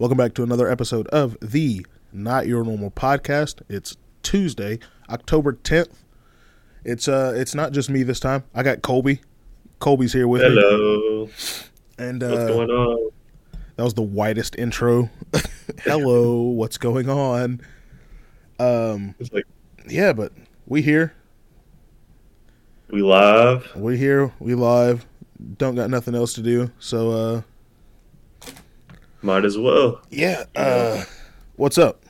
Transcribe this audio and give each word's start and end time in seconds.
Welcome 0.00 0.16
back 0.16 0.32
to 0.36 0.42
another 0.42 0.66
episode 0.66 1.06
of 1.08 1.36
the 1.42 1.84
Not 2.10 2.46
Your 2.46 2.64
Normal 2.64 2.90
Podcast. 2.90 3.60
It's 3.68 3.98
Tuesday, 4.22 4.78
October 5.10 5.52
10th. 5.52 5.92
It's 6.86 7.06
uh 7.06 7.34
it's 7.36 7.54
not 7.54 7.72
just 7.72 7.90
me 7.90 8.02
this 8.02 8.18
time. 8.18 8.44
I 8.54 8.62
got 8.62 8.78
Kolby. 8.80 9.20
Kolby's 9.78 10.14
here 10.14 10.26
with 10.26 10.40
me. 10.40 10.48
Hello. 10.48 11.28
And 11.98 12.22
What's 12.22 12.34
uh 12.34 12.46
going 12.48 12.70
on? 12.70 13.10
that 13.76 13.84
was 13.84 13.92
the 13.92 14.00
whitest 14.00 14.56
intro. 14.56 15.10
Hello, 15.84 16.40
what's 16.44 16.78
going 16.78 17.10
on? 17.10 17.60
Um 18.58 19.14
It's 19.18 19.30
like 19.34 19.44
yeah, 19.86 20.14
but 20.14 20.32
we 20.64 20.80
here. 20.80 21.12
we 22.88 23.02
live. 23.02 23.70
We 23.76 23.98
here. 23.98 24.32
We 24.38 24.54
live. 24.54 25.04
Don't 25.58 25.74
got 25.74 25.90
nothing 25.90 26.14
else 26.14 26.32
to 26.32 26.42
do. 26.42 26.70
So 26.78 27.10
uh 27.10 27.42
Might 29.22 29.44
as 29.44 29.58
well. 29.58 30.00
yeah, 30.10 30.44
uh 30.56 31.04
what's 31.56 31.78
up? 31.78 32.02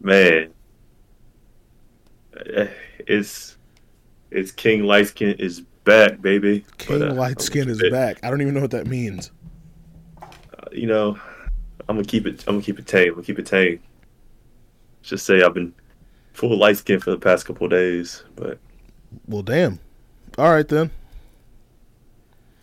Man. 0.00 0.52
It's 3.06 3.56
it's 4.30 4.50
King 4.50 4.82
Lightskin 4.82 5.38
is 5.38 5.60
back, 5.84 6.20
baby. 6.20 6.64
King 6.78 6.98
But, 7.00 7.10
uh, 7.10 7.14
Light 7.14 7.40
Skin 7.40 7.68
is 7.68 7.78
gonna 7.78 7.90
back. 7.92 8.18
I 8.24 8.30
don't 8.30 8.40
even 8.42 8.54
know 8.54 8.60
what 8.60 8.70
that 8.72 8.86
means. 8.86 9.30
it- 10.22 10.78
You 10.78 10.86
know, 10.86 11.18
I'm 11.88 11.96
gonna 11.96 12.04
keep 12.04 12.26
it 12.26 12.44
I'm 12.48 12.54
gonna 12.54 12.64
keep 12.64 12.78
it 12.78 12.86
tame. 12.86 13.08
I'm 13.08 13.14
gonna 13.14 13.24
keep 13.26 13.38
it 13.38 13.46
tame. 13.46 13.80
Just 15.02 15.26
say 15.26 15.42
I've 15.42 15.54
been 15.54 15.72
full 16.32 16.56
light 16.58 16.78
skin 16.78 16.98
for 16.98 17.10
the 17.10 17.18
past 17.18 17.44
couple 17.46 17.66
of 17.66 17.70
days, 17.70 18.24
but 18.36 18.58
Well, 19.28 19.42
damn. 19.42 19.78
All 20.38 20.50
right 20.50 20.66
then. 20.66 20.90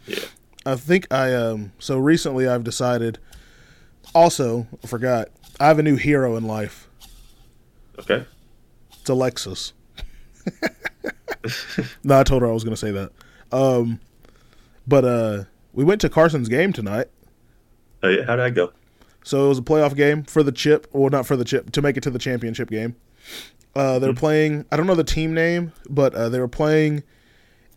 Yeah. 0.08 0.26
I 0.70 0.76
think 0.76 1.12
I 1.12 1.34
um. 1.34 1.72
So 1.80 1.98
recently, 1.98 2.48
I've 2.48 2.64
decided. 2.64 3.18
Also, 4.14 4.68
I 4.84 4.88
forgot. 4.88 5.30
I 5.60 5.68
have 5.68 5.80
a 5.80 5.84
new 5.84 5.96
hero 5.96 6.36
in 6.36 6.46
life. 6.46 6.88
okay. 8.00 8.26
It's 9.00 9.10
Alexis. 9.10 9.74
no, 12.04 12.20
I 12.20 12.24
told 12.24 12.42
her 12.42 12.48
I 12.48 12.52
was 12.52 12.64
going 12.64 12.76
to 12.76 12.80
say 12.80 12.92
that. 12.92 13.12
Um, 13.52 14.00
but 14.88 15.06
uh, 15.06 15.44
we 15.74 15.84
went 15.84 16.02
to 16.02 16.10
Carson's 16.10 16.50
game 16.50 16.74
tonight. 16.74 17.08
Oh, 18.02 18.10
yeah, 18.10 18.26
How 18.26 18.36
did 18.36 18.46
I 18.46 18.50
go? 18.50 18.72
So 19.24 19.46
it 19.46 19.50
was 19.50 19.60
a 19.60 19.64
playoff 19.64 19.96
game 19.96 20.24
for 20.24 20.44
the 20.44 20.52
chip, 20.52 20.88
well 20.94 21.10
not 21.10 21.28
for 21.28 21.36
the 21.36 21.44
chip, 21.44 21.72
to 21.72 21.82
make 21.82 21.98
it 21.98 22.04
to 22.04 22.10
the 22.10 22.20
championship 22.20 22.70
game. 22.70 22.96
Uh, 23.76 24.00
they 24.00 24.08
were 24.08 24.14
playing. 24.14 24.66
I 24.72 24.78
don't 24.78 24.88
know 24.88 24.96
the 24.96 25.04
team 25.04 25.34
name, 25.34 25.74
but 25.90 26.16
uh, 26.16 26.30
they 26.30 26.40
were 26.40 26.48
playing 26.48 27.04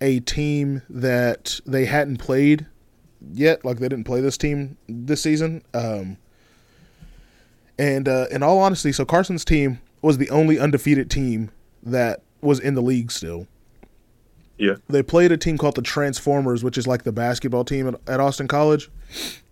a 0.00 0.20
team 0.20 0.82
that 0.88 1.60
they 1.66 1.84
hadn't 1.84 2.18
played 2.18 2.66
yet. 3.32 3.64
Like 3.64 3.78
they 3.78 3.88
didn't 3.88 4.04
play 4.04 4.20
this 4.20 4.36
team 4.36 4.76
this 4.88 5.22
season. 5.22 5.62
Um, 5.74 6.16
and 7.78 8.08
uh, 8.08 8.26
in 8.30 8.42
all 8.42 8.58
honesty, 8.58 8.92
so 8.92 9.04
Carson's 9.04 9.44
team 9.44 9.80
was 10.02 10.18
the 10.18 10.30
only 10.30 10.58
undefeated 10.58 11.10
team 11.10 11.50
that 11.82 12.22
was 12.40 12.58
in 12.60 12.74
the 12.74 12.82
league 12.82 13.10
still. 13.10 13.46
Yeah. 14.58 14.74
They 14.88 15.02
played 15.02 15.32
a 15.32 15.36
team 15.36 15.58
called 15.58 15.76
the 15.76 15.82
Transformers, 15.82 16.62
which 16.62 16.78
is 16.78 16.86
like 16.86 17.04
the 17.04 17.12
basketball 17.12 17.64
team 17.64 17.88
at, 17.88 17.94
at 18.06 18.20
Austin 18.20 18.48
College, 18.48 18.90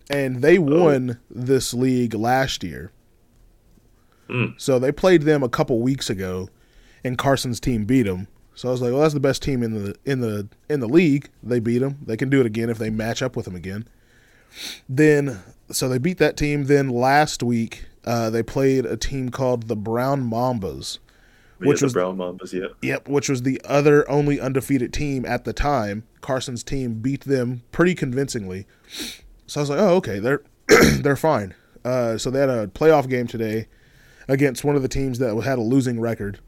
and 0.08 0.42
they 0.42 0.58
won 0.58 1.18
this 1.30 1.72
league 1.74 2.14
last 2.14 2.62
year. 2.62 2.92
Mm. 4.28 4.60
So 4.60 4.78
they 4.78 4.92
played 4.92 5.22
them 5.22 5.42
a 5.42 5.48
couple 5.48 5.80
weeks 5.80 6.10
ago, 6.10 6.48
and 7.02 7.18
Carson's 7.18 7.58
team 7.58 7.84
beat 7.84 8.02
them. 8.02 8.28
So 8.61 8.69
I 8.69 8.72
was 8.72 8.83
like, 8.83 8.92
well, 8.92 9.00
that's 9.00 9.14
the 9.14 9.20
best 9.20 9.42
team 9.42 9.62
in 9.62 9.72
the 9.72 9.97
in 10.05 10.20
the 10.20 10.47
in 10.69 10.80
the 10.80 10.86
league. 10.86 11.30
They 11.42 11.61
beat 11.61 11.78
them. 11.78 11.97
They 12.05 12.19
can 12.19 12.28
do 12.28 12.41
it 12.41 12.47
again 12.47 12.69
if 12.69 12.77
they 12.77 12.91
match 12.91 13.22
up 13.22 13.34
with 13.34 13.47
them 13.47 13.56
again. 13.56 13.89
Then, 14.86 15.39
so 15.70 15.89
they 15.89 15.97
beat 15.97 16.19
that 16.19 16.36
team. 16.36 16.64
Then 16.64 16.91
last 16.91 17.42
week, 17.42 17.86
uh, 18.05 18.28
they 18.28 18.42
played 18.42 18.84
a 18.84 18.98
team 18.98 19.31
called 19.31 19.69
the 19.69 19.77
Brown 19.77 20.28
Mambas. 20.31 20.98
Yeah, 21.58 21.69
Which 21.69 21.81
the 21.81 21.86
was- 21.86 21.94
Brown 21.94 22.19
Mambas, 22.19 22.53
yeah. 22.53 22.66
Yep, 22.83 23.08
which 23.08 23.31
was 23.31 23.44
the 23.44 23.62
other 23.65 24.06
only 24.10 24.38
undefeated 24.38 24.92
team 24.92 25.25
at 25.25 25.47
the 25.47 25.54
time. 25.54 26.03
Carson's 26.21 26.62
team 26.62 26.97
beat 27.00 27.22
them 27.22 27.62
pretty 27.72 27.94
convincingly. 27.94 28.66
So 29.47 29.60
I 29.60 29.62
was 29.62 29.71
like, 29.71 29.78
oh, 29.81 29.94
okay, 29.97 30.19
they're 30.19 30.42
they're 31.00 31.16
fine. 31.16 31.54
Uh, 31.82 32.19
so 32.19 32.31
they 32.31 32.41
had 32.41 32.50
a 32.50 32.66
playoff 32.66 33.09
game 33.09 33.27
today 33.27 33.69
against 34.28 34.65
one 34.65 34.77
of 34.77 34.82
the 34.82 34.88
teams 34.88 35.19
that 35.21 35.34
had 35.44 35.56
a 35.56 35.62
losing 35.62 35.98
record. 35.98 36.41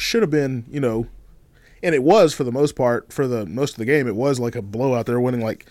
Should 0.00 0.22
have 0.22 0.30
been, 0.30 0.64
you 0.70 0.80
know, 0.80 1.06
and 1.82 1.94
it 1.94 2.02
was 2.02 2.32
for 2.34 2.44
the 2.44 2.52
most 2.52 2.74
part 2.76 3.12
for 3.12 3.26
the 3.26 3.46
most 3.46 3.72
of 3.72 3.78
the 3.78 3.84
game. 3.84 4.06
It 4.08 4.16
was 4.16 4.40
like 4.40 4.56
a 4.56 4.62
blowout. 4.62 5.06
They're 5.06 5.20
winning 5.20 5.40
like 5.42 5.66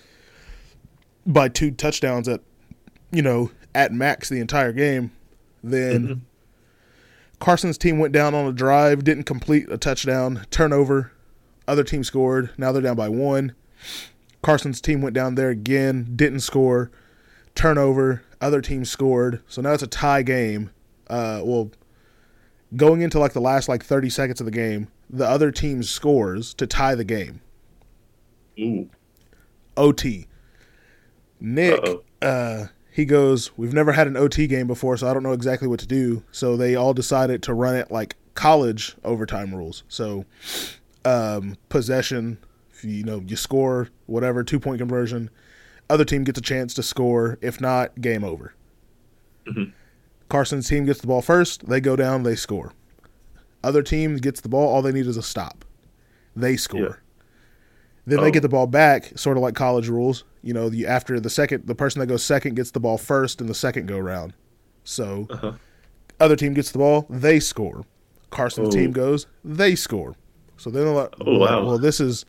by 1.26 1.50
two 1.50 1.72
touchdowns 1.72 2.28
at, 2.28 2.42
you 3.12 3.22
know, 3.22 3.52
at 3.74 3.92
max 3.92 4.30
the 4.30 4.40
entire 4.40 4.72
game. 4.74 5.12
Then. 5.64 6.08
Mhm. 6.08 6.20
Carson's 7.40 7.78
team 7.78 8.00
went 8.00 8.14
down 8.14 8.36
on 8.36 8.46
a 8.46 8.52
drive, 8.52 9.06
didn't 9.06 9.24
complete 9.24 9.72
a 9.72 9.78
touchdown, 9.78 10.46
turnover. 10.52 11.14
Other 11.70 11.84
team 11.86 12.04
scored. 12.04 12.50
Now 12.58 12.72
they're 12.74 12.82
down 12.82 12.98
by 12.98 13.08
one. 13.08 13.54
Carson's 14.42 14.82
team 14.82 15.02
went 15.02 15.16
down 15.16 15.36
there 15.36 15.50
again, 15.50 16.10
didn't 16.16 16.42
score. 16.42 16.92
Turnover. 17.56 18.24
Other 18.42 18.62
team 18.62 18.84
scored. 18.86 19.42
So 19.48 19.62
now 19.62 19.72
it's 19.74 19.84
a 19.84 19.88
tie 19.88 20.22
game. 20.22 20.72
Uh, 21.10 21.42
well, 21.44 21.72
going 22.76 23.02
into 23.02 23.20
like 23.20 23.34
the 23.34 23.42
last 23.42 23.68
like 23.70 23.84
30 23.84 24.10
seconds 24.10 24.40
of 24.42 24.46
the 24.46 24.52
game, 24.52 24.88
the 25.10 25.28
other 25.28 25.52
team 25.52 25.82
scores 25.84 26.54
to 26.56 26.68
tie 26.68 26.96
the 26.96 27.04
game. 27.04 27.42
Ooh. 28.60 28.90
OT. 29.78 30.28
Nick, 31.40 31.80
Uh-oh. 31.82 32.04
uh, 32.22 32.68
he 32.92 33.06
goes, 33.06 33.58
We've 33.58 33.74
never 33.74 33.94
had 33.94 34.08
an 34.08 34.18
OT 34.18 34.46
game 34.48 34.68
before, 34.68 34.98
so 34.98 35.08
I 35.10 35.14
don't 35.14 35.24
know 35.24 35.32
exactly 35.32 35.68
what 35.68 35.80
to 35.80 35.88
do. 35.88 36.24
So 36.32 36.58
they 36.58 36.76
all 36.76 36.94
decided 36.94 37.42
to 37.44 37.54
run 37.54 37.76
it 37.76 37.90
like 37.92 38.16
college 38.36 38.96
overtime 39.04 39.56
rules. 39.56 39.84
So 39.88 40.26
um, 41.06 41.58
possession, 41.70 42.38
if 42.74 42.84
you, 42.84 43.04
know, 43.04 43.24
you 43.26 43.36
score, 43.38 43.90
whatever, 44.06 44.44
two 44.44 44.60
point 44.60 44.80
conversion, 44.80 45.30
other 45.90 46.04
team 46.06 46.24
gets 46.26 46.38
a 46.40 46.42
chance 46.42 46.74
to 46.76 46.84
score. 46.84 47.38
If 47.42 47.62
not, 47.62 48.00
game 48.02 48.24
over. 48.24 48.54
Mhm. 49.48 49.72
Carson's 50.30 50.68
team 50.70 50.86
gets 50.86 51.02
the 51.02 51.08
ball 51.08 51.22
first, 51.22 51.68
they 51.68 51.82
go 51.82 51.96
down, 51.96 52.24
they 52.24 52.36
score. 52.36 52.74
Other 53.64 53.82
team 53.84 54.18
gets 54.18 54.42
the 54.42 54.50
ball, 54.50 54.68
all 54.74 54.82
they 54.82 54.92
need 54.92 55.08
is 55.08 55.18
a 55.18 55.24
stop. 55.24 55.66
They 56.36 56.56
score. 56.56 56.80
Yeah. 56.82 56.94
Then 58.06 58.22
they 58.22 58.28
Oh. 58.30 58.32
get 58.32 58.42
the 58.42 58.50
ball 58.50 58.68
back, 58.68 59.12
sort 59.18 59.38
of 59.38 59.44
like 59.44 59.56
college 59.56 59.88
rules. 59.90 60.24
You 60.42 60.54
know, 60.54 60.70
you, 60.70 60.86
after 60.88 61.20
the 61.20 61.30
second, 61.30 61.68
the 61.68 61.76
person 61.76 62.00
that 62.00 62.06
goes 62.08 62.24
second 62.24 62.56
gets 62.56 62.72
the 62.72 62.80
ball 62.80 62.98
first 62.98 63.42
in 63.42 63.48
the 63.48 63.54
second 63.54 63.88
go 63.88 64.00
round. 64.00 64.34
So, 64.84 65.28
Uh-huh. 65.30 65.52
other 66.20 66.36
team 66.36 66.54
gets 66.54 66.72
the 66.72 66.80
ball, 66.80 67.06
they 67.10 67.40
score. 67.40 67.84
Carson's 68.32 68.70
Oh. 68.70 68.72
team 68.72 68.92
goes, 68.92 69.28
they 69.44 69.76
score. 69.76 70.16
So 70.58 70.70
then 70.70 70.86
they're 70.86 70.94
like, 70.94 71.14
Oh, 71.26 71.38
wow. 71.40 71.66
well, 71.66 71.78
this 71.78 72.00
is 72.00 72.26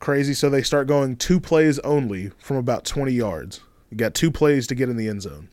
crazy. 0.00 0.34
So 0.34 0.50
they 0.50 0.62
start 0.62 0.86
going 0.86 1.16
two 1.16 1.40
plays 1.40 1.78
only 1.80 2.30
from 2.38 2.56
about 2.58 2.84
20 2.84 3.12
yards. 3.12 3.60
You 3.90 3.96
got 3.96 4.14
two 4.14 4.30
plays 4.30 4.66
to 4.66 4.74
get 4.74 4.88
in 4.88 4.96
the 4.96 5.08
end 5.08 5.22
zone. 5.22 5.48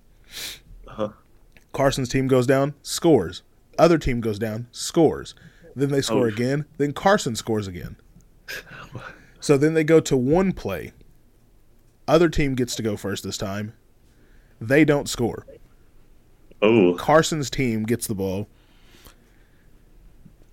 Carson's 1.73 2.09
team 2.09 2.27
goes 2.27 2.45
down, 2.47 2.73
scores. 2.83 3.43
Other 3.79 3.97
team 3.97 4.21
goes 4.21 4.37
down, 4.39 4.67
scores. 4.71 5.33
Then 5.75 5.89
they 5.89 6.01
score 6.01 6.25
Oh. 6.25 6.29
again. 6.29 6.65
Then 6.77 6.91
Carson 6.93 7.35
scores 7.35 7.67
again. 7.67 7.95
So 9.39 9.57
then 9.57 9.73
they 9.73 9.83
go 9.83 9.99
to 10.01 10.17
one 10.17 10.51
play. 10.51 10.91
Other 12.07 12.27
team 12.29 12.55
gets 12.55 12.75
to 12.75 12.83
go 12.83 12.97
first 12.97 13.23
this 13.23 13.37
time. 13.37 13.73
They 14.59 14.83
don't 14.85 15.07
score. 15.09 15.45
Oh. 16.61 16.93
Carson's 16.95 17.49
team 17.49 17.83
gets 17.83 18.05
the 18.05 18.13
ball, 18.13 18.47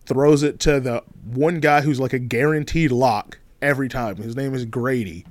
throws 0.06 0.42
it 0.42 0.58
to 0.60 0.80
the 0.80 1.02
one 1.24 1.60
guy 1.60 1.82
who's 1.82 2.00
like 2.00 2.12
a 2.14 2.18
guaranteed 2.18 2.90
lock 2.92 3.38
every 3.60 3.88
time. 3.88 4.16
His 4.16 4.36
name 4.36 4.54
is 4.54 4.64
Grady. 4.64 5.26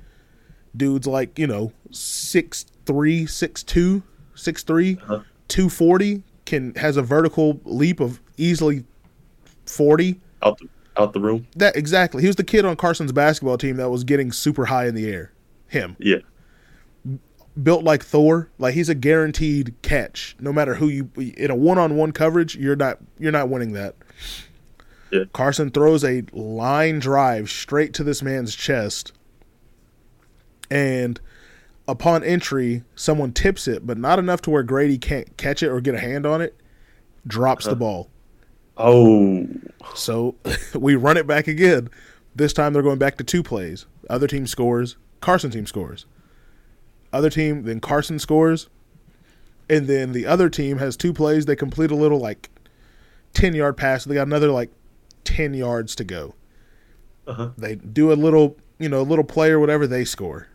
Dude's 0.76 1.06
like, 1.06 1.36
you 1.38 1.46
know, 1.46 1.72
6'3, 1.90 3.24
6'2, 3.24 4.02
6'3, 4.36 4.98
Uh-huh. 5.02 5.20
240, 5.48 6.22
can 6.46 6.74
has 6.76 6.96
a 6.96 7.02
vertical 7.02 7.60
leap 7.64 8.00
of 8.00 8.20
easily 8.36 8.84
40. 9.66 10.20
Out 10.42 10.58
the 10.58 10.68
out 10.96 11.12
the 11.12 11.20
room. 11.20 11.46
That 11.56 11.76
exactly. 11.76 12.22
He 12.22 12.26
was 12.26 12.36
the 12.36 12.44
kid 12.44 12.64
on 12.64 12.76
Carson's 12.76 13.12
basketball 13.12 13.58
team 13.58 13.76
that 13.76 13.88
was 13.88 14.04
getting 14.04 14.32
super 14.32 14.66
high 14.66 14.86
in 14.86 14.94
the 14.94 15.08
air. 15.08 15.32
Him. 15.68 15.96
Yeah. 15.98 16.18
built 17.62 17.84
like 17.84 18.04
Thor. 18.04 18.48
Like 18.58 18.74
he's 18.74 18.88
a 18.88 18.94
guaranteed 18.94 19.74
catch. 19.82 20.36
No 20.40 20.52
matter 20.52 20.74
who 20.74 20.88
you 20.88 21.10
in 21.16 21.50
a 21.50 21.56
one-on-one 21.56 22.12
coverage, 22.12 22.56
you're 22.56 22.76
not 22.76 22.98
you're 23.18 23.32
not 23.32 23.48
winning 23.48 23.72
that. 23.72 23.94
Yeah. 25.10 25.24
Carson 25.32 25.70
throws 25.70 26.04
a 26.04 26.22
line 26.32 26.98
drive 26.98 27.50
straight 27.50 27.94
to 27.94 28.04
this 28.04 28.22
man's 28.22 28.54
chest. 28.54 29.12
And 30.70 31.20
upon 31.88 32.22
entry, 32.22 32.84
someone 32.94 33.32
tips 33.32 33.66
it, 33.66 33.86
but 33.86 33.98
not 33.98 34.18
enough 34.18 34.42
to 34.42 34.50
where 34.50 34.62
Grady 34.62 34.98
can't 34.98 35.36
catch 35.38 35.62
it 35.62 35.68
or 35.68 35.80
get 35.80 35.94
a 35.94 35.98
hand 35.98 36.26
on 36.26 36.42
it. 36.42 36.54
Drops 37.26 37.64
the 37.64 37.74
ball. 37.74 38.10
Oh. 38.76 39.48
So 39.94 40.36
we 40.74 40.94
run 40.94 41.16
it 41.16 41.26
back 41.26 41.48
again. 41.48 41.90
This 42.36 42.52
time 42.52 42.72
they're 42.72 42.82
going 42.82 42.98
back 42.98 43.16
to 43.16 43.24
two 43.24 43.42
plays. 43.42 43.86
Other 44.08 44.28
team 44.28 44.46
scores. 44.46 44.96
Carson 45.20 45.50
team 45.50 45.66
scores. 45.66 46.06
other 47.12 47.30
team, 47.30 47.64
then 47.64 47.80
Carson 47.80 48.18
scores, 48.18 48.68
and 49.68 49.88
then 49.88 50.12
the 50.12 50.26
other 50.26 50.48
team 50.48 50.78
has 50.78 50.96
two 50.96 51.12
plays. 51.12 51.46
They 51.46 51.56
complete 51.56 51.90
a 51.90 51.96
little 51.96 52.20
like 52.20 52.50
ten 53.34 53.54
yard 53.54 53.76
pass. 53.76 54.04
They 54.04 54.14
got 54.14 54.26
another 54.28 54.50
like 54.50 54.70
ten 55.24 55.54
yards 55.54 55.96
to 55.96 56.04
go. 56.04 56.34
Uh-huh. 57.26 57.50
They 57.58 57.74
do 57.74 58.12
a 58.12 58.14
little, 58.14 58.56
you 58.78 58.88
know, 58.88 59.00
a 59.00 59.02
little 59.02 59.24
play 59.24 59.50
or 59.50 59.58
whatever. 59.58 59.86
They 59.86 60.04
score. 60.04 60.46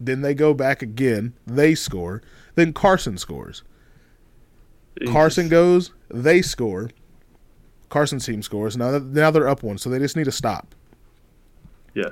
Then 0.00 0.22
they 0.22 0.34
go 0.34 0.54
back 0.54 0.82
again. 0.82 1.34
They 1.46 1.74
score. 1.74 2.22
Then 2.54 2.72
Carson 2.72 3.18
scores. 3.18 3.62
Carson 5.06 5.48
goes. 5.48 5.92
They 6.08 6.42
score. 6.42 6.90
Carson's 7.88 8.26
team 8.26 8.42
scores. 8.42 8.76
Now, 8.76 8.98
now 8.98 9.30
they're 9.30 9.48
up 9.48 9.62
one, 9.62 9.78
so 9.78 9.88
they 9.90 9.98
just 9.98 10.16
need 10.16 10.24
to 10.24 10.32
stop. 10.32 10.74
Yeah. 11.94 12.10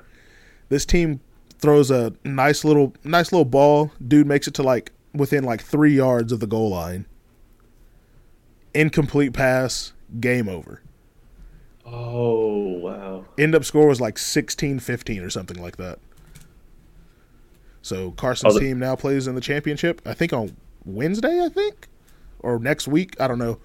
This 0.69 0.87
team 0.87 1.21
throws 1.59 1.91
a 1.91 2.12
nice 2.25 2.65
little, 2.65 2.94
nice 3.05 3.33
little 3.33 3.44
ball. 3.44 3.93
Dude 4.06 4.27
makes 4.27 4.49
it 4.49 4.55
to 4.55 4.62
like 4.62 4.93
within 5.12 5.44
like 5.44 5.62
three 5.62 5.94
yards 5.94 6.32
of 6.32 6.41
the 6.41 6.47
goal 6.47 6.71
line. 6.71 7.06
Incomplete 8.75 9.32
pass. 9.32 9.93
Game 10.21 10.49
over. 10.49 10.82
Oh 11.85 12.79
wow. 12.79 13.25
End 13.39 13.55
up 13.55 13.65
score 13.65 13.87
was 13.87 14.00
like 14.00 14.17
16-15 14.17 15.25
or 15.25 15.31
something 15.31 15.61
like 15.61 15.77
that. 15.77 15.99
So 17.87 18.11
Carson's 18.11 18.56
Oh, 18.56 18.59
the- 18.59 18.65
team 18.65 18.81
now 18.81 18.97
plays 18.97 19.29
in 19.29 19.37
the 19.37 19.41
championship. 19.41 20.03
I 20.05 20.12
think 20.12 20.33
on 20.33 20.56
Wednesday. 20.85 21.41
I 21.44 21.49
think 21.49 21.87
or 22.41 22.59
next 22.59 22.88
week. 22.88 23.15
I 23.21 23.29
don't 23.29 23.38
know. 23.38 23.59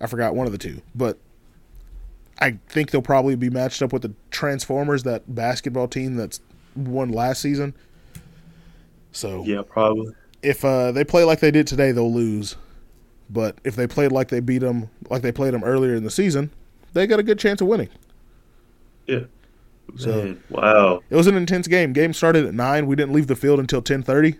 I 0.00 0.06
forgot 0.06 0.34
one 0.34 0.46
of 0.46 0.52
the 0.52 0.56
two, 0.58 0.80
but 0.94 1.18
I 2.38 2.58
think 2.68 2.90
they'll 2.90 3.02
probably 3.02 3.36
be 3.36 3.50
matched 3.50 3.82
up 3.82 3.92
with 3.92 4.00
the 4.00 4.12
Transformers, 4.30 5.02
that 5.02 5.34
basketball 5.34 5.88
team 5.88 6.16
that's 6.16 6.40
won 6.74 7.10
last 7.10 7.42
season. 7.42 7.74
So 9.12 9.44
Yeah, 9.44 9.60
probably. 9.68 10.14
if 10.42 10.64
uh, 10.64 10.90
they 10.92 11.04
play 11.04 11.22
like 11.24 11.40
they 11.40 11.50
did 11.50 11.66
today, 11.66 11.92
they'll 11.92 12.12
lose. 12.12 12.56
But 13.28 13.58
if 13.62 13.76
they 13.76 13.86
played 13.86 14.10
like 14.10 14.28
they 14.28 14.40
beat 14.40 14.58
them, 14.58 14.88
like 15.10 15.20
they 15.20 15.32
played 15.32 15.52
them 15.52 15.64
earlier 15.64 15.94
in 15.94 16.02
the 16.02 16.10
season, 16.10 16.50
they 16.94 17.06
got 17.06 17.20
a 17.20 17.22
good 17.22 17.38
chance 17.38 17.60
of 17.60 17.68
winning. 17.68 17.88
Yeah. 19.06 19.24
So- 19.96 20.10
Man, 20.10 20.42
wow. 20.50 21.00
It 21.10 21.16
was 21.16 21.26
an 21.26 21.36
intense 21.36 21.68
game. 21.68 21.92
Game 21.92 22.12
started 22.12 22.44
at 22.46 22.54
nine. 22.54 22.86
We 22.86 22.96
didn't 22.96 23.12
leave 23.14 23.26
the 23.28 23.36
field 23.36 23.60
until 23.60 23.80
ten 23.82 24.02
thirty. 24.02 24.38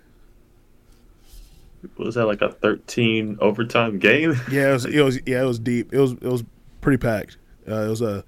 Was 1.99 2.15
that 2.15 2.25
like 2.27 2.41
a 2.41 2.51
13 2.51 3.39
overtime 3.41 3.99
game? 3.99 4.35
Yeah, 4.51 4.71
it 4.71 4.73
was, 4.73 4.85
it 4.87 5.01
was. 5.03 5.21
Yeah, 5.27 5.43
it 5.43 5.47
was 5.47 5.59
deep. 5.59 5.93
It 5.93 5.99
was. 6.01 6.12
It 6.12 6.23
was 6.23 6.43
pretty 6.81 6.97
packed. 6.99 7.37
Uh, 7.69 7.83
it 7.83 7.89
was 7.89 8.01
a. 8.01 8.19
It 8.19 8.25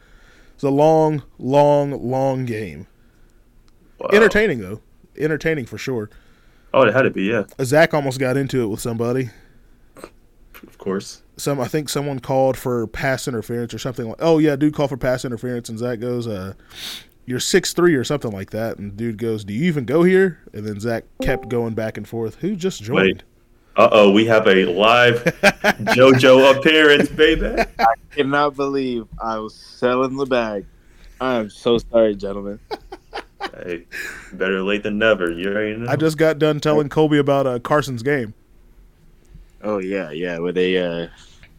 was 0.56 0.64
a 0.64 0.70
long, 0.70 1.22
long, 1.38 1.90
long 2.10 2.44
game. 2.44 2.86
Wow. 3.98 4.08
Entertaining 4.12 4.60
though. 4.60 4.80
Entertaining 5.18 5.64
for 5.66 5.78
sure. 5.78 6.10
Oh, 6.74 6.82
it 6.82 6.92
had 6.92 7.02
to 7.02 7.10
be. 7.10 7.24
Yeah, 7.24 7.44
Zach 7.62 7.94
almost 7.94 8.20
got 8.20 8.36
into 8.36 8.62
it 8.62 8.66
with 8.66 8.80
somebody. 8.80 9.30
of 9.96 10.76
course. 10.78 11.22
Some 11.38 11.58
I 11.60 11.66
think 11.68 11.88
someone 11.88 12.18
called 12.20 12.56
for 12.58 12.86
pass 12.86 13.26
interference 13.26 13.72
or 13.72 13.78
something 13.78 14.06
like. 14.08 14.18
Oh 14.20 14.36
yeah, 14.38 14.56
dude 14.56 14.74
called 14.74 14.90
for 14.90 14.96
pass 14.98 15.24
interference, 15.24 15.68
and 15.70 15.78
Zach 15.78 16.00
goes, 16.00 16.26
"Uh, 16.26 16.52
you're 17.26 17.40
six 17.40 17.72
three 17.72 17.94
or 17.94 18.04
something 18.04 18.30
like 18.30 18.50
that." 18.50 18.78
And 18.78 18.96
dude 18.96 19.18
goes, 19.18 19.44
"Do 19.44 19.52
you 19.52 19.64
even 19.64 19.84
go 19.84 20.02
here?" 20.02 20.40
And 20.52 20.66
then 20.66 20.80
Zach 20.80 21.04
kept 21.22 21.48
going 21.48 21.74
back 21.74 21.96
and 21.96 22.08
forth. 22.08 22.36
Who 22.36 22.56
just 22.56 22.82
joined? 22.82 23.24
Uh 23.76 23.90
oh, 23.92 24.10
we 24.10 24.24
have 24.24 24.46
a 24.46 24.64
live 24.64 25.22
JoJo 25.94 26.56
appearance, 26.56 27.10
baby. 27.10 27.62
I 27.78 27.94
cannot 28.10 28.56
believe 28.56 29.06
I 29.22 29.38
was 29.38 29.54
selling 29.54 30.16
the 30.16 30.24
bag. 30.24 30.64
I 31.20 31.34
am 31.34 31.50
so 31.50 31.76
sorry, 31.76 32.14
gentlemen. 32.14 32.58
hey, 33.62 33.84
better 34.32 34.62
late 34.62 34.82
than 34.82 34.98
never. 34.98 35.30
You 35.30 35.50
already 35.50 35.76
know. 35.76 35.90
I 35.90 35.96
just 35.96 36.16
got 36.16 36.38
done 36.38 36.58
telling 36.58 36.88
Kolby 36.88 37.18
about 37.18 37.46
uh, 37.46 37.58
Carson's 37.58 38.02
game. 38.02 38.32
Oh 39.62 39.78
yeah, 39.78 40.10
yeah. 40.10 40.38
Where 40.38 40.52
they 40.52 40.78
uh 40.78 41.08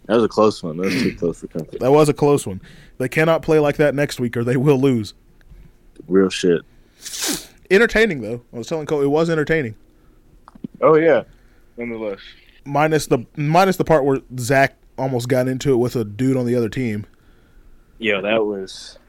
that 0.08 0.16
was 0.16 0.24
a 0.24 0.30
close 0.30 0.64
one. 0.64 0.78
That 0.78 0.86
was 0.86 0.96
too 0.96 1.16
close 1.16 1.42
to 1.42 1.48
come. 1.50 1.68
That 1.80 1.92
was 1.92 2.10
a 2.10 2.14
close 2.14 2.48
one. 2.48 2.62
They 2.98 3.10
cannot 3.10 3.42
play 3.42 3.60
like 3.60 3.78
that 3.78 3.94
next 3.94 4.20
week 4.20 4.36
or 4.38 4.44
they 4.44 4.58
will 4.58 4.80
lose. 4.80 5.14
Real 6.08 6.30
shit. 6.30 6.62
Entertaining 7.70 8.22
though. 8.22 8.42
I 8.54 8.58
was 8.58 8.68
telling 8.68 8.86
Cole 8.86 9.02
it 9.02 9.08
was 9.08 9.30
entertaining. 9.30 9.76
Oh 10.82 10.96
yeah. 10.96 11.24
Nonetheless. 11.78 12.20
Minus 12.66 13.08
the 13.08 13.20
minus 13.36 13.78
the 13.78 13.84
part 13.84 14.04
where 14.06 14.20
Zach 14.40 14.76
almost 14.98 15.28
got 15.30 15.48
into 15.48 15.72
it 15.74 15.78
with 15.78 15.96
a 15.96 16.04
dude 16.04 16.38
on 16.38 16.46
the 16.46 16.56
other 16.56 16.70
team. 16.70 17.06
Yeah, 18.00 18.22
that 18.22 18.46
was 18.46 19.00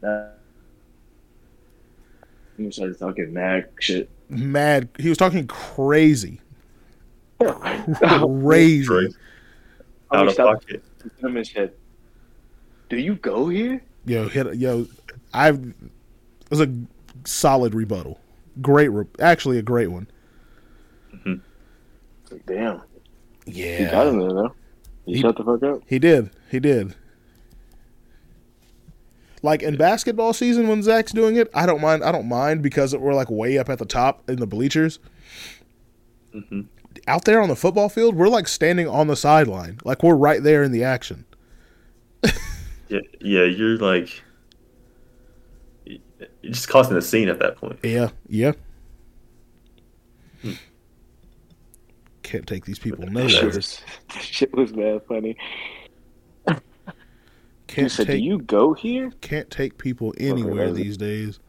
that 0.00 0.38
you 2.58 2.70
started 2.70 2.98
talking 2.98 3.32
mad 3.32 3.68
shit. 3.80 4.08
Mad 4.28 4.88
he 4.98 5.08
was 5.08 5.18
talking 5.18 5.46
crazy. 5.46 6.40
Crazy. 7.40 8.86
Crazy. 8.86 9.16
I 10.10 10.16
Out 10.16 10.20
mean, 10.20 10.28
of 10.28 10.34
stop 10.34 10.60
pocket. 10.60 10.84
him 11.20 11.36
and 11.36 11.46
said, 11.46 11.72
Do 12.88 12.96
you 12.96 13.16
go 13.16 13.48
here? 13.48 13.82
Yo, 14.06 14.28
hit 14.28 14.54
yo 14.56 14.86
I 15.32 15.48
it 15.50 15.60
was 16.58 16.68
a 16.68 16.72
solid 17.24 17.74
rebuttal. 17.74 18.20
Great 18.62 18.88
re- 18.88 19.06
actually 19.20 19.58
a 19.58 19.62
great 19.62 19.88
one. 19.88 20.06
Like, 22.30 22.46
damn. 22.46 22.82
Yeah. 23.46 23.78
He 23.78 23.84
got 23.84 24.06
him 24.08 24.18
there 24.20 24.28
though. 24.32 24.54
He, 25.06 25.14
He- 25.14 25.20
shut 25.20 25.36
the 25.36 25.44
fuck 25.44 25.62
up. 25.62 25.82
He 25.86 25.98
did. 25.98 26.30
He 26.50 26.58
did. 26.60 26.94
Like 29.42 29.62
in 29.62 29.76
basketball 29.76 30.32
season 30.32 30.68
when 30.68 30.82
Zach's 30.82 31.12
doing 31.12 31.36
it, 31.36 31.50
I 31.54 31.66
don't 31.66 31.80
mind. 31.80 32.02
I 32.02 32.10
don't 32.12 32.28
mind 32.28 32.62
because 32.62 32.96
we're 32.96 33.12
like 33.14 33.30
way 33.30 33.58
up 33.58 33.68
at 33.68 33.78
the 33.78 33.84
top 33.84 34.28
in 34.30 34.36
the 34.40 34.46
bleachers. 34.46 34.98
hmm 36.32 36.62
Out 37.06 37.26
there 37.26 37.42
on 37.42 37.50
the 37.50 37.56
football 37.56 37.90
field, 37.90 38.14
we're 38.16 38.28
like 38.28 38.48
standing 38.48 38.88
on 38.88 39.06
the 39.06 39.16
sideline, 39.16 39.78
like 39.84 40.02
we're 40.02 40.14
right 40.16 40.42
there 40.42 40.62
in 40.62 40.72
the 40.72 40.82
action. 40.84 41.26
Yeah, 42.88 43.00
yeah, 43.20 43.44
you're 43.44 43.76
like, 43.78 44.22
just 46.42 46.68
causing 46.68 46.96
a 46.96 47.02
scene 47.02 47.28
at 47.28 47.38
that 47.40 47.56
point. 47.56 47.78
Yeah, 47.82 48.10
yeah. 48.28 48.52
Can't 52.22 52.46
take 52.46 52.64
these 52.64 52.78
people 52.78 53.04
That 53.06 53.28
shit 53.30 53.42
nowhere. 53.42 53.54
was, 53.56 53.80
that 54.14 54.22
shit 54.22 54.54
was 54.54 54.72
mad 54.74 55.02
funny. 55.08 55.36
Can't 57.66 57.90
said, 57.90 58.06
Do 58.06 58.12
take 58.12 58.22
you 58.22 58.38
go 58.40 58.72
here? 58.74 59.10
can't 59.20 59.50
take 59.50 59.78
people 59.78 60.14
anywhere 60.18 60.66
Okay. 60.68 60.82
these 60.82 60.96
days. 60.96 61.40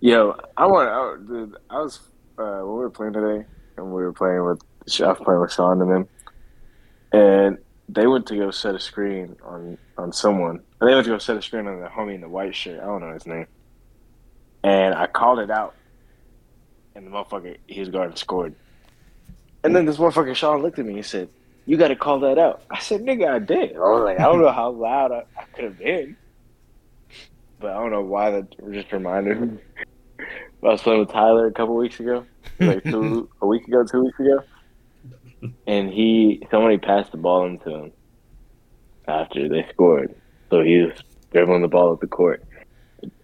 Yo, 0.00 0.36
I 0.56 0.66
want. 0.66 0.88
I, 0.90 1.16
dude, 1.26 1.56
I 1.70 1.80
was 1.80 2.00
uh, 2.38 2.42
when 2.58 2.64
we 2.66 2.78
were 2.80 2.90
playing 2.90 3.12
today, 3.12 3.46
and 3.76 3.86
we 3.86 4.02
were 4.02 4.12
playing 4.12 4.44
with. 4.44 4.60
I 5.00 5.08
was 5.08 5.18
playing 5.22 5.40
with 5.40 5.52
Sean 5.52 5.80
and 5.80 5.90
them, 5.90 6.08
and 7.12 7.58
they 7.88 8.06
went 8.06 8.26
to 8.26 8.36
go 8.36 8.50
set 8.50 8.74
a 8.74 8.80
screen 8.80 9.36
on 9.44 9.78
on 9.98 10.12
someone. 10.12 10.60
They 10.80 10.94
went 10.94 11.04
to 11.04 11.12
go 11.12 11.18
set 11.18 11.36
a 11.36 11.42
screen 11.42 11.66
on 11.66 11.80
the 11.80 11.88
homie 11.88 12.14
in 12.14 12.20
the 12.20 12.28
white 12.28 12.54
shirt. 12.54 12.80
I 12.80 12.84
don't 12.84 13.00
know 13.00 13.12
his 13.12 13.26
name. 13.26 13.46
And 14.62 14.94
I 14.94 15.06
called 15.06 15.38
it 15.40 15.50
out, 15.50 15.74
and 16.94 17.06
the 17.06 17.10
motherfucker 17.10 17.56
he 17.66 17.80
was 17.80 17.90
guarding 17.90 18.16
scored. 18.16 18.54
And 19.62 19.74
then 19.74 19.84
this 19.86 19.96
motherfucker 19.96 20.34
Sean 20.34 20.62
looked 20.62 20.78
at 20.78 20.86
me 20.86 20.94
and 20.94 21.06
said, 21.06 21.28
"You 21.66 21.76
got 21.76 21.88
to 21.88 21.96
call 21.96 22.20
that 22.20 22.38
out." 22.38 22.62
I 22.70 22.80
said, 22.80 23.02
"Nigga, 23.02 23.28
I 23.28 23.38
did." 23.38 23.76
I 23.76 23.80
was 23.80 24.04
like, 24.04 24.20
"I 24.20 24.24
don't 24.24 24.40
know 24.40 24.52
how 24.52 24.70
loud 24.70 25.12
I, 25.12 25.24
I 25.38 25.44
could 25.54 25.64
have 25.64 25.78
been." 25.78 26.16
But 27.60 27.72
I 27.72 27.74
don't 27.74 27.90
know 27.90 28.02
why 28.02 28.30
that 28.30 28.72
just 28.72 28.92
reminded 28.92 29.40
me. 29.40 29.58
I 30.18 30.68
was 30.68 30.80
playing 30.80 31.00
with 31.00 31.10
Tyler 31.10 31.46
a 31.46 31.52
couple 31.52 31.76
weeks 31.76 32.00
ago, 32.00 32.24
like 32.58 32.82
two 32.84 33.28
a 33.42 33.46
week 33.46 33.68
ago, 33.68 33.84
two 33.84 34.04
weeks 34.04 34.18
ago, 34.18 34.42
and 35.66 35.90
he 35.90 36.46
somebody 36.50 36.78
passed 36.78 37.12
the 37.12 37.18
ball 37.18 37.46
into 37.46 37.70
him 37.70 37.92
after 39.06 39.48
they 39.48 39.66
scored, 39.70 40.14
so 40.50 40.62
he 40.62 40.82
was 40.82 40.98
dribbling 41.32 41.62
the 41.62 41.68
ball 41.68 41.92
at 41.92 42.00
the 42.00 42.06
court. 42.06 42.44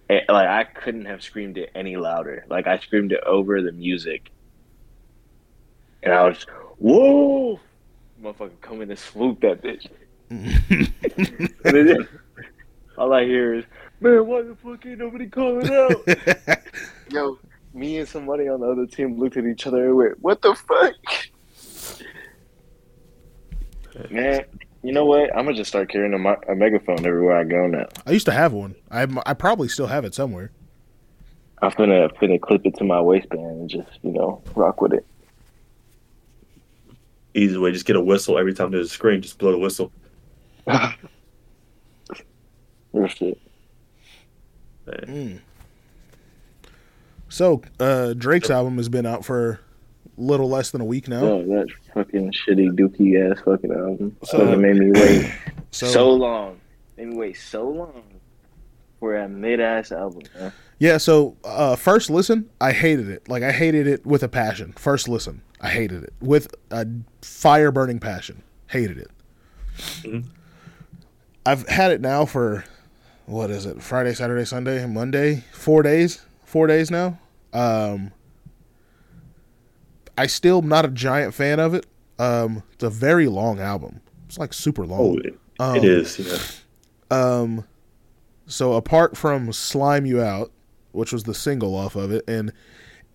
And, 0.08 0.22
like 0.28 0.48
I 0.48 0.64
couldn't 0.64 1.06
have 1.06 1.22
screamed 1.22 1.58
it 1.58 1.70
any 1.74 1.96
louder. 1.96 2.44
Like 2.48 2.66
I 2.66 2.78
screamed 2.78 3.12
it 3.12 3.22
over 3.24 3.62
the 3.62 3.72
music, 3.72 4.30
and 6.02 6.12
I 6.12 6.28
was 6.28 6.44
whoa, 6.78 7.60
motherfucker, 8.22 8.60
come 8.60 8.82
in 8.82 8.90
and 8.90 8.98
swoop 8.98 9.40
that 9.40 9.62
bitch. 9.62 9.86
Then, 11.62 12.08
all 12.96 13.12
I 13.12 13.24
hear 13.24 13.54
is, 13.54 13.64
man, 14.00 14.26
why 14.26 14.42
the 14.42 14.56
fuck 14.56 14.84
ain't 14.86 14.98
nobody 14.98 15.28
calling 15.28 15.72
out? 15.72 16.58
Yo, 17.10 17.38
me 17.74 17.98
and 17.98 18.08
somebody 18.08 18.48
on 18.48 18.60
the 18.60 18.66
other 18.66 18.86
team 18.86 19.18
looked 19.18 19.36
at 19.36 19.44
each 19.44 19.66
other 19.66 19.86
and 19.86 19.96
went, 19.96 20.20
"What 20.20 20.42
the 20.42 20.54
fuck?" 20.54 20.94
Man, 24.10 24.44
you 24.82 24.92
know 24.92 25.04
what? 25.04 25.30
I'm 25.36 25.44
gonna 25.44 25.56
just 25.56 25.68
start 25.68 25.90
carrying 25.90 26.14
a, 26.14 26.36
a 26.50 26.54
megaphone 26.54 27.04
everywhere 27.04 27.36
I 27.36 27.44
go 27.44 27.66
now. 27.66 27.86
I 28.06 28.12
used 28.12 28.26
to 28.26 28.32
have 28.32 28.52
one. 28.52 28.74
I 28.90 29.06
I 29.26 29.34
probably 29.34 29.68
still 29.68 29.88
have 29.88 30.04
it 30.04 30.14
somewhere. 30.14 30.50
I'm 31.62 31.70
gonna 31.72 32.08
clip 32.38 32.64
it 32.64 32.74
to 32.76 32.84
my 32.84 33.00
waistband 33.00 33.42
and 33.42 33.68
just 33.68 33.90
you 34.02 34.12
know 34.12 34.42
rock 34.54 34.80
with 34.80 34.94
it. 34.94 35.04
Easy 37.34 37.56
way, 37.56 37.70
just 37.72 37.86
get 37.86 37.96
a 37.96 38.00
whistle 38.00 38.38
every 38.38 38.54
time 38.54 38.70
there's 38.70 38.86
a 38.86 38.90
screen. 38.90 39.20
Just 39.20 39.38
blow 39.38 39.52
the 39.52 39.58
whistle. 39.58 39.92
Real 42.92 43.06
shit. 43.08 43.38
Mm. 44.86 45.40
So 47.28 47.62
uh, 47.78 48.14
Drake's 48.14 48.50
album 48.50 48.76
has 48.78 48.88
been 48.88 49.06
out 49.06 49.24
for 49.24 49.52
a 49.52 49.58
little 50.20 50.48
less 50.48 50.70
than 50.70 50.80
a 50.80 50.84
week 50.84 51.08
now. 51.08 51.20
Oh, 51.22 51.42
that 51.46 51.68
fucking 51.94 52.32
shitty 52.32 52.70
dookie 52.78 53.30
ass 53.30 53.40
fucking 53.44 53.72
album. 53.72 54.16
So- 54.24 54.38
So 54.38 54.52
it 54.52 54.58
made 54.58 54.76
me 54.76 54.90
wait 54.92 55.32
So, 55.72 55.86
so, 55.86 56.10
long. 56.12 56.60
Made 56.96 57.08
me 57.08 57.16
wait 57.16 57.36
so 57.36 57.68
long 57.68 58.02
for 58.98 59.16
a 59.16 59.28
mid 59.28 59.60
ass 59.60 59.92
album. 59.92 60.22
Man. 60.38 60.52
yeah, 60.78 60.98
so 60.98 61.36
uh, 61.44 61.76
first 61.76 62.10
listen, 62.10 62.50
I 62.60 62.72
hated 62.72 63.08
it. 63.08 63.28
Like 63.28 63.42
I 63.42 63.52
hated 63.52 63.86
it 63.86 64.04
with 64.04 64.22
a 64.22 64.28
passion. 64.28 64.72
First 64.76 65.08
listen, 65.08 65.42
I 65.60 65.70
hated 65.70 66.02
it 66.04 66.12
with 66.20 66.54
a 66.70 66.86
fire 67.22 67.70
burning 67.72 67.98
passion. 68.00 68.42
Hated 68.68 68.98
it. 68.98 69.10
Mhm. 70.02 70.24
I've 71.46 71.66
had 71.68 71.90
it 71.92 72.00
now 72.00 72.26
for 72.26 72.64
what 73.26 73.50
is 73.50 73.64
it? 73.64 73.80
Friday, 73.82 74.12
Saturday, 74.12 74.44
Sunday, 74.44 74.84
Monday, 74.86 75.44
four 75.52 75.82
days. 75.82 76.20
Four 76.44 76.66
days 76.66 76.90
now. 76.90 77.18
Um, 77.52 78.10
I 80.20 80.26
still 80.26 80.60
not 80.60 80.84
a 80.84 80.88
giant 80.88 81.32
fan 81.32 81.58
of 81.58 81.72
it. 81.72 81.86
Um, 82.18 82.62
it's 82.74 82.84
a 82.84 82.90
very 82.90 83.26
long 83.26 83.58
album. 83.58 84.02
It's 84.26 84.36
like 84.36 84.52
super 84.52 84.84
long. 84.84 85.00
Oh, 85.00 85.16
it, 85.16 85.38
Um, 85.58 85.76
it 85.76 85.84
is. 85.84 86.18
Yeah. 86.18 86.36
Um, 87.10 87.64
so 88.46 88.74
apart 88.74 89.16
from 89.16 89.50
"Slime 89.54 90.04
You 90.04 90.20
Out," 90.20 90.52
which 90.92 91.10
was 91.10 91.24
the 91.24 91.32
single 91.32 91.74
off 91.74 91.96
of 91.96 92.12
it, 92.12 92.22
and 92.28 92.52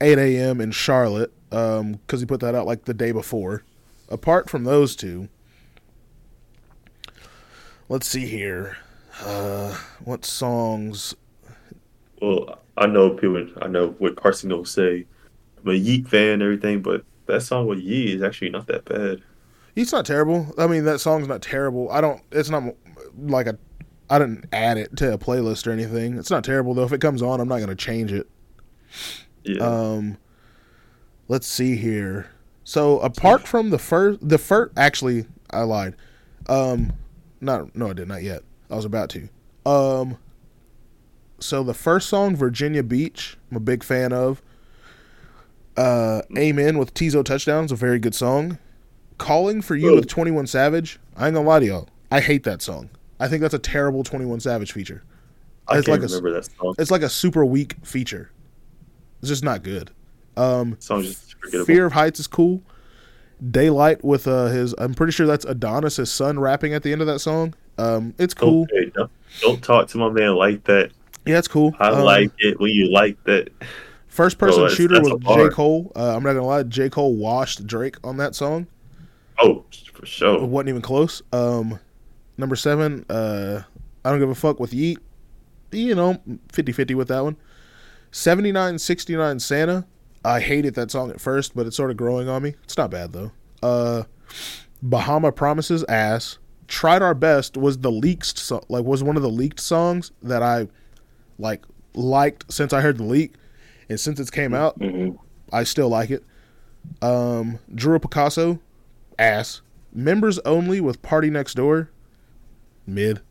"8 0.02 0.18
A.M." 0.18 0.60
in 0.60 0.72
Charlotte, 0.72 1.32
um, 1.52 1.92
because 1.92 2.22
he 2.22 2.26
put 2.26 2.40
that 2.40 2.56
out 2.56 2.66
like 2.66 2.86
the 2.86 2.94
day 2.96 3.12
before. 3.12 3.64
Apart 4.10 4.50
from 4.50 4.64
those 4.64 4.96
two, 4.96 5.30
let's 7.88 8.08
see 8.08 8.26
here. 8.26 8.78
Uh, 9.22 9.78
what 10.04 10.26
songs? 10.26 11.14
Well, 12.20 12.58
I 12.76 12.88
know 12.88 13.12
people. 13.12 13.48
I 13.62 13.68
know 13.68 13.90
what 14.00 14.16
Carson 14.16 14.50
will 14.50 14.66
say. 14.66 15.06
I'm 15.66 15.72
a 15.72 15.76
Yeat 15.76 16.08
fan 16.08 16.30
and 16.30 16.44
everything, 16.44 16.82
but 16.82 17.04
that 17.26 17.42
song 17.42 17.68
with 17.68 17.80
Yeat 17.80 18.16
is 18.16 18.24
actually 18.24 18.52
not 18.52 18.68
that 18.68 18.86
bad. 18.86 19.22
It's 19.76 19.92
not 19.92 20.06
terrible. 20.06 20.54
I 20.58 20.68
mean, 20.68 20.86
that 20.86 21.00
song's 21.00 21.28
not 21.28 21.42
terrible. 21.42 21.92
I 21.92 22.02
don't. 22.02 22.22
It's 22.32 22.50
not 22.50 22.64
like 23.18 23.48
a. 23.48 23.58
I 24.10 24.20
didn't 24.20 24.46
add 24.54 24.78
it 24.78 24.96
to 24.98 25.14
a 25.14 25.18
playlist 25.18 25.66
or 25.66 25.72
anything. 25.72 26.18
It's 26.18 26.30
not 26.30 26.44
terrible 26.44 26.74
though. 26.74 26.84
If 26.84 26.94
it 26.94 27.02
comes 27.02 27.22
on, 27.22 27.42
I'm 27.42 27.48
not 27.48 27.60
gonna 27.60 27.76
change 27.76 28.14
it. 28.14 28.30
Yeah. 29.44 29.64
Um, 29.64 30.18
let's 31.28 31.48
see 31.48 31.76
here. 31.76 32.30
So 32.64 33.00
apart 33.00 33.48
from 33.48 33.72
the 33.72 33.80
first, 33.80 34.20
the 34.28 34.38
first 34.38 34.74
actually, 34.78 35.26
I 35.50 35.62
lied. 35.62 35.96
Um, 36.48 36.94
not 37.42 37.76
no, 37.76 37.90
I 37.90 37.94
did 37.94 38.08
not 38.08 38.24
yet. 38.24 38.44
I 38.70 38.76
was 38.76 38.86
about 38.86 39.10
to. 39.10 39.30
Um, 39.66 40.18
so 41.40 41.64
the 41.64 41.74
first 41.74 42.08
song, 42.08 42.36
Virginia 42.36 42.84
Beach, 42.84 43.38
I'm 43.52 43.58
a 43.58 43.60
big 43.60 43.84
fan 43.84 44.14
of. 44.14 44.42
Uh, 45.78 46.22
Amen 46.38 46.78
with 46.78 46.94
Teezo 46.94 47.24
Touchdown 47.24 47.66
is 47.66 47.72
a 47.72 47.76
very 47.76 48.00
good 48.00 48.16
song. 48.16 48.58
Calling 49.18 49.62
for 49.62 49.76
You 49.76 49.92
Oh. 49.92 49.96
with 49.96 50.08
Twenty 50.08 50.32
One 50.32 50.48
Savage. 50.48 51.00
I 51.16 51.28
ain't 51.28 51.36
gonna 51.36 51.48
lie 51.48 51.60
to 51.60 51.66
y'all. 51.66 51.90
I 52.12 52.20
hate 52.22 52.44
that 52.44 52.62
song. 52.62 52.90
I 53.20 53.28
think 53.28 53.42
that's 53.42 53.54
a 53.54 53.60
terrible 53.60 54.04
Twenty 54.04 54.26
One 54.26 54.40
Savage 54.40 54.72
feature. 54.72 55.04
I 55.68 55.78
it's 55.78 55.88
can't 55.88 56.02
like 56.02 56.10
a- 56.10 56.14
remember 56.14 56.34
that 56.34 56.50
song. 56.58 56.76
It's 56.78 56.92
like 56.92 57.02
a 57.02 57.10
super 57.10 57.44
weak 57.46 57.76
feature. 57.84 58.30
It's 59.22 59.30
just 59.30 59.44
not 59.44 59.64
good. 59.64 59.92
Um, 60.38 60.76
Song's 60.80 61.08
just 61.08 61.36
forgettable. 61.40 61.66
Fear 61.66 61.86
of 61.88 61.94
Heights 61.94 62.20
is 62.20 62.28
cool. 62.28 62.62
Daylight 63.52 64.04
with 64.04 64.28
uh 64.28 64.48
his 64.48 64.74
I'm 64.78 64.94
pretty 64.94 65.12
sure 65.12 65.28
that's 65.28 65.44
Adonis 65.46 65.98
his 65.98 66.10
son 66.12 66.40
rapping 66.40 66.74
at 66.74 66.84
the 66.84 66.92
end 66.94 67.02
of 67.02 67.08
that 67.08 67.20
song. 67.20 67.54
Um 67.78 68.14
it's 68.18 68.34
cool. 68.34 68.64
Okay, 68.64 68.92
don't, 68.96 69.12
don't 69.42 69.62
talk 69.64 69.88
to 69.90 69.98
my 69.98 70.10
man 70.10 70.36
like 70.36 70.64
that. 70.66 70.92
Yeah, 71.26 71.38
it's 71.40 71.48
cool. 71.50 71.74
I 71.80 71.90
Um, 71.90 72.04
like 72.06 72.32
it 72.40 72.60
when 72.60 72.72
you 72.72 72.90
like 72.92 73.22
that. 73.26 73.50
First 74.16 74.38
person 74.38 74.70
shooter 74.70 75.02
with 75.02 75.22
J. 75.26 75.50
Cole. 75.50 75.92
Uh, 75.94 76.16
I'm 76.16 76.24
not 76.24 76.34
gonna 76.34 76.46
lie, 76.46 76.64
J. 76.64 76.90
Cole 76.90 77.16
washed 77.16 77.68
Drake 77.68 77.98
on 78.02 78.16
that 78.18 78.34
song. 78.34 78.68
Oh, 79.40 79.66
for 79.94 80.06
sure. 80.06 80.36
It 80.42 80.48
wasn't 80.48 80.70
even 80.70 80.82
close. 80.82 81.22
Um 81.34 81.80
number 82.38 82.56
seven, 82.56 83.04
uh 83.10 83.64
I 84.06 84.10
don't 84.10 84.20
give 84.20 84.30
a 84.30 84.36
fuck 84.36 84.60
with 84.62 84.74
Yeat. 84.74 85.00
You 85.74 85.96
know, 85.96 86.22
50-50 86.54 86.96
with 86.96 87.10
that 87.10 87.24
one. 87.26 87.36
7969 88.12 89.40
Santa. 89.40 89.86
I 90.24 90.40
hated 90.40 90.76
that 90.76 90.90
song 90.92 91.10
at 91.12 91.20
first, 91.20 91.54
but 91.54 91.68
it's 91.68 91.76
sort 91.76 91.92
of 91.92 91.98
growing 91.98 92.30
on 92.30 92.42
me. 92.42 92.56
It's 92.64 92.78
not 92.78 92.90
bad 92.90 93.12
though. 93.12 93.32
Uh 93.62 94.04
Bahama 94.82 95.34
Promises 95.34 95.84
ass. 95.90 96.38
Tried 96.70 97.02
our 97.02 97.14
best 97.14 97.58
was 97.58 97.80
the 97.80 97.92
leaked 97.92 98.38
so- 98.38 98.64
like 98.70 98.86
was 98.86 99.04
one 99.04 99.18
of 99.18 99.22
the 99.24 99.30
leaked 99.30 99.60
songs 99.60 100.14
that 100.24 100.42
I 100.42 100.70
like 101.38 101.66
liked 101.94 102.46
since 102.52 102.72
I 102.72 102.80
heard 102.80 102.98
the 102.98 103.04
leak 103.04 103.34
and 103.90 104.00
since 104.00 104.20
it 104.20 104.32
came 104.32 104.54
out 104.54 104.76
hmm 104.78 105.12
I 105.54 105.64
still 105.64 105.90
like 105.90 106.10
it. 106.10 106.24
Um 107.02 107.60
Drew 107.74 108.00
Picasso 108.00 108.60
ass. 109.20 109.62
Members 109.94 110.40
only 110.40 110.82
with 110.82 111.02
Party 111.02 111.30
Next 111.30 111.54
Door 111.54 111.90
mid. 112.88 113.22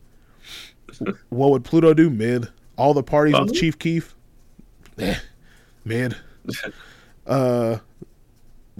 what 1.29 1.51
would 1.51 1.63
Pluto 1.63 1.93
do 1.93 2.09
mid? 2.09 2.49
All 2.77 2.93
the 2.93 3.03
parties 3.03 3.35
with. 3.39 3.53
Chief 3.53 3.77
Keef 3.77 4.15
eh, 4.97 5.15
mid. 5.83 6.15
Uh 7.27 7.79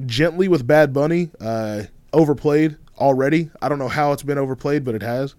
Gently 0.05 0.48
with 0.48 0.67
Bad 0.67 0.94
Bunny 0.94 1.29
uh 1.41 1.84
overplayed 2.13 2.77
already. 2.98 3.50
I 3.62 3.70
don't 3.70 3.79
know 3.79 3.88
how 3.88 4.12
it's 4.13 4.24
been 4.24 4.38
overplayed, 4.38 4.84
but 4.84 4.96
it 4.96 5.01
has. 5.01 5.36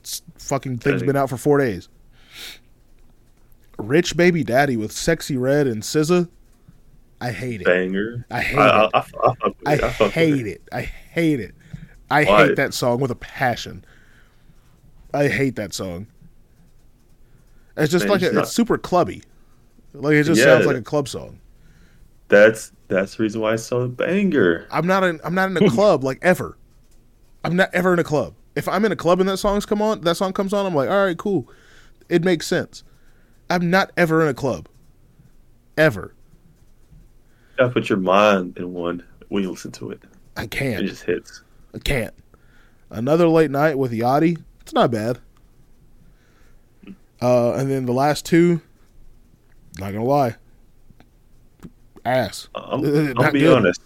It's 0.00 0.22
fucking 0.36 0.78
thing's 0.78 1.02
been 1.02 1.16
out 1.16 1.30
for 1.30 1.36
4 1.38 1.58
days. 1.58 1.88
Rich 3.78 4.16
Baby 4.16 4.44
Daddy 4.44 4.76
with 4.76 4.92
Sexyy 4.92 5.38
Red 5.40 5.66
and 5.66 5.82
SZA. 5.82 6.28
I 7.20 7.30
hate 7.32 7.62
it. 7.62 7.64
Banger. 7.64 8.26
I 8.30 8.40
hate 8.40 8.58
I, 8.58 8.84
it. 8.84 8.90
I, 8.94 9.04
I, 9.66 9.74
I. 9.74 10.08
Hate 10.08 10.46
it. 10.46 10.62
I 10.72 10.82
hate 10.82 11.40
it. 11.40 11.54
I 12.10 12.24
Why? 12.24 12.46
hate 12.48 12.56
that 12.56 12.74
song 12.74 13.00
with 13.00 13.10
a 13.10 13.16
passion. 13.16 13.84
I 15.12 15.28
hate 15.28 15.56
that 15.56 15.72
song. 15.72 16.06
It's 17.76 17.90
just 17.90 18.04
Man, 18.04 18.12
like 18.12 18.22
it's 18.22 18.30
a, 18.32 18.34
not- 18.34 18.44
it's 18.44 18.52
super 18.52 18.78
clubby. 18.78 19.22
Like 19.94 20.14
it 20.14 20.24
just 20.24 20.38
Yeah. 20.40 20.46
sounds 20.46 20.66
like 20.66 20.76
a 20.76 20.82
club 20.82 21.08
song. 21.08 21.40
That's 22.28 22.72
that's 22.88 23.16
the 23.16 23.22
reason 23.22 23.40
why 23.40 23.54
it's 23.54 23.62
so 23.62 23.86
banger. 23.88 24.66
I'm 24.70 24.86
not 24.86 25.04
in 25.04 25.20
I'm 25.24 25.34
not 25.34 25.50
in 25.50 25.56
a 25.56 25.70
club 25.70 26.04
like 26.04 26.18
ever. 26.22 26.58
I'm 27.44 27.56
not 27.56 27.70
ever 27.72 27.92
in 27.92 27.98
a 27.98 28.04
club. 28.04 28.34
If 28.56 28.68
I'm 28.68 28.84
in 28.84 28.92
a 28.92 28.96
club 28.96 29.20
and 29.20 29.28
that 29.28 29.38
song's 29.38 29.66
come 29.66 29.82
on, 29.82 30.00
that 30.02 30.16
song 30.16 30.32
comes 30.32 30.52
on, 30.52 30.66
I'm 30.66 30.74
like, 30.74 30.88
all 30.88 31.04
right, 31.04 31.16
cool. 31.16 31.48
It 32.08 32.22
makes 32.24 32.46
sense. 32.46 32.82
I'm 33.50 33.70
not 33.70 33.92
ever 33.96 34.22
in 34.22 34.28
a 34.28 34.34
club. 34.34 34.68
Ever. 35.76 36.14
You 37.52 37.58
gotta 37.58 37.72
put 37.72 37.88
your 37.88 37.98
mind 37.98 38.56
in 38.58 38.72
one 38.72 39.04
when 39.28 39.42
you 39.42 39.50
listen 39.50 39.72
to 39.72 39.90
it. 39.90 40.02
I 40.36 40.46
can't. 40.46 40.84
It 40.84 40.88
just 40.88 41.04
hits. 41.04 41.42
I 41.74 41.78
can't. 41.78 42.14
Another 42.90 43.28
late 43.28 43.50
night 43.50 43.78
with 43.78 43.92
Yachty. 43.92 44.42
It's 44.60 44.72
not 44.72 44.90
bad. 44.90 45.18
Uh, 47.22 47.52
and 47.54 47.70
then 47.70 47.86
the 47.86 47.92
last 47.92 48.26
two, 48.26 48.60
not 49.78 49.92
gonna 49.92 50.04
lie, 50.04 50.36
ass. 52.04 52.48
I'm, 52.54 52.84
Uh, 53.18 53.22
I'll 53.22 53.32
be 53.32 53.40
good. 53.40 53.56
honest. 53.56 53.80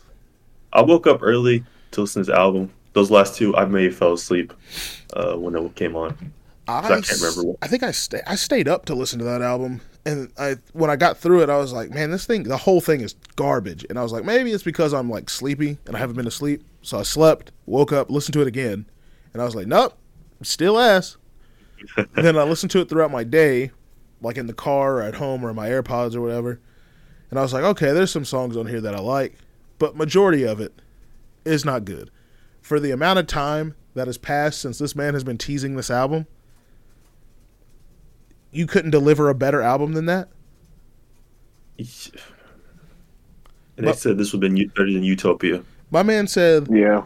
I 0.72 0.82
woke 0.82 1.06
up 1.06 1.20
early 1.22 1.64
to 1.92 2.00
listen 2.02 2.22
to 2.24 2.30
this 2.30 2.36
album. 2.36 2.70
Those 2.94 3.10
last 3.10 3.36
two, 3.36 3.54
I 3.56 3.64
may 3.64 3.84
have 3.84 3.96
fell 3.96 4.14
asleep 4.14 4.52
uh, 5.12 5.34
when 5.34 5.54
it 5.54 5.74
came 5.76 5.94
on. 5.94 6.32
I, 6.68 6.78
I 6.78 6.88
can't 7.00 7.20
remember 7.20 7.42
what- 7.44 7.56
I 7.62 7.66
think 7.66 7.82
I 7.82 7.90
sta 7.92 8.18
I 8.26 8.34
stayed 8.37 8.68
up 8.68 8.84
to 8.87 8.94
listen 8.94 9.18
to 9.20 9.25
that 9.25 9.42
album, 9.42 9.80
and 10.04 10.30
I 10.38 10.56
when 10.72 10.90
I 10.90 10.96
got 10.96 11.16
through 11.18 11.42
it, 11.42 11.50
I 11.50 11.56
was 11.56 11.72
like, 11.72 11.90
man, 11.90 12.10
this 12.10 12.26
thing, 12.26 12.42
the 12.44 12.56
whole 12.58 12.80
thing 12.80 13.00
is 13.00 13.14
garbage. 13.37 13.84
And 13.88 13.98
I 13.98 14.02
was 14.02 14.12
like, 14.12 14.25
maybe 14.25 14.52
it's 14.52 14.62
because 14.62 14.92
I'm 14.92 15.08
like 15.10 15.30
sleepy 15.30 15.78
and 15.87 15.96
I 15.96 15.98
haven't 15.98 16.16
been 16.16 16.26
asleep. 16.26 16.62
So 16.82 16.98
I 16.98 17.02
slept, 17.02 17.50
woke 17.66 17.92
up, 17.92 18.10
listened 18.10 18.34
to 18.34 18.40
it 18.42 18.46
again, 18.48 18.87
and 19.32 19.42
I 19.42 19.44
was 19.44 19.54
like, 19.54 19.66
nope, 19.66 19.96
still 20.42 20.78
ass. 20.78 21.16
Then 22.14 22.37
I 22.37 22.42
listened 22.42 22.70
to 22.72 22.80
it 22.80 22.88
throughout 22.88 23.10
my 23.10 23.25
day, 23.25 23.70
like 24.20 24.37
in 24.37 24.46
the 24.46 24.52
car 24.52 24.98
or 24.98 25.02
at 25.02 25.14
home 25.14 25.44
or 25.44 25.50
in 25.50 25.56
my 25.56 25.68
AirPods 25.68 26.14
or 26.14 26.20
whatever. 26.20 26.60
And 27.30 27.38
I 27.38 27.42
was 27.42 27.52
like, 27.52 27.62
okay, 27.64 27.92
there's 27.92 28.10
some 28.10 28.25
songs 28.25 28.56
on 28.56 28.66
here 28.66 28.80
that 28.80 28.94
I 28.94 29.00
like, 29.00 29.37
but 29.78 29.96
majority 29.96 30.44
of 30.44 30.60
it 30.60 30.72
is 31.44 31.64
not 31.64 31.84
good. 31.84 32.10
For 32.62 32.80
the 32.80 32.90
amount 32.90 33.18
of 33.18 33.26
time 33.26 33.75
that 33.94 34.06
has 34.06 34.18
passed 34.18 34.60
since 34.60 34.78
this 34.78 34.96
man 34.96 35.14
has 35.14 35.25
been 35.25 35.38
teasing 35.38 35.76
this 35.76 35.90
album, 35.90 36.26
you 38.52 38.66
couldn't 38.66 38.90
deliver 38.90 39.28
a 39.28 39.34
better 39.34 39.60
album 39.62 39.92
than 39.92 40.06
that. 40.06 40.28
And 41.78 41.86
they 43.76 43.84
But- 43.84 43.98
said 43.98 44.18
this 44.18 44.32
would 44.32 44.42
have 44.42 44.52
been 44.54 44.68
better 44.68 44.92
than 44.92 45.02
Utopia. 45.04 45.62
My 45.90 46.02
man 46.02 46.26
said 46.26 46.68
Yeah. 46.70 47.04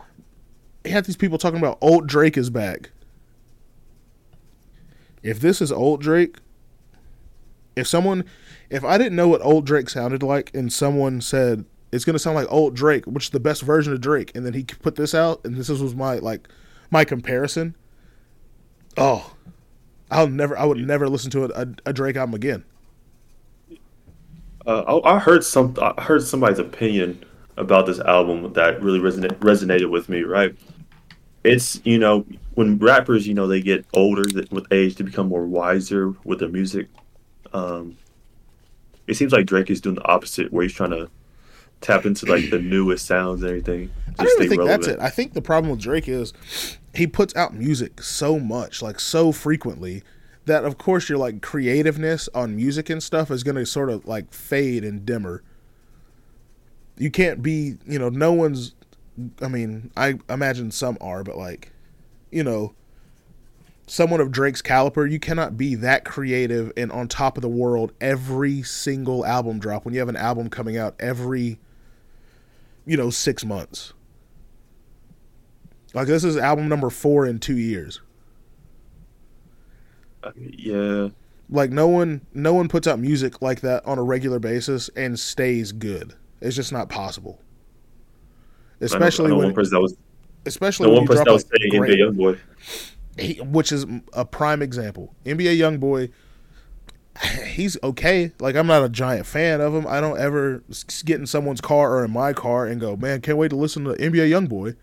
he 0.85 0.91
had 0.91 1.05
these 1.05 1.17
people 1.17 1.39
talking 1.39 1.59
about 1.59 1.79
old 1.81 2.07
Drake 2.07 2.37
is 2.37 2.51
back. 2.51 2.91
If 5.23 5.39
this 5.41 5.61
is 5.61 5.71
old 5.71 6.01
Drake, 6.01 6.39
if 7.77 7.87
someone, 7.87 8.25
if 8.71 8.83
I 8.85 8.99
didn't 8.99 9.15
know 9.15 9.29
what 9.29 9.43
old 9.45 9.67
Drake 9.67 9.89
sounded 9.89 10.23
like, 10.23 10.51
and 10.55 10.73
someone 10.73 11.21
said 11.21 11.65
it's 11.93 12.05
gonna 12.05 12.19
sound 12.19 12.35
like 12.37 12.51
old 12.51 12.75
Drake, 12.75 13.05
which 13.07 13.25
is 13.27 13.31
the 13.31 13.39
best 13.41 13.63
version 13.63 13.93
of 13.93 14.01
Drake, 14.01 14.33
and 14.35 14.45
then 14.45 14.55
he 14.55 14.65
put 14.65 14.97
this 14.97 15.15
out, 15.15 15.41
and 15.45 15.55
this 15.57 15.69
was 15.69 15.95
my 15.95 16.17
like 16.17 16.49
my 16.91 17.05
comparison. 17.05 17.77
Oh, 18.97 19.35
I'll 20.13 20.29
never, 20.29 20.57
I 20.57 20.65
would 20.65 20.79
never 20.79 21.09
listen 21.09 21.31
to 21.33 21.45
a, 21.45 21.63
a, 21.63 21.67
a 21.87 21.93
Drake 21.93 22.17
album 22.17 22.35
again. 22.35 22.65
Uh, 24.67 25.01
I, 25.05 25.17
I 25.17 25.19
heard 25.19 25.45
some. 25.45 25.77
I 25.81 26.01
heard 26.03 26.23
somebody's 26.23 26.61
opinion 26.61 27.25
about 27.57 27.87
this 27.87 27.99
album 27.99 28.53
that 28.53 28.81
really 28.81 29.01
resonate, 29.01 29.35
resonated 29.39 29.91
with 29.91 30.09
me. 30.09 30.23
Right? 30.23 30.55
It's 31.43 31.81
you 31.85 31.99
know 31.99 32.25
when 32.55 32.79
rappers 32.79 33.27
you 33.27 33.35
know 33.35 33.49
they 33.49 33.61
get 33.61 33.85
older 33.95 34.23
with 34.53 34.73
age 34.73 34.97
they 34.97 35.05
become 35.05 35.29
more 35.29 35.47
wiser 35.47 36.15
with 36.25 36.39
their 36.39 36.49
music. 36.49 36.89
Um, 37.53 37.99
it 39.09 39.15
seems 39.15 39.33
like 39.33 39.47
Drake 39.47 39.71
is 39.71 39.81
doing 39.81 39.97
the 39.97 40.07
opposite, 40.07 40.53
where 40.53 40.63
he's 40.63 40.73
trying 40.73 40.91
to 40.91 41.11
tap 41.81 42.07
into 42.07 42.27
like 42.27 42.51
the 42.51 42.61
newest 42.61 43.07
sounds 43.07 43.43
and 43.43 43.51
everything. 43.51 43.91
I 44.19 44.25
don't 44.25 44.33
even 44.35 44.49
think 44.49 44.61
relevant. 44.61 44.85
that's 44.85 44.95
it. 44.95 45.01
I 45.01 45.11
think 45.11 45.33
the 45.33 45.43
problem 45.43 45.73
with 45.73 45.81
Drake 45.81 46.09
is 46.09 46.33
he 46.95 47.07
puts 47.07 47.35
out 47.35 47.55
music 47.55 48.03
so 48.03 48.39
much, 48.39 48.83
like 48.83 49.01
so 49.01 49.33
frequently, 49.33 50.03
that 50.45 50.65
of 50.65 50.77
course 50.79 51.09
your 51.09 51.19
like 51.19 51.41
creativeness 51.41 52.29
on 52.35 52.57
music 52.57 52.91
and 52.91 53.03
stuff 53.03 53.31
is 53.31 53.43
going 53.43 53.55
to 53.57 53.65
sort 53.65 53.91
of 53.91 54.07
like 54.07 54.33
fade 54.33 54.85
and 54.85 55.07
dimmer. 55.07 55.43
You 56.99 57.11
can't 57.11 57.43
be, 57.43 57.77
you 57.87 57.99
know, 57.99 58.09
no 58.09 58.33
one's. 58.33 58.75
I 59.41 59.49
mean, 59.49 59.91
I 59.97 60.19
imagine 60.29 60.71
some 60.71 60.97
are, 61.01 61.23
but 61.23 61.37
like, 61.37 61.73
you 62.31 62.43
know, 62.43 62.75
someone 63.87 64.21
of 64.21 64.31
Drake's 64.31 64.63
caliber, 64.63 65.07
you 65.07 65.19
cannot 65.19 65.57
be 65.57 65.75
that 65.77 66.05
creative 66.05 66.73
and 66.77 66.91
on 66.93 67.09
top 67.09 67.37
of 67.37 67.43
the 67.43 67.49
world 67.49 67.93
every 68.01 68.63
single 68.63 69.25
album 69.25 69.59
drop 69.59 69.85
when 69.85 69.95
you 69.95 70.01
have 70.01 70.09
an 70.09 70.17
album 70.17 70.49
coming 70.49 70.77
out 70.77 70.95
every, 70.99 71.59
you 72.87 72.97
know, 72.97 73.11
six 73.11 73.45
months. 73.45 73.93
Like 75.95 76.07
this 76.07 76.25
is 76.25 76.37
album 76.37 76.69
number 76.69 76.91
four 76.91 77.27
in 77.27 77.39
two 77.39 77.57
years. 77.57 78.01
Uh, 80.23 80.33
yeah. 80.37 81.09
Like 81.51 81.71
no 81.71 81.89
one 81.89 82.23
no 82.33 82.55
one 82.55 82.69
puts 82.69 82.87
out 82.87 82.99
music 82.99 83.43
like 83.43 83.61
that 83.61 83.85
on 83.85 83.99
a 83.99 84.03
regular 84.03 84.39
basis 84.39 84.89
and 84.97 85.19
stays 85.19 85.73
good. 85.73 86.15
It's 86.41 86.57
just 86.57 86.73
not 86.73 86.89
possible. 86.89 87.41
Especially 88.81 89.27
I 89.27 89.29
know, 89.29 89.35
I 89.35 89.37
know 89.37 89.39
when 89.39 89.47
one 89.49 89.55
person 89.55 89.75
that 89.75 89.81
was 89.81 89.97
especially 90.47 90.89
when 90.89 90.99
one 90.99 91.07
person 91.07 91.25
that 91.25 91.33
was 91.33 91.45
saying 91.45 91.73
NBA 91.73 91.99
YoungBoy. 91.99 92.39
He, 93.19 93.35
which 93.43 93.73
is 93.73 93.85
a 94.15 94.25
prime 94.25 94.63
example. 94.63 95.15
NBA 95.27 95.59
YoungBoy 95.59 96.11
he's 97.47 97.77
okay. 97.83 98.33
Like 98.41 98.57
I'm 98.57 98.67
not 98.67 98.83
a 98.83 98.89
giant 98.89 99.27
fan 99.27 99.61
of 99.61 99.75
him. 99.75 99.87
I 99.87 100.01
don't 100.01 100.19
ever 100.19 100.63
get 101.05 101.21
in 101.21 101.27
someone's 101.27 101.61
car 101.61 101.93
or 101.97 102.05
in 102.05 102.11
my 102.11 102.33
car 102.33 102.67
and 102.67 102.81
go, 102.81 102.97
"Man, 102.97 103.21
can't 103.21 103.39
wait 103.39 103.49
to 103.49 103.57
listen 103.57 103.85
to 103.85 103.91
NBA 103.93 104.31
YoungBoy." 104.31 104.77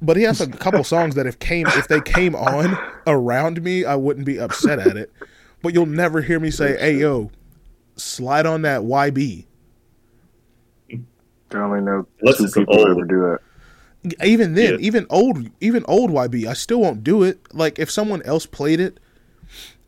But 0.00 0.16
he 0.16 0.22
has 0.24 0.40
a 0.40 0.48
couple 0.48 0.82
songs 0.84 1.14
that 1.14 1.26
if 1.26 1.38
came 1.38 1.66
if 1.68 1.88
they 1.88 2.00
came 2.00 2.34
on 2.34 2.76
around 3.06 3.62
me, 3.62 3.84
I 3.84 3.94
wouldn't 3.94 4.26
be 4.26 4.38
upset 4.38 4.78
at 4.78 4.96
it. 4.96 5.12
But 5.62 5.74
you'll 5.74 5.86
never 5.86 6.20
hear 6.20 6.40
me 6.40 6.50
say, 6.50 6.76
"Hey 6.78 6.98
yo, 6.98 7.30
slide 7.96 8.46
on 8.46 8.62
that 8.62 8.82
YB." 8.82 9.46
I 10.90 11.58
only 11.58 11.80
know 11.80 12.06
two 12.36 12.48
people 12.48 12.78
old. 12.78 12.88
ever 12.88 13.04
do 13.04 13.20
that. 13.20 13.38
Even 14.26 14.54
then, 14.54 14.72
yeah. 14.72 14.78
even 14.80 15.06
old, 15.10 15.48
even 15.60 15.84
old 15.86 16.10
YB, 16.10 16.46
I 16.46 16.54
still 16.54 16.80
won't 16.80 17.04
do 17.04 17.22
it. 17.22 17.40
Like 17.52 17.78
if 17.78 17.90
someone 17.90 18.22
else 18.22 18.46
played 18.46 18.80
it, 18.80 18.98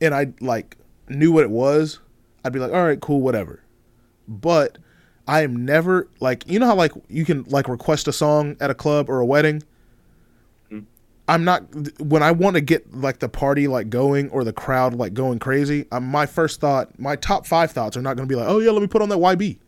and 0.01 0.15
I 0.15 0.33
like 0.41 0.77
knew 1.09 1.33
what 1.33 1.43
it 1.43 1.51
was, 1.51 1.99
I'd 2.45 2.53
be 2.53 2.59
like, 2.59 2.73
"All 2.73 2.85
right, 2.85 3.01
cool, 3.01 3.21
whatever." 3.21 3.61
But 4.29 4.79
I 5.27 5.43
am 5.43 5.65
never 5.65 6.09
like 6.21 6.45
you 6.47 6.59
know 6.59 6.67
how 6.67 6.75
like 6.75 6.93
you 7.09 7.25
can 7.25 7.45
like 7.45 7.69
request 7.69 8.07
a 8.09 8.13
song 8.13 8.57
at 8.61 8.71
a 8.71 8.75
club 8.75 9.09
or 9.09 9.21
a 9.21 9.27
wedding 9.27 9.63
I'm 11.27 11.45
not 11.45 11.63
when 12.01 12.23
I 12.23 12.33
want 12.33 12.55
to 12.57 12.61
get 12.61 12.95
like 12.95 13.19
the 13.19 13.29
party 13.29 13.67
like 13.67 13.89
going 13.89 14.29
or 14.29 14.45
the 14.45 14.53
crowd 14.53 14.95
like 14.95 15.15
going 15.15 15.39
crazy. 15.39 15.87
Um, 15.91 16.05
my 16.07 16.27
first 16.27 16.61
thought, 16.61 16.99
my 16.99 17.17
top 17.17 17.47
five 17.47 17.71
thoughts 17.71 17.97
are 17.97 18.03
not 18.03 18.17
going 18.17 18.29
to 18.29 18.33
be 18.33 18.39
like, 18.39 18.49
oh 18.49 18.59
yeah, 18.59 18.71
let 18.71 18.83
me 18.83 18.89
put 18.89 19.01
on 19.01 19.09
that 19.09 19.19
YB. 19.19 19.59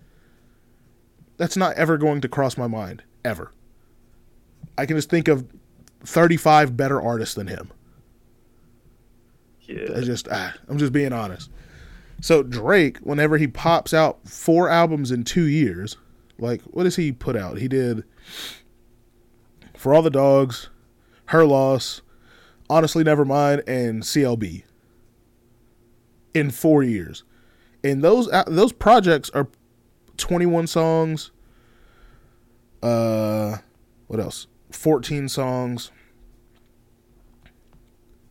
That's 1.39 1.57
not 1.57 1.77
ever 1.77 1.97
going 1.97 2.21
to 2.21 2.29
cross 2.29 2.59
my 2.59 2.67
mind 2.67 3.03
ever. 3.25 3.53
I 4.77 4.85
can 4.85 4.97
just 4.97 5.09
think 5.09 5.29
of 5.29 5.47
35 6.05 6.77
better 6.77 7.01
artists 7.01 7.35
than 7.35 7.47
him. 7.47 7.73
Yeah. 9.62 9.97
I 9.97 10.01
just 10.03 10.29
ah, 10.31 10.55
I'm 10.69 10.79
just 10.79 10.92
being 10.92 11.12
honest. 11.12 11.51
So 12.21 12.42
Drake, 12.42 12.99
whenever 12.99 13.38
he 13.38 13.47
pops 13.47 13.92
out 13.95 14.27
four 14.29 14.69
albums 14.69 15.11
in 15.11 15.25
two 15.25 15.45
years, 15.45 15.97
like 16.38 16.61
what 16.62 16.85
does 16.85 16.97
he 16.97 17.12
put 17.12 17.35
out? 17.35 17.59
He 17.59 17.69
did 17.69 18.05
For 19.75 19.95
All 19.95 20.03
the 20.03 20.11
Dogs, 20.11 20.69
her 21.27 21.45
Loss, 21.45 22.03
Honestly 22.69 23.05
Nevermind, 23.05 23.62
and 23.67 24.03
CLB 24.03 24.65
in 26.35 26.51
four 26.51 26.83
years. 26.83 27.25
And 27.83 28.03
those 28.03 28.29
uh, 28.29 28.45
those 28.47 28.73
projects 28.73 29.31
are 29.31 29.49
21 30.17 30.67
songs. 30.67 31.31
Uh, 32.83 33.59
what 34.07 34.21
else? 34.21 34.47
14 34.71 35.29
songs. 35.29 35.91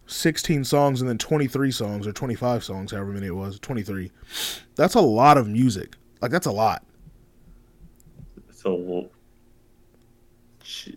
16 0.08 0.64
songs 0.64 1.02
and 1.02 1.10
then 1.10 1.18
23 1.18 1.72
songs 1.72 2.06
or 2.06 2.12
25 2.12 2.64
songs, 2.64 2.92
however 2.92 3.12
many 3.12 3.26
it 3.28 3.36
was, 3.36 3.60
23. 3.60 4.12
That's 4.76 4.94
a 4.94 5.02
lot 5.02 5.38
of 5.38 5.48
music. 5.48 5.96
Like 6.22 6.30
that's 6.30 6.46
a 6.46 6.52
lot. 6.52 6.84
So 8.52 9.10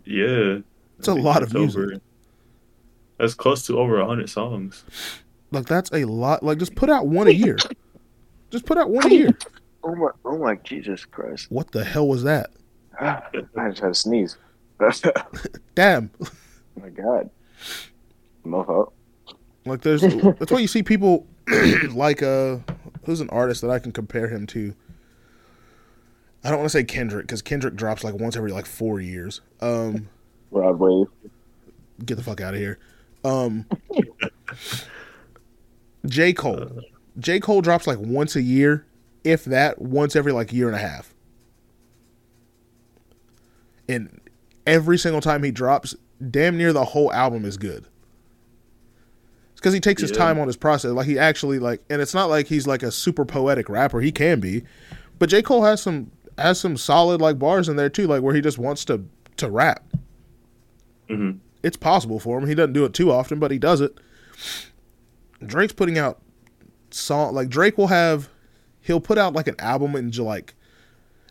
yeah. 0.05 0.59
It's 0.99 1.07
a 1.07 1.13
lot 1.13 1.43
of 1.43 1.53
music. 1.53 1.79
Over, 1.79 1.93
that's 3.17 3.33
close 3.33 3.65
to 3.67 3.79
over 3.79 4.03
hundred 4.03 4.29
songs. 4.29 4.83
Like 5.51 5.65
that's 5.65 5.89
a 5.91 6.05
lot. 6.05 6.43
Like 6.43 6.57
just 6.57 6.75
put 6.75 6.89
out 6.89 7.07
one 7.07 7.27
a 7.27 7.31
year. 7.31 7.57
just 8.51 8.65
put 8.65 8.77
out 8.77 8.89
one 8.89 9.07
a 9.11 9.13
year. 9.13 9.37
Oh 9.83 9.95
my! 9.95 10.09
Oh 10.25 10.37
my! 10.37 10.55
Jesus 10.55 11.05
Christ! 11.05 11.47
What 11.49 11.71
the 11.71 11.83
hell 11.83 12.07
was 12.07 12.23
that? 12.23 12.51
I 12.99 13.21
just 13.31 13.79
had 13.79 13.91
a 13.91 13.95
sneeze. 13.95 14.37
Damn. 15.75 16.11
Oh 16.21 16.27
my 16.81 16.89
God. 16.89 17.29
Mofo. 18.45 18.91
Like 19.65 19.81
there's 19.81 20.01
that's 20.01 20.51
why 20.51 20.59
you 20.59 20.67
see 20.67 20.83
people 20.83 21.27
like 21.91 22.23
uh 22.23 22.57
who's 23.05 23.21
an 23.21 23.29
artist 23.29 23.61
that 23.61 23.69
I 23.71 23.79
can 23.79 23.91
compare 23.91 24.27
him 24.29 24.47
to. 24.47 24.73
I 26.43 26.49
don't 26.49 26.59
want 26.59 26.71
to 26.71 26.77
say 26.77 26.83
Kendrick 26.85 27.27
because 27.27 27.41
Kendrick 27.41 27.75
drops 27.75 28.03
like 28.03 28.15
once 28.15 28.37
every 28.37 28.51
like 28.51 28.65
four 28.65 29.01
years. 29.01 29.41
Um, 29.59 30.07
Rod 30.51 30.79
Wave. 30.79 31.07
Get 32.05 32.15
the 32.15 32.23
fuck 32.23 32.41
out 32.41 32.53
of 32.53 32.59
here. 32.59 32.79
Um, 33.23 33.65
J 36.05 36.33
Cole. 36.33 36.81
J 37.17 37.39
Cole 37.39 37.61
drops 37.61 37.87
like 37.87 37.99
once 37.99 38.35
a 38.35 38.41
year, 38.41 38.85
if 39.23 39.45
that, 39.45 39.81
once 39.81 40.15
every 40.15 40.31
like 40.31 40.53
year 40.53 40.67
and 40.67 40.75
a 40.75 40.79
half. 40.79 41.13
And 43.87 44.21
every 44.65 44.97
single 44.97 45.21
time 45.21 45.43
he 45.43 45.51
drops, 45.51 45.95
damn 46.29 46.57
near 46.57 46.71
the 46.71 46.85
whole 46.85 47.11
album 47.11 47.43
is 47.43 47.57
good. 47.57 47.85
It's 49.51 49.61
because 49.61 49.73
he 49.73 49.81
takes 49.81 50.01
his 50.01 50.11
time 50.11 50.39
on 50.39 50.47
his 50.47 50.55
process. 50.55 50.91
Like 50.91 51.07
he 51.07 51.19
actually 51.19 51.59
like, 51.59 51.81
and 51.89 52.01
it's 52.01 52.13
not 52.13 52.29
like 52.29 52.47
he's 52.47 52.65
like 52.65 52.81
a 52.81 52.91
super 52.91 53.25
poetic 53.25 53.67
rapper. 53.67 53.99
He 53.99 54.11
can 54.11 54.39
be, 54.39 54.63
but 55.17 55.27
J 55.27 55.41
Cole 55.41 55.63
has 55.63 55.81
some 55.81 56.11
has 56.37 56.59
some 56.59 56.77
solid 56.77 57.19
like 57.19 57.37
bars 57.37 57.67
in 57.67 57.75
there 57.75 57.89
too, 57.89 58.07
like 58.07 58.21
where 58.21 58.33
he 58.33 58.39
just 58.39 58.57
wants 58.57 58.85
to 58.85 59.03
to 59.35 59.49
rap. 59.49 59.83
Mm-hmm. 61.09 61.37
It's 61.63 61.77
possible 61.77 62.19
for 62.19 62.37
him. 62.37 62.47
He 62.47 62.55
doesn't 62.55 62.73
do 62.73 62.85
it 62.85 62.93
too 62.93 63.11
often, 63.11 63.39
but 63.39 63.51
he 63.51 63.59
does 63.59 63.81
it. 63.81 63.97
Drake's 65.45 65.73
putting 65.73 65.97
out 65.97 66.21
song 66.91 67.33
like 67.35 67.49
Drake 67.49 67.77
will 67.77 67.87
have 67.87 68.29
he'll 68.81 68.99
put 68.99 69.17
out 69.17 69.33
like 69.33 69.47
an 69.47 69.55
album 69.59 69.95
in 69.95 70.11
like 70.11 70.55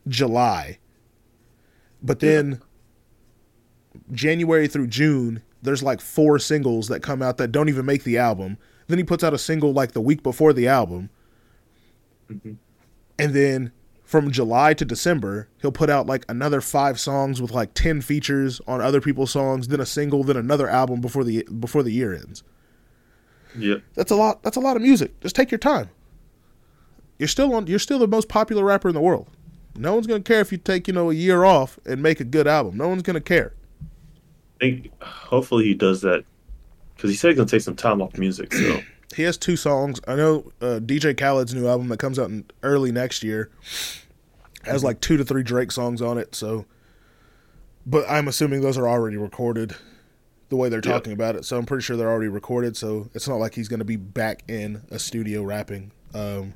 July. 0.07 0.79
But 2.03 2.21
then 2.21 2.61
yeah. 3.95 4.01
January 4.13 4.69
through 4.69 4.87
June, 4.89 5.43
there's 5.63 5.83
like 5.83 6.01
four 6.01 6.39
singles 6.39 6.89
that 6.89 7.03
come 7.03 7.23
out 7.23 7.37
that 7.39 7.53
don't 7.53 7.69
even 7.69 7.87
make 7.87 8.05
the 8.05 8.19
album. 8.19 8.59
Then 8.87 8.99
he 8.99 9.05
puts 9.05 9.25
out 9.25 9.35
a 9.35 9.39
single 9.39 9.73
like 9.73 9.93
the 9.93 10.01
week 10.01 10.23
before 10.23 10.53
the 10.53 10.69
album. 10.69 11.11
Mm-hmm. 12.31 12.53
And 13.19 13.35
then 13.35 13.73
from 14.09 14.31
July 14.31 14.73
to 14.73 14.87
December, 14.87 15.51
he'll 15.61 15.71
put 15.71 15.91
out 15.91 16.07
like 16.07 16.25
another 16.31 16.63
five 16.63 16.99
songs 16.99 17.43
with 17.43 17.51
like 17.51 17.75
ten 17.75 18.01
features 18.01 18.59
on 18.67 18.81
other 18.81 19.03
people's 19.03 19.31
songs, 19.31 19.69
then 19.69 19.81
a 19.81 19.87
single, 19.87 20.25
then 20.25 20.39
another 20.39 20.67
album 20.67 21.03
before 21.03 21.25
the 21.25 21.47
before 21.61 21.83
the 21.83 21.91
year 21.91 22.15
ends. 22.15 22.43
Yeah, 23.55 23.77
that's 23.95 24.11
a 24.11 24.17
lot. 24.17 24.43
That's 24.43 24.57
a 24.57 24.61
lot 24.61 24.77
of 24.77 24.83
music. 24.83 25.21
Just 25.21 25.37
take 25.37 25.51
your 25.51 25.59
time. 25.59 25.91
You're 27.19 27.29
still 27.29 27.55
on. 27.55 27.67
You're 27.67 27.79
still 27.79 27.99
the 27.99 28.09
most 28.09 28.31
popular 28.31 28.65
rapper 28.65 28.89
in 28.89 28.95
the 28.95 29.01
world. 29.03 29.29
No 29.77 29.93
one's 29.93 30.07
gonna 30.07 30.23
care 30.23 30.41
if 30.41 30.53
you 30.53 30.57
take 30.57 30.89
you 30.89 30.95
know 30.95 31.11
a 31.11 31.15
year 31.15 31.45
off 31.45 31.79
and 31.85 32.03
make 32.03 32.19
a 32.19 32.25
good 32.25 32.47
album. 32.47 32.79
No 32.79 32.89
one's 32.89 33.03
gonna 33.03 33.21
care. 33.21 33.53
I 33.83 34.59
think 34.59 35.03
hopefully 35.03 35.65
he 35.65 35.75
does 35.75 36.01
that 36.01 36.25
because 36.97 37.11
he 37.11 37.17
said 37.17 37.29
he's 37.29 37.37
gonna 37.37 37.51
take 37.51 37.61
some 37.61 37.77
time 37.77 38.01
off 38.01 38.17
music. 38.17 38.55
So 38.55 38.81
he 39.15 39.23
has 39.23 39.37
two 39.37 39.57
songs. 39.57 40.01
I 40.07 40.17
know 40.17 40.53
uh, 40.61 40.81
DJ 40.81 41.17
Khaled's 41.17 41.55
new 41.55 41.67
album 41.67 41.89
that 41.89 41.99
comes 41.99 42.19
out 42.19 42.29
in 42.31 42.45
early 42.63 42.93
next 42.93 43.23
year 43.23 43.51
has 44.65 44.85
like 44.85 45.01
two 45.01 45.17
to 45.17 45.25
three 45.25 45.43
Drake 45.43 45.73
songs 45.73 46.03
on 46.03 46.19
it. 46.19 46.35
So, 46.35 46.67
but 47.87 48.05
I'm 48.09 48.29
assuming 48.29 48.61
those 48.61 48.77
are 48.77 48.89
already 48.89 49.17
recorded 49.17 49.75
the 50.49 50.57
way 50.57 50.69
they're 50.69 50.81
talking 50.81 51.13
yep. 51.13 51.19
about 51.19 51.37
it. 51.37 51.45
So 51.45 51.59
I'm 51.59 51.67
pretty 51.67 51.83
sure 51.83 51.97
they're 51.97 52.11
already 52.11 52.29
recorded. 52.29 52.77
So 52.77 53.11
it's 53.15 53.29
not 53.29 53.37
like 53.37 53.55
he's 53.55 53.69
going 53.69 53.81
to 53.81 53.85
be 53.85 53.97
back 53.97 54.45
in 54.49 54.83
a 54.91 54.99
studio 54.99 55.43
rapping. 55.43 55.93
Um, 56.15 56.55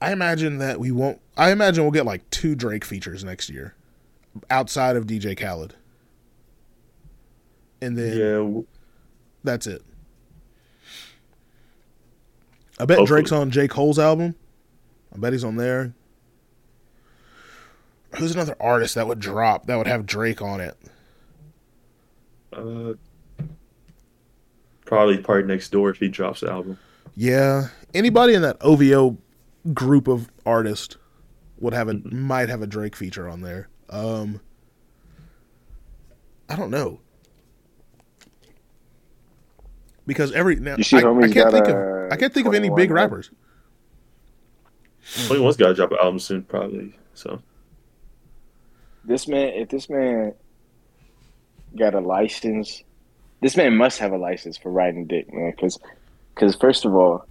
I 0.00 0.12
imagine 0.12 0.58
that 0.58 0.80
we 0.80 0.90
won't. 0.90 1.20
I 1.36 1.50
imagine 1.52 1.84
we'll 1.84 1.90
get 1.90 2.06
like 2.06 2.28
two 2.30 2.54
Drake 2.54 2.84
features 2.84 3.22
next 3.24 3.50
year, 3.50 3.74
outside 4.48 4.96
of 4.96 5.06
DJ 5.06 5.38
Khaled, 5.38 5.74
and 7.82 7.98
then 7.98 8.16
Yeah, 8.16 8.62
that's 9.44 9.66
it. 9.66 9.82
I 12.80 12.86
bet 12.86 12.98
Hopefully. 12.98 13.20
Drake's 13.20 13.32
on 13.32 13.50
J 13.50 13.68
Cole's 13.68 13.98
album. 13.98 14.34
I 15.14 15.18
bet 15.18 15.32
he's 15.32 15.44
on 15.44 15.56
there. 15.56 15.92
Who's 18.16 18.34
another 18.34 18.56
artist 18.58 18.94
that 18.94 19.06
would 19.06 19.20
drop 19.20 19.66
that 19.66 19.76
would 19.76 19.86
have 19.86 20.06
Drake 20.06 20.40
on 20.40 20.60
it? 20.60 20.76
uh, 22.52 22.94
probably 24.86 25.18
Party 25.18 25.46
Next 25.46 25.70
Door 25.70 25.90
if 25.90 25.98
he 25.98 26.08
drops 26.08 26.40
the 26.40 26.50
album. 26.50 26.78
Yeah, 27.14 27.68
anybody 27.92 28.34
in 28.34 28.42
that 28.42 28.56
OVO 28.62 29.18
group 29.74 30.08
of 30.08 30.30
artists 30.46 30.96
would 31.58 31.74
have 31.74 31.88
a 31.88 31.94
might 31.94 32.48
have 32.48 32.62
a 32.62 32.66
Drake 32.66 32.96
feature 32.96 33.28
on 33.28 33.42
there. 33.42 33.68
Um, 33.90 34.40
I 36.48 36.56
don't 36.56 36.70
know 36.70 37.00
because 40.06 40.32
every 40.32 40.56
now 40.56 40.76
You 40.76 40.82
see 40.82 40.96
I, 40.96 41.00
I 41.00 41.02
homie's 41.04 41.32
can't 41.32 41.50
got, 41.50 41.52
think 41.52 41.68
uh, 41.68 41.78
of 41.78 41.99
I 42.10 42.16
can't 42.16 42.32
think 42.34 42.46
of 42.46 42.54
any 42.54 42.68
big 42.70 42.90
rappers. 42.90 43.30
Twenty 45.26 45.40
One's 45.42 45.56
got 45.56 45.68
to 45.68 45.74
drop 45.74 45.90
an 45.92 45.98
album 46.00 46.18
soon, 46.18 46.42
probably. 46.42 46.94
So 47.14 47.40
This 49.04 49.26
man, 49.28 49.48
if 49.54 49.68
this 49.68 49.88
man 49.88 50.34
got 51.76 51.94
a 51.94 52.00
license, 52.00 52.82
this 53.40 53.56
man 53.56 53.76
must 53.76 53.98
have 53.98 54.12
a 54.12 54.18
license 54.18 54.56
for 54.56 54.70
riding 54.70 55.06
dick, 55.06 55.32
man. 55.32 55.50
Because, 55.52 55.78
because 56.34 56.54
first 56.56 56.84
of 56.84 56.94
all, 56.94 57.26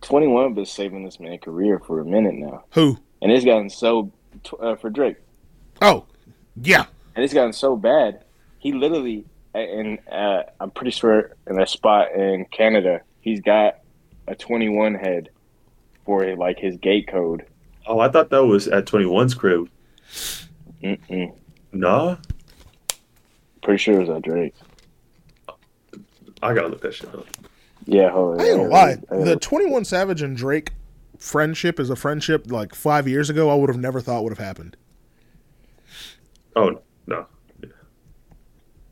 Twenty 0.00 0.26
One 0.26 0.54
been 0.54 0.66
saving 0.66 1.04
this 1.04 1.20
man 1.20 1.38
career 1.38 1.78
for 1.78 2.00
a 2.00 2.04
minute 2.04 2.34
now, 2.34 2.64
Who? 2.72 2.98
and 3.20 3.30
it's 3.30 3.44
gotten 3.44 3.70
so 3.70 4.10
uh, 4.60 4.74
for 4.76 4.90
Drake, 4.90 5.16
Oh, 5.80 6.06
yeah. 6.60 6.86
and 7.14 7.24
it's 7.24 7.34
gotten 7.34 7.52
so 7.52 7.76
bad. 7.76 8.24
He 8.58 8.72
literally, 8.72 9.24
and 9.54 9.98
uh, 10.10 10.42
I'm 10.60 10.70
pretty 10.72 10.90
sure 10.90 11.36
in 11.46 11.60
a 11.60 11.66
spot 11.66 12.12
in 12.12 12.46
Canada, 12.46 13.02
he's 13.20 13.40
got 13.40 13.78
a 14.28 14.34
Twenty 14.34 14.68
One 14.68 14.94
head 14.94 15.30
for 16.04 16.34
like 16.36 16.58
his 16.58 16.76
gate 16.78 17.08
code. 17.08 17.44
oh, 17.86 18.00
I 18.00 18.08
thought 18.08 18.30
that 18.30 18.44
was 18.44 18.68
at 18.68 18.86
21's 18.86 19.34
crib. 19.34 19.68
Mm-mm. 20.82 21.32
Nah, 21.72 22.16
Pretty 23.62 23.78
sure 23.78 23.94
it 24.00 24.08
was 24.08 24.10
at 24.10 24.22
Drake. 24.22 24.54
I 26.42 26.54
gotta 26.54 26.68
look 26.68 26.80
that 26.82 26.94
shit 26.94 27.14
up. 27.14 27.26
Yeah, 27.86 28.10
hold 28.10 28.34
on. 28.34 28.40
I 28.40 28.48
ain't 28.48 28.56
gonna 28.58 28.68
lie. 28.68 28.96
The 29.24 29.36
Twenty 29.36 29.66
One 29.70 29.84
Savage 29.84 30.22
and 30.22 30.36
Drake 30.36 30.72
friendship 31.18 31.78
is 31.78 31.88
a 31.88 31.94
friendship 31.96 32.50
like 32.50 32.74
five 32.74 33.06
years 33.06 33.30
ago. 33.30 33.48
I 33.48 33.54
would 33.54 33.68
have 33.70 33.78
never 33.78 34.00
thought 34.00 34.24
would 34.24 34.36
have 34.36 34.44
happened. 34.44 34.76
Oh 36.56 36.80
no, 37.06 37.26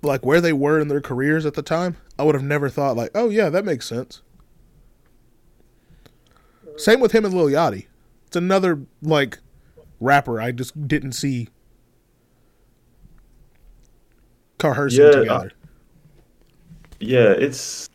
Like 0.03 0.25
where 0.25 0.41
they 0.41 0.53
were 0.53 0.81
in 0.81 0.89
their 0.89 1.01
careers 1.01 1.45
at 1.45 1.55
the 1.55 1.63
time, 1.63 1.97
I 2.19 2.23
would 2.25 2.35
have 2.35 2.45
never 2.45 2.69
thought 2.71 2.97
like, 2.97 3.11
oh 3.15 3.29
yeah, 3.29 3.51
that 3.51 3.65
makes 3.65 3.87
sense. 3.87 4.23
Same 6.81 7.01
with 7.01 7.13
him 7.13 7.25
and 7.25 7.35
Lil 7.35 7.47
Yachty. 7.47 7.87
It's 8.27 8.37
another 8.37 8.81
like 9.03 9.39
rapper 10.01 10.41
I 10.41 10.53
just 10.53 10.89
didn't 10.89 11.13
see 11.13 11.49
coercing 14.59 15.05
Yeah, 15.05 15.11
together. 15.11 15.53
yeah, 17.01 17.31
it's 17.33 17.89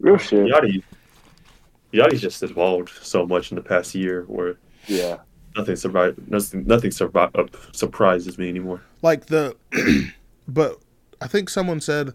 Real 0.00 0.16
shit. 0.16 0.46
Yachty. 0.46 0.82
Yachty's 1.92 2.20
just 2.20 2.42
evolved 2.42 2.90
so 3.02 3.26
much 3.26 3.50
in 3.50 3.56
the 3.56 3.62
past 3.62 3.94
year, 3.94 4.24
where 4.28 4.56
Yeah. 4.86 5.18
nothing 5.56 5.74
survived, 5.76 6.30
nothing, 6.30 6.66
nothing 6.66 6.90
survi- 6.90 7.30
uh, 7.34 7.46
surprises 7.72 8.38
me 8.38 8.48
anymore. 8.48 8.82
like 9.02 9.26
the 9.26 9.56
but 10.48 10.78
i 11.20 11.26
think 11.26 11.48
someone 11.48 11.80
said 11.80 12.12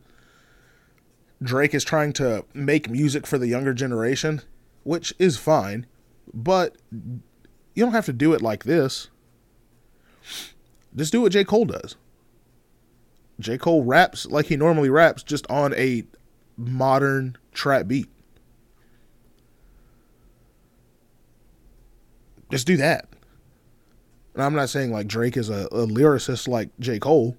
drake 1.44 1.74
is 1.74 1.84
trying 1.84 2.14
to 2.14 2.46
make 2.54 2.90
music 2.90 3.28
for 3.28 3.38
the 3.38 3.48
younger 3.48 3.74
generation 3.74 4.42
which 4.84 5.14
is 5.20 5.38
fine 5.38 5.86
but 6.34 6.78
you 6.92 7.84
don't 7.84 7.94
have 7.94 8.06
to 8.06 8.14
do 8.14 8.34
it 8.34 8.42
like 8.42 8.64
this 8.64 9.10
just 10.96 11.12
do 11.12 11.22
what 11.22 11.32
j 11.32 11.44
cole 11.44 11.66
does 11.66 11.96
j 13.40 13.58
cole 13.58 13.84
raps 13.84 14.26
like 14.26 14.48
he 14.48 14.56
normally 14.56 14.90
raps 14.90 15.24
just 15.24 15.50
on 15.50 15.74
a 15.76 16.04
modern 16.58 17.36
trap 17.52 17.88
beat 17.88 18.10
just 22.50 22.68
do 22.68 22.78
that 22.78 23.08
and 24.34 24.44
I'm 24.44 24.56
not 24.56 24.70
saying 24.70 24.92
like 24.92 25.08
Drake 25.08 25.38
is 25.38 25.50
a, 25.50 25.68
a 25.68 25.86
lyricist 25.86 26.48
like 26.48 26.70
J. 26.80 27.00
Cole. 27.00 27.38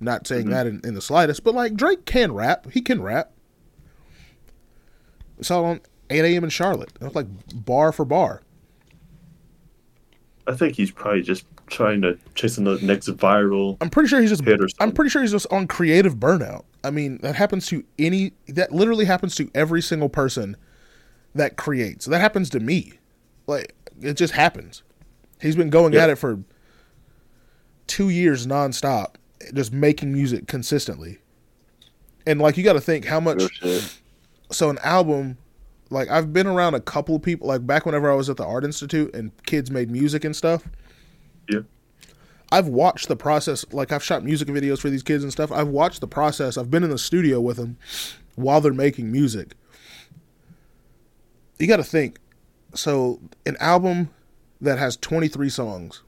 Not 0.00 0.26
saying 0.26 0.42
mm-hmm. 0.42 0.50
that 0.50 0.66
in, 0.66 0.80
in 0.82 0.94
the 0.94 1.02
slightest, 1.02 1.44
but 1.44 1.54
like 1.54 1.74
Drake 1.74 2.04
can 2.04 2.32
rap. 2.32 2.70
He 2.72 2.80
can 2.80 3.00
rap. 3.00 3.31
We 5.42 5.44
saw 5.44 5.64
it 5.64 5.70
on 5.70 5.80
8 6.08 6.20
a.m. 6.20 6.44
in 6.44 6.50
Charlotte. 6.50 6.92
It 7.00 7.04
was 7.04 7.16
like 7.16 7.26
bar 7.52 7.90
for 7.90 8.04
bar. 8.04 8.42
I 10.46 10.54
think 10.54 10.76
he's 10.76 10.92
probably 10.92 11.22
just 11.22 11.46
trying 11.66 12.00
to 12.02 12.16
chase 12.36 12.54
the 12.54 12.62
next 12.80 13.08
viral 13.08 13.76
I'm 13.80 13.90
pretty 13.90 14.08
sure 14.08 14.20
he's 14.20 14.30
just. 14.30 14.76
I'm 14.78 14.92
pretty 14.92 15.08
sure 15.10 15.20
he's 15.20 15.32
just 15.32 15.48
on 15.50 15.66
creative 15.66 16.14
burnout. 16.18 16.62
I 16.84 16.92
mean, 16.92 17.18
that 17.22 17.34
happens 17.34 17.66
to 17.66 17.82
any. 17.98 18.34
That 18.46 18.70
literally 18.70 19.04
happens 19.04 19.34
to 19.34 19.50
every 19.52 19.82
single 19.82 20.08
person 20.08 20.56
that 21.34 21.56
creates. 21.56 22.04
That 22.06 22.20
happens 22.20 22.48
to 22.50 22.60
me. 22.60 22.92
Like 23.48 23.74
it 24.00 24.14
just 24.14 24.34
happens. 24.34 24.84
He's 25.40 25.56
been 25.56 25.70
going 25.70 25.92
Yeah. 25.92 26.04
at 26.04 26.10
it 26.10 26.18
for 26.18 26.38
two 27.88 28.10
years 28.10 28.46
nonstop, 28.46 29.16
just 29.52 29.72
making 29.72 30.12
music 30.12 30.46
consistently. 30.46 31.18
And 32.28 32.40
like 32.40 32.56
you 32.56 32.62
got 32.62 32.74
to 32.74 32.80
think 32.80 33.06
how 33.06 33.18
much 33.18 33.42
oh, 33.42 33.48
shit. 33.48 33.98
So 34.52 34.70
an 34.70 34.78
album 34.82 35.38
like 35.90 36.10
I've 36.10 36.32
been 36.32 36.46
around 36.46 36.74
a 36.74 36.80
couple 36.80 37.14
of 37.14 37.22
people 37.22 37.48
like 37.48 37.66
back 37.66 37.86
whenever 37.86 38.10
I 38.10 38.14
was 38.14 38.30
at 38.30 38.36
the 38.36 38.44
art 38.44 38.64
institute 38.64 39.14
and 39.14 39.30
kids 39.46 39.70
made 39.70 39.90
music 39.90 40.24
and 40.24 40.34
stuff. 40.34 40.66
Yeah. 41.48 41.60
I've 42.50 42.68
watched 42.68 43.08
the 43.08 43.16
process 43.16 43.64
like 43.72 43.92
I've 43.92 44.02
shot 44.02 44.24
music 44.24 44.48
videos 44.48 44.80
for 44.80 44.90
these 44.90 45.02
kids 45.02 45.22
and 45.22 45.32
stuff. 45.32 45.52
I've 45.52 45.68
watched 45.68 46.00
the 46.00 46.06
process. 46.06 46.56
I've 46.56 46.70
been 46.70 46.82
in 46.82 46.90
the 46.90 46.98
studio 46.98 47.40
with 47.40 47.56
them 47.56 47.76
while 48.34 48.60
they're 48.60 48.72
making 48.72 49.10
music. 49.10 49.54
You 51.58 51.66
got 51.66 51.76
to 51.76 51.84
think 51.84 52.18
so 52.74 53.20
an 53.46 53.56
album 53.60 54.10
that 54.60 54.78
has 54.78 54.96
23 54.96 55.48
songs 55.48 56.02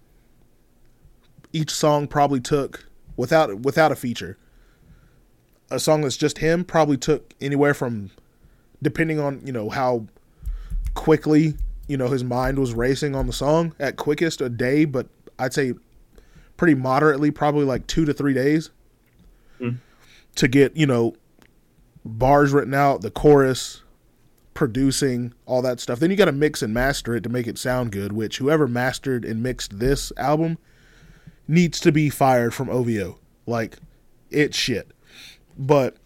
each 1.52 1.70
song 1.70 2.06
probably 2.06 2.40
took 2.40 2.86
without 3.16 3.60
without 3.60 3.92
a 3.92 3.96
feature 3.96 4.38
a 5.70 5.78
song 5.78 6.02
that's 6.02 6.16
just 6.16 6.38
him 6.38 6.64
probably 6.64 6.96
took 6.96 7.34
anywhere 7.40 7.74
from 7.74 8.10
depending 8.84 9.18
on 9.18 9.40
you 9.44 9.52
know 9.52 9.68
how 9.68 10.06
quickly 10.94 11.54
you 11.88 11.96
know 11.96 12.08
his 12.08 12.22
mind 12.22 12.58
was 12.58 12.72
racing 12.74 13.14
on 13.16 13.26
the 13.26 13.32
song 13.32 13.74
at 13.80 13.96
quickest 13.96 14.40
a 14.40 14.48
day 14.48 14.84
but 14.84 15.08
i'd 15.40 15.52
say 15.52 15.72
pretty 16.56 16.74
moderately 16.74 17.30
probably 17.32 17.64
like 17.64 17.86
two 17.88 18.04
to 18.04 18.12
three 18.14 18.34
days 18.34 18.70
Mm. 19.60 19.78
to 20.36 20.48
get 20.48 20.76
you 20.76 20.86
know 20.86 21.14
bars 22.04 22.52
written 22.52 22.74
out 22.74 23.00
the 23.02 23.10
chorus 23.10 23.82
producing 24.52 25.32
all 25.46 25.62
that 25.62 25.80
stuff. 25.80 25.98
Then 26.00 26.10
you 26.10 26.16
got 26.16 26.26
to 26.26 26.32
mix 26.32 26.60
and 26.62 26.72
master 26.74 27.14
it 27.16 27.22
to 27.22 27.28
make 27.28 27.46
it 27.46 27.56
sound 27.58 27.92
good 27.92 28.12
which 28.12 28.38
whoever 28.38 28.66
mastered 28.68 29.24
and 29.24 29.42
mixed 29.42 29.78
this 29.78 30.12
album 30.16 30.58
needs 31.48 31.78
to 31.80 31.92
be 31.92 32.08
fired 32.10 32.52
from 32.54 32.68
ovo 32.68 33.18
like 33.46 33.76
it's 34.30 34.56
shit. 34.56 34.90
But 35.58 35.96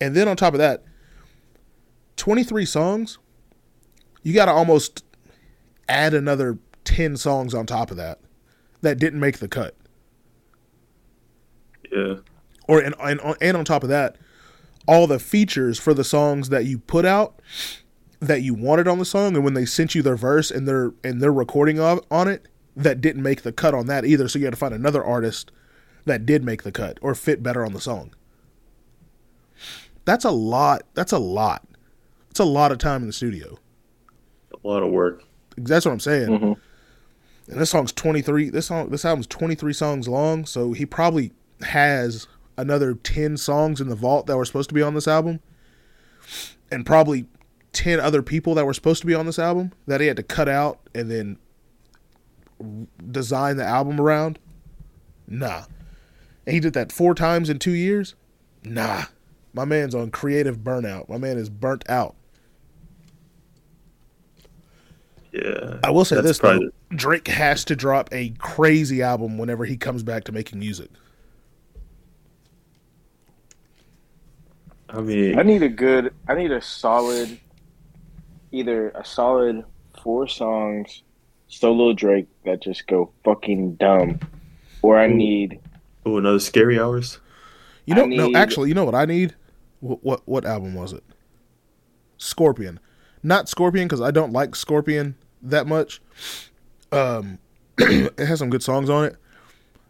and 0.00 0.14
then 0.14 0.28
on 0.28 0.36
top 0.36 0.54
of 0.54 0.58
that 0.58 0.82
23 2.16 2.64
songs 2.64 3.18
you 4.22 4.34
got 4.34 4.46
to 4.46 4.52
almost 4.52 5.04
add 5.88 6.14
another 6.14 6.58
10 6.84 7.16
songs 7.16 7.54
on 7.54 7.66
top 7.66 7.90
of 7.90 7.96
that 7.96 8.18
that 8.82 8.98
didn't 8.98 9.20
make 9.20 9.38
the 9.38 9.48
cut. 9.48 9.76
Yeah, 11.92 12.16
or 12.68 12.80
and, 12.80 12.94
and 13.00 13.20
and 13.40 13.56
on 13.56 13.64
top 13.64 13.82
of 13.82 13.88
that 13.88 14.16
all 14.86 15.06
the 15.06 15.18
features 15.18 15.78
for 15.78 15.92
the 15.92 16.04
songs 16.04 16.48
that 16.48 16.64
you 16.64 16.78
put 16.78 17.04
out 17.04 17.40
that 18.20 18.42
you 18.42 18.54
wanted 18.54 18.86
on 18.86 18.98
the 18.98 19.04
song 19.04 19.34
and 19.34 19.44
when 19.44 19.54
they 19.54 19.64
sent 19.64 19.94
you 19.94 20.02
their 20.02 20.16
verse 20.16 20.50
and 20.50 20.68
their 20.68 20.92
and 21.02 21.20
their 21.20 21.32
recording 21.32 21.80
of 21.80 22.00
on 22.10 22.28
it 22.28 22.46
that 22.76 23.00
didn't 23.00 23.22
make 23.22 23.42
the 23.42 23.52
cut 23.52 23.74
on 23.74 23.86
that 23.86 24.04
either. 24.04 24.28
So 24.28 24.38
you 24.38 24.44
had 24.44 24.52
to 24.52 24.58
find 24.58 24.74
another 24.74 25.04
artist 25.04 25.50
that 26.04 26.24
did 26.24 26.44
make 26.44 26.62
the 26.62 26.72
cut 26.72 26.98
or 27.02 27.14
fit 27.14 27.42
better 27.42 27.64
on 27.64 27.72
the 27.72 27.80
song 27.80 28.14
that's 30.10 30.24
a 30.24 30.30
lot 30.30 30.82
that's 30.94 31.12
a 31.12 31.18
lot 31.18 31.62
it's 32.30 32.40
a 32.40 32.44
lot 32.44 32.72
of 32.72 32.78
time 32.78 33.02
in 33.02 33.06
the 33.06 33.12
studio 33.12 33.56
a 34.52 34.66
lot 34.66 34.82
of 34.82 34.90
work. 34.90 35.22
that's 35.56 35.84
what 35.84 35.92
i'm 35.92 36.00
saying 36.00 36.28
Mhm. 36.28 36.56
and 37.48 37.60
this 37.60 37.70
song's 37.70 37.92
23 37.92 38.50
this 38.50 38.66
song 38.66 38.90
this 38.90 39.04
album's 39.04 39.28
23 39.28 39.72
songs 39.72 40.08
long 40.08 40.44
so 40.44 40.72
he 40.72 40.84
probably 40.84 41.32
has 41.62 42.26
another 42.56 42.94
10 42.94 43.36
songs 43.36 43.80
in 43.80 43.88
the 43.88 43.94
vault 43.94 44.26
that 44.26 44.36
were 44.36 44.44
supposed 44.44 44.68
to 44.70 44.74
be 44.74 44.82
on 44.82 44.94
this 44.94 45.06
album 45.06 45.38
and 46.72 46.84
probably 46.84 47.26
ten 47.72 48.00
other 48.00 48.20
people 48.22 48.54
that 48.56 48.66
were 48.66 48.74
supposed 48.74 49.00
to 49.00 49.06
be 49.06 49.14
on 49.14 49.26
this 49.26 49.38
album 49.38 49.72
that 49.86 50.00
he 50.00 50.08
had 50.08 50.16
to 50.16 50.24
cut 50.24 50.48
out 50.48 50.80
and 50.92 51.08
then 51.08 51.38
design 53.10 53.56
the 53.56 53.64
album 53.64 54.00
around. 54.00 54.38
Nah. 55.26 55.64
And 56.46 56.54
he 56.54 56.60
did 56.60 56.72
that 56.74 56.92
four 56.92 57.14
times 57.14 57.48
in 57.48 57.58
two 57.58 57.72
years. 57.72 58.14
Nah. 58.64 59.04
My 59.52 59.64
man's 59.64 59.94
on 59.94 60.10
creative 60.10 60.58
burnout. 60.58 61.08
My 61.08 61.18
man 61.18 61.36
is 61.36 61.48
burnt 61.48 61.88
out. 61.88 62.14
Yeah. 65.32 65.78
I 65.84 65.90
will 65.90 66.04
say 66.04 66.20
this 66.20 66.38
though: 66.38 66.70
Drake 66.90 67.28
has 67.28 67.64
to 67.66 67.76
drop 67.76 68.08
a 68.12 68.30
crazy 68.38 69.02
album 69.02 69.38
whenever 69.38 69.64
he 69.64 69.76
comes 69.76 70.02
back 70.02 70.24
to 70.24 70.32
making 70.32 70.58
music. 70.58 70.90
I 74.88 75.00
mean, 75.00 75.38
I 75.38 75.42
need 75.42 75.62
a 75.62 75.68
good. 75.68 76.12
I 76.26 76.34
need 76.34 76.50
a 76.50 76.60
solid, 76.60 77.38
either 78.50 78.90
a 78.90 79.04
solid 79.04 79.64
four 80.02 80.26
songs, 80.26 81.02
solo 81.46 81.92
Drake 81.92 82.26
that 82.44 82.60
just 82.60 82.88
go 82.88 83.12
fucking 83.24 83.76
dumb, 83.76 84.18
or 84.82 84.98
I 84.98 85.06
need. 85.06 85.60
oh, 86.06 86.18
another 86.18 86.40
scary 86.40 86.80
hours. 86.80 87.20
You 87.86 87.94
know, 87.94 88.04
I 88.04 88.06
no, 88.06 88.34
actually, 88.34 88.68
you 88.68 88.74
know 88.74 88.84
what 88.84 88.96
I 88.96 89.04
need? 89.04 89.34
What 89.80 90.02
what, 90.04 90.22
what 90.26 90.44
album 90.44 90.74
was 90.74 90.92
it? 90.92 91.02
Scorpion, 92.18 92.78
not 93.22 93.48
Scorpion 93.48 93.86
because 93.88 94.00
I 94.00 94.10
don't 94.10 94.32
like 94.32 94.54
Scorpion 94.54 95.14
that 95.42 95.66
much. 95.66 96.00
Um, 96.92 97.38
it 97.78 98.18
has 98.18 98.38
some 98.38 98.50
good 98.50 98.62
songs 98.62 98.90
on 98.90 99.04
it. 99.06 99.16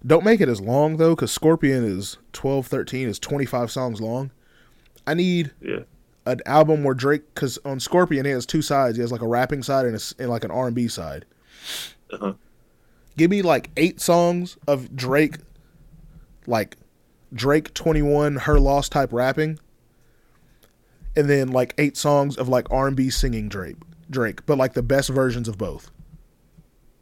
Don't 0.06 0.24
make 0.24 0.40
it 0.40 0.48
as 0.48 0.60
long 0.60 0.96
though, 0.96 1.14
because 1.14 1.32
Scorpion 1.32 1.84
is 1.84 2.18
12, 2.32 2.66
13, 2.66 3.08
is 3.08 3.18
twenty 3.18 3.44
five 3.44 3.70
songs 3.70 4.00
long. 4.00 4.30
I 5.06 5.14
need 5.14 5.50
Yeah. 5.60 5.80
an 6.24 6.40
album 6.46 6.84
where 6.84 6.94
Drake, 6.94 7.22
because 7.34 7.58
on 7.64 7.80
Scorpion 7.80 8.24
he 8.26 8.30
has 8.30 8.46
two 8.46 8.62
sides. 8.62 8.96
He 8.96 9.00
has 9.02 9.10
like 9.12 9.22
a 9.22 9.26
rapping 9.28 9.62
side 9.62 9.86
and, 9.86 9.96
a 9.96 10.00
and 10.22 10.30
like 10.30 10.44
an 10.44 10.50
R 10.50 10.66
and 10.66 10.74
B 10.76 10.88
side. 10.88 11.24
Uh-huh. 12.12 12.34
Give 13.16 13.30
me 13.30 13.42
like 13.42 13.70
eight 13.76 14.00
songs 14.00 14.56
of 14.68 14.94
Drake, 14.96 15.38
like 16.46 16.76
Drake 17.34 17.74
twenty 17.74 18.02
one, 18.02 18.36
her 18.36 18.58
loss 18.60 18.88
type 18.88 19.12
rapping, 19.12 19.58
and 21.16 21.28
then 21.28 21.48
like 21.48 21.74
eight 21.78 21.96
songs 21.96 22.36
of 22.36 22.48
like 22.48 22.70
R 22.70 22.86
and 22.86 22.96
B 22.96 23.10
singing 23.10 23.48
Drake, 23.48 23.76
Drake, 24.08 24.44
but 24.46 24.58
like 24.58 24.74
the 24.74 24.82
best 24.82 25.08
versions 25.10 25.48
of 25.48 25.58
both 25.58 25.90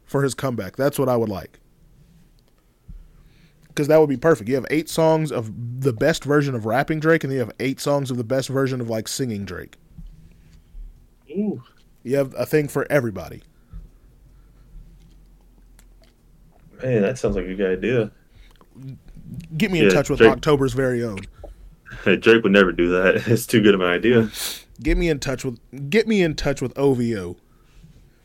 for 0.05 0.23
his 0.23 0.33
comeback. 0.33 0.75
That's 0.75 0.97
what 0.97 1.09
I 1.09 1.15
would 1.15 1.29
like. 1.29 1.59
Because 3.67 3.87
that 3.87 3.99
would 3.99 4.09
be 4.09 4.17
perfect. 4.17 4.49
You 4.49 4.55
have 4.55 4.65
eight 4.69 4.89
songs 4.89 5.31
of 5.31 5.81
the 5.81 5.93
best 5.93 6.23
version 6.23 6.55
of 6.55 6.65
rapping 6.65 6.99
Drake, 6.99 7.23
and 7.23 7.31
then 7.31 7.35
you 7.37 7.45
have 7.45 7.53
eight 7.59 7.79
songs 7.79 8.11
of 8.11 8.17
the 8.17 8.23
best 8.23 8.49
version 8.49 8.81
of 8.81 8.89
like 8.89 9.07
singing 9.07 9.45
Drake. 9.45 9.77
Ooh. 11.31 11.63
You 12.03 12.17
have 12.17 12.33
a 12.37 12.45
thing 12.45 12.67
for 12.67 12.87
everybody. 12.91 13.43
Man, 16.81 17.01
that 17.01 17.17
sounds 17.19 17.35
like 17.35 17.45
a 17.45 17.53
good 17.53 17.77
idea. 17.77 18.11
Get 19.57 19.71
me 19.71 19.81
in 19.81 19.91
touch 19.91 20.09
with 20.09 20.19
Drake- 20.19 20.31
October's 20.31 20.73
very 20.73 21.03
own. 21.03 21.19
Drake 22.03 22.43
would 22.43 22.51
never 22.51 22.71
do 22.71 22.89
that. 22.89 23.27
It's 23.27 23.45
too 23.45 23.61
good 23.61 23.75
of 23.75 23.81
an 23.81 23.87
idea. 23.87 24.29
Get 24.81 24.97
me 24.97 25.09
in 25.09 25.19
touch 25.19 25.43
with 25.43 25.59
get 25.89 26.07
me 26.07 26.21
in 26.21 26.35
touch 26.35 26.61
with 26.61 26.77
OVO. 26.77 27.37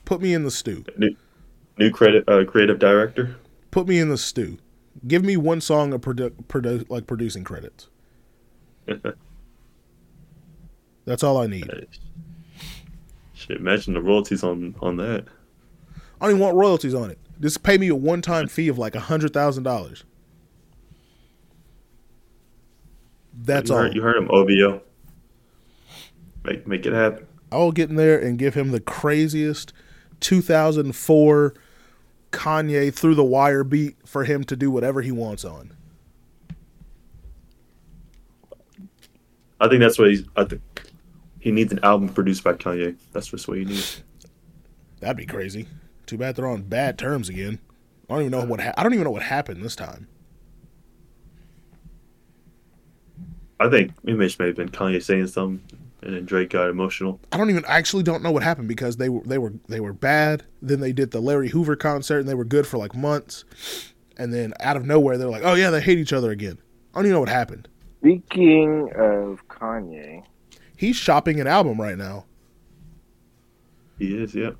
Put 0.04 0.20
me 0.20 0.34
in 0.34 0.44
the 0.44 0.50
stew. 0.50 0.84
New, 0.96 1.16
new 1.78 1.90
credit, 1.90 2.28
uh, 2.28 2.44
creative 2.44 2.78
director. 2.78 3.36
Put 3.70 3.88
me 3.88 3.98
in 3.98 4.08
the 4.10 4.18
stew. 4.18 4.58
Give 5.06 5.24
me 5.24 5.36
one 5.36 5.60
song 5.60 5.92
of 5.92 6.00
produ- 6.02 6.34
produ- 6.44 6.88
like 6.88 7.06
producing 7.06 7.42
credits. 7.42 7.88
That's 11.04 11.22
all 11.22 11.38
I 11.38 11.46
need. 11.46 11.68
Shit, 13.34 13.56
imagine 13.58 13.94
the 13.94 14.02
royalties 14.02 14.42
on 14.44 14.76
on 14.80 14.96
that. 14.98 15.24
I 16.20 16.26
don't 16.26 16.36
even 16.36 16.40
want 16.40 16.56
royalties 16.56 16.94
on 16.94 17.10
it. 17.10 17.18
Just 17.40 17.62
pay 17.62 17.76
me 17.78 17.88
a 17.88 17.94
one 17.94 18.22
time 18.22 18.46
fee 18.48 18.68
of 18.68 18.78
like 18.78 18.94
a 18.94 19.00
hundred 19.00 19.32
thousand 19.32 19.64
dollars. 19.64 20.04
That's 23.44 23.70
you 23.70 23.76
all. 23.76 23.82
Heard, 23.82 23.94
you 23.94 24.02
heard 24.02 24.16
him, 24.16 24.28
OVO. 24.30 24.80
Make 26.44 26.66
make 26.66 26.86
it 26.86 26.92
happen. 26.92 27.26
I'll 27.52 27.72
get 27.72 27.90
in 27.90 27.96
there 27.96 28.18
and 28.18 28.38
give 28.38 28.54
him 28.54 28.70
the 28.70 28.80
craziest 28.80 29.72
2004 30.20 31.54
Kanye 32.32 32.92
through 32.92 33.14
the 33.14 33.24
wire 33.24 33.62
beat 33.62 33.96
for 34.04 34.24
him 34.24 34.44
to 34.44 34.56
do 34.56 34.70
whatever 34.70 35.02
he 35.02 35.12
wants 35.12 35.44
on. 35.44 35.72
I 39.60 39.68
think 39.68 39.80
that's 39.80 39.98
what 39.98 40.08
he's. 40.08 40.24
I 40.36 40.44
think 40.44 40.62
he 41.38 41.52
needs 41.52 41.72
an 41.72 41.80
album 41.82 42.08
produced 42.08 42.42
by 42.42 42.54
Kanye. 42.54 42.96
That's 43.12 43.28
just 43.28 43.46
what 43.46 43.58
he 43.58 43.64
needs. 43.64 44.02
That'd 45.00 45.16
be 45.16 45.26
crazy. 45.26 45.68
Too 46.06 46.18
bad 46.18 46.36
they're 46.36 46.46
on 46.48 46.62
bad 46.62 46.98
terms 46.98 47.28
again. 47.28 47.60
I 48.08 48.14
don't 48.14 48.22
even 48.22 48.32
know 48.32 48.44
what 48.44 48.60
ha- 48.60 48.74
I 48.76 48.82
don't 48.82 48.92
even 48.94 49.04
know 49.04 49.10
what 49.10 49.22
happened 49.22 49.62
this 49.62 49.76
time. 49.76 50.08
I 53.60 53.68
think 53.68 53.92
Image 54.06 54.38
may 54.38 54.46
have 54.46 54.56
been 54.56 54.68
Kanye 54.68 55.02
saying 55.02 55.28
something, 55.28 55.62
and 56.02 56.14
then 56.14 56.24
Drake 56.24 56.50
got 56.50 56.68
emotional. 56.68 57.20
I 57.32 57.36
don't 57.36 57.50
even 57.50 57.64
I 57.66 57.76
actually 57.78 58.02
don't 58.02 58.22
know 58.22 58.32
what 58.32 58.42
happened 58.42 58.68
because 58.68 58.96
they 58.96 59.08
were 59.08 59.22
they 59.24 59.38
were 59.38 59.52
they 59.68 59.80
were 59.80 59.92
bad. 59.92 60.44
Then 60.60 60.80
they 60.80 60.92
did 60.92 61.10
the 61.12 61.20
Larry 61.20 61.48
Hoover 61.48 61.76
concert 61.76 62.18
and 62.18 62.28
they 62.28 62.34
were 62.34 62.44
good 62.44 62.66
for 62.66 62.78
like 62.78 62.94
months. 62.94 63.44
And 64.16 64.32
then 64.32 64.54
out 64.60 64.76
of 64.76 64.84
nowhere 64.84 65.18
they're 65.18 65.30
like, 65.30 65.42
"Oh 65.44 65.54
yeah, 65.54 65.70
they 65.70 65.80
hate 65.80 65.98
each 65.98 66.12
other 66.12 66.30
again." 66.30 66.58
I 66.92 66.98
don't 66.98 67.06
even 67.06 67.14
know 67.14 67.20
what 67.20 67.28
happened. 67.28 67.68
Speaking 68.00 68.90
of 68.94 69.46
Kanye, 69.48 70.24
He's 70.76 70.96
shopping 70.96 71.40
an 71.40 71.46
album 71.46 71.80
right 71.80 71.96
now. 71.96 72.26
He 73.98 74.16
is, 74.16 74.34
yeah. 74.34 74.50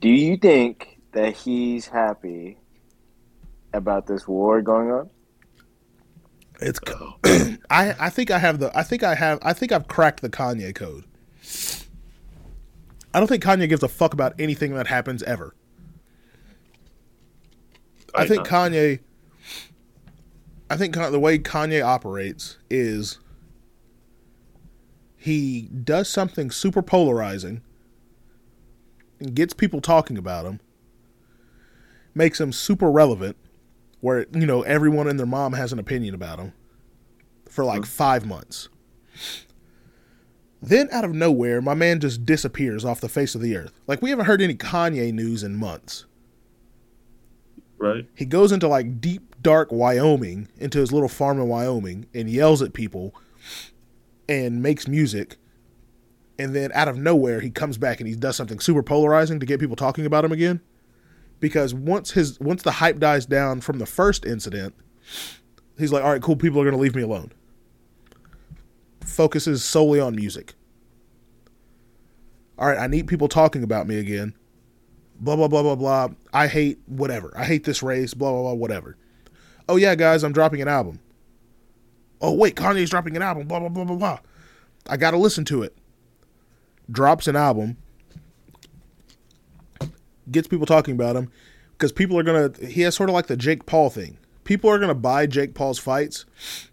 do 0.00 0.08
you 0.08 0.36
think 0.38 0.98
that 1.12 1.34
he's 1.34 1.86
happy 1.86 2.58
about 3.72 4.06
this 4.06 4.26
war 4.26 4.62
going 4.62 4.90
on? 4.90 5.10
It's 6.60 6.80
Oh, 6.86 7.16
I 7.70 7.94
I 7.98 8.10
think 8.10 8.30
I 8.30 8.38
have 8.38 8.58
the 8.58 8.76
I 8.76 8.82
think 8.82 9.02
I 9.02 9.14
have 9.14 9.38
I 9.42 9.52
think 9.52 9.72
I've 9.72 9.88
cracked 9.88 10.22
the 10.22 10.30
Kanye 10.30 10.74
code. 10.74 11.04
I 13.12 13.18
don't 13.18 13.28
think 13.28 13.42
Kanye 13.42 13.68
gives 13.68 13.82
a 13.82 13.88
fuck 13.88 14.12
about 14.12 14.34
anything 14.38 14.74
that 14.74 14.86
happens 14.86 15.22
ever. 15.22 15.54
I 18.14 18.26
think 18.26 18.50
not. 18.50 18.72
Kanye. 18.72 19.00
I 20.68 20.76
think 20.76 20.94
the 20.94 21.20
way 21.20 21.38
Kanye 21.38 21.84
operates 21.84 22.58
is 22.68 23.18
he 25.16 25.62
does 25.62 26.08
something 26.08 26.50
super 26.50 26.82
polarizing 26.82 27.62
and 29.20 29.34
gets 29.34 29.54
people 29.54 29.80
talking 29.80 30.18
about 30.18 30.44
him, 30.44 30.60
makes 32.14 32.40
him 32.40 32.52
super 32.52 32.90
relevant, 32.90 33.36
where 34.00 34.26
you 34.32 34.46
know 34.46 34.62
everyone 34.62 35.08
and 35.08 35.18
their 35.18 35.26
mom 35.26 35.52
has 35.54 35.72
an 35.72 35.78
opinion 35.78 36.14
about 36.14 36.38
him 36.38 36.52
for 37.48 37.64
like 37.64 37.84
five 37.86 38.26
months. 38.26 38.68
Then 40.62 40.88
out 40.90 41.04
of 41.04 41.14
nowhere, 41.14 41.60
my 41.60 41.74
man 41.74 42.00
just 42.00 42.24
disappears 42.24 42.84
off 42.84 43.00
the 43.00 43.08
face 43.08 43.34
of 43.34 43.40
the 43.40 43.56
earth. 43.56 43.78
Like 43.86 44.02
we 44.02 44.10
haven't 44.10 44.24
heard 44.24 44.42
any 44.42 44.54
Kanye 44.54 45.12
news 45.12 45.42
in 45.42 45.56
months 45.56 46.06
right? 47.78 48.06
he 48.14 48.24
goes 48.24 48.52
into 48.52 48.68
like 48.68 49.00
deep 49.00 49.34
dark 49.42 49.68
Wyoming 49.70 50.48
into 50.58 50.78
his 50.78 50.92
little 50.92 51.08
farm 51.08 51.40
in 51.40 51.48
Wyoming 51.48 52.06
and 52.14 52.28
yells 52.28 52.62
at 52.62 52.72
people 52.72 53.14
and 54.28 54.62
makes 54.62 54.88
music 54.88 55.36
and 56.38 56.54
then 56.54 56.70
out 56.74 56.88
of 56.88 56.98
nowhere 56.98 57.40
he 57.40 57.50
comes 57.50 57.78
back 57.78 58.00
and 58.00 58.08
he 58.08 58.14
does 58.14 58.36
something 58.36 58.60
super 58.60 58.82
polarizing 58.82 59.40
to 59.40 59.46
get 59.46 59.60
people 59.60 59.76
talking 59.76 60.06
about 60.06 60.24
him 60.24 60.32
again 60.32 60.60
because 61.40 61.74
once 61.74 62.12
his 62.12 62.38
once 62.40 62.62
the 62.62 62.72
hype 62.72 62.98
dies 62.98 63.26
down 63.26 63.60
from 63.60 63.78
the 63.78 63.86
first 63.86 64.24
incident 64.24 64.74
he's 65.78 65.92
like 65.92 66.04
all 66.04 66.12
right 66.12 66.22
cool 66.22 66.36
people 66.36 66.60
are 66.60 66.64
going 66.64 66.74
to 66.74 66.80
leave 66.80 66.94
me 66.94 67.02
alone 67.02 67.32
focuses 69.04 69.64
solely 69.64 70.00
on 70.00 70.14
music 70.16 70.54
all 72.58 72.68
right 72.68 72.78
I 72.78 72.86
need 72.86 73.06
people 73.06 73.28
talking 73.28 73.62
about 73.62 73.86
me 73.86 73.98
again 73.98 74.34
blah 75.20 75.36
blah 75.36 75.48
blah 75.48 75.62
blah 75.62 75.74
blah. 75.74 76.08
I 76.32 76.46
hate 76.46 76.78
whatever. 76.86 77.32
I 77.36 77.44
hate 77.44 77.64
this 77.64 77.82
race. 77.82 78.14
Blah 78.14 78.32
blah 78.32 78.42
blah. 78.42 78.54
Whatever. 78.54 78.96
Oh 79.68 79.76
yeah, 79.76 79.94
guys, 79.94 80.22
I'm 80.22 80.32
dropping 80.32 80.62
an 80.62 80.68
album. 80.68 81.00
Oh 82.20 82.32
wait, 82.32 82.56
Kanye's 82.56 82.90
dropping 82.90 83.16
an 83.16 83.22
album. 83.22 83.46
Blah 83.46 83.60
blah 83.60 83.68
blah 83.68 83.84
blah 83.84 83.96
blah. 83.96 84.18
I 84.88 84.96
gotta 84.96 85.16
listen 85.16 85.44
to 85.46 85.62
it. 85.62 85.76
Drops 86.90 87.26
an 87.26 87.36
album. 87.36 87.76
Gets 90.30 90.48
people 90.48 90.66
talking 90.66 90.94
about 90.94 91.16
him 91.16 91.30
because 91.72 91.92
people 91.92 92.18
are 92.18 92.22
gonna. 92.22 92.52
He 92.66 92.82
has 92.82 92.94
sort 92.94 93.08
of 93.08 93.14
like 93.14 93.26
the 93.26 93.36
Jake 93.36 93.66
Paul 93.66 93.90
thing. 93.90 94.18
People 94.44 94.70
are 94.70 94.78
gonna 94.78 94.94
buy 94.94 95.26
Jake 95.26 95.54
Paul's 95.54 95.78
fights 95.78 96.24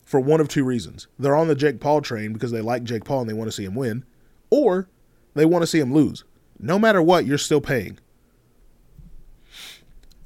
for 0.04 0.20
one 0.20 0.39
of 0.39 0.48
two 0.48 0.63
reasons. 0.63 1.08
They're 1.20 1.36
on 1.36 1.48
the 1.48 1.56
Jake 1.56 1.80
Paul 1.80 2.02
train 2.02 2.34
because 2.34 2.52
they 2.52 2.62
like 2.62 2.84
Jake 2.84 3.04
Paul 3.04 3.22
and 3.22 3.30
they 3.30 3.34
want 3.34 3.48
to 3.48 3.52
see 3.52 3.66
him 3.66 3.76
win, 3.76 4.06
or 4.50 4.89
they 5.34 5.46
want 5.46 5.63
to 5.63 5.68
see 5.68 5.80
him 5.80 5.94
lose. 5.94 6.24
No 6.60 6.80
matter 6.80 7.02
what, 7.02 7.26
you're 7.26 7.38
still 7.38 7.62
paying. 7.62 8.00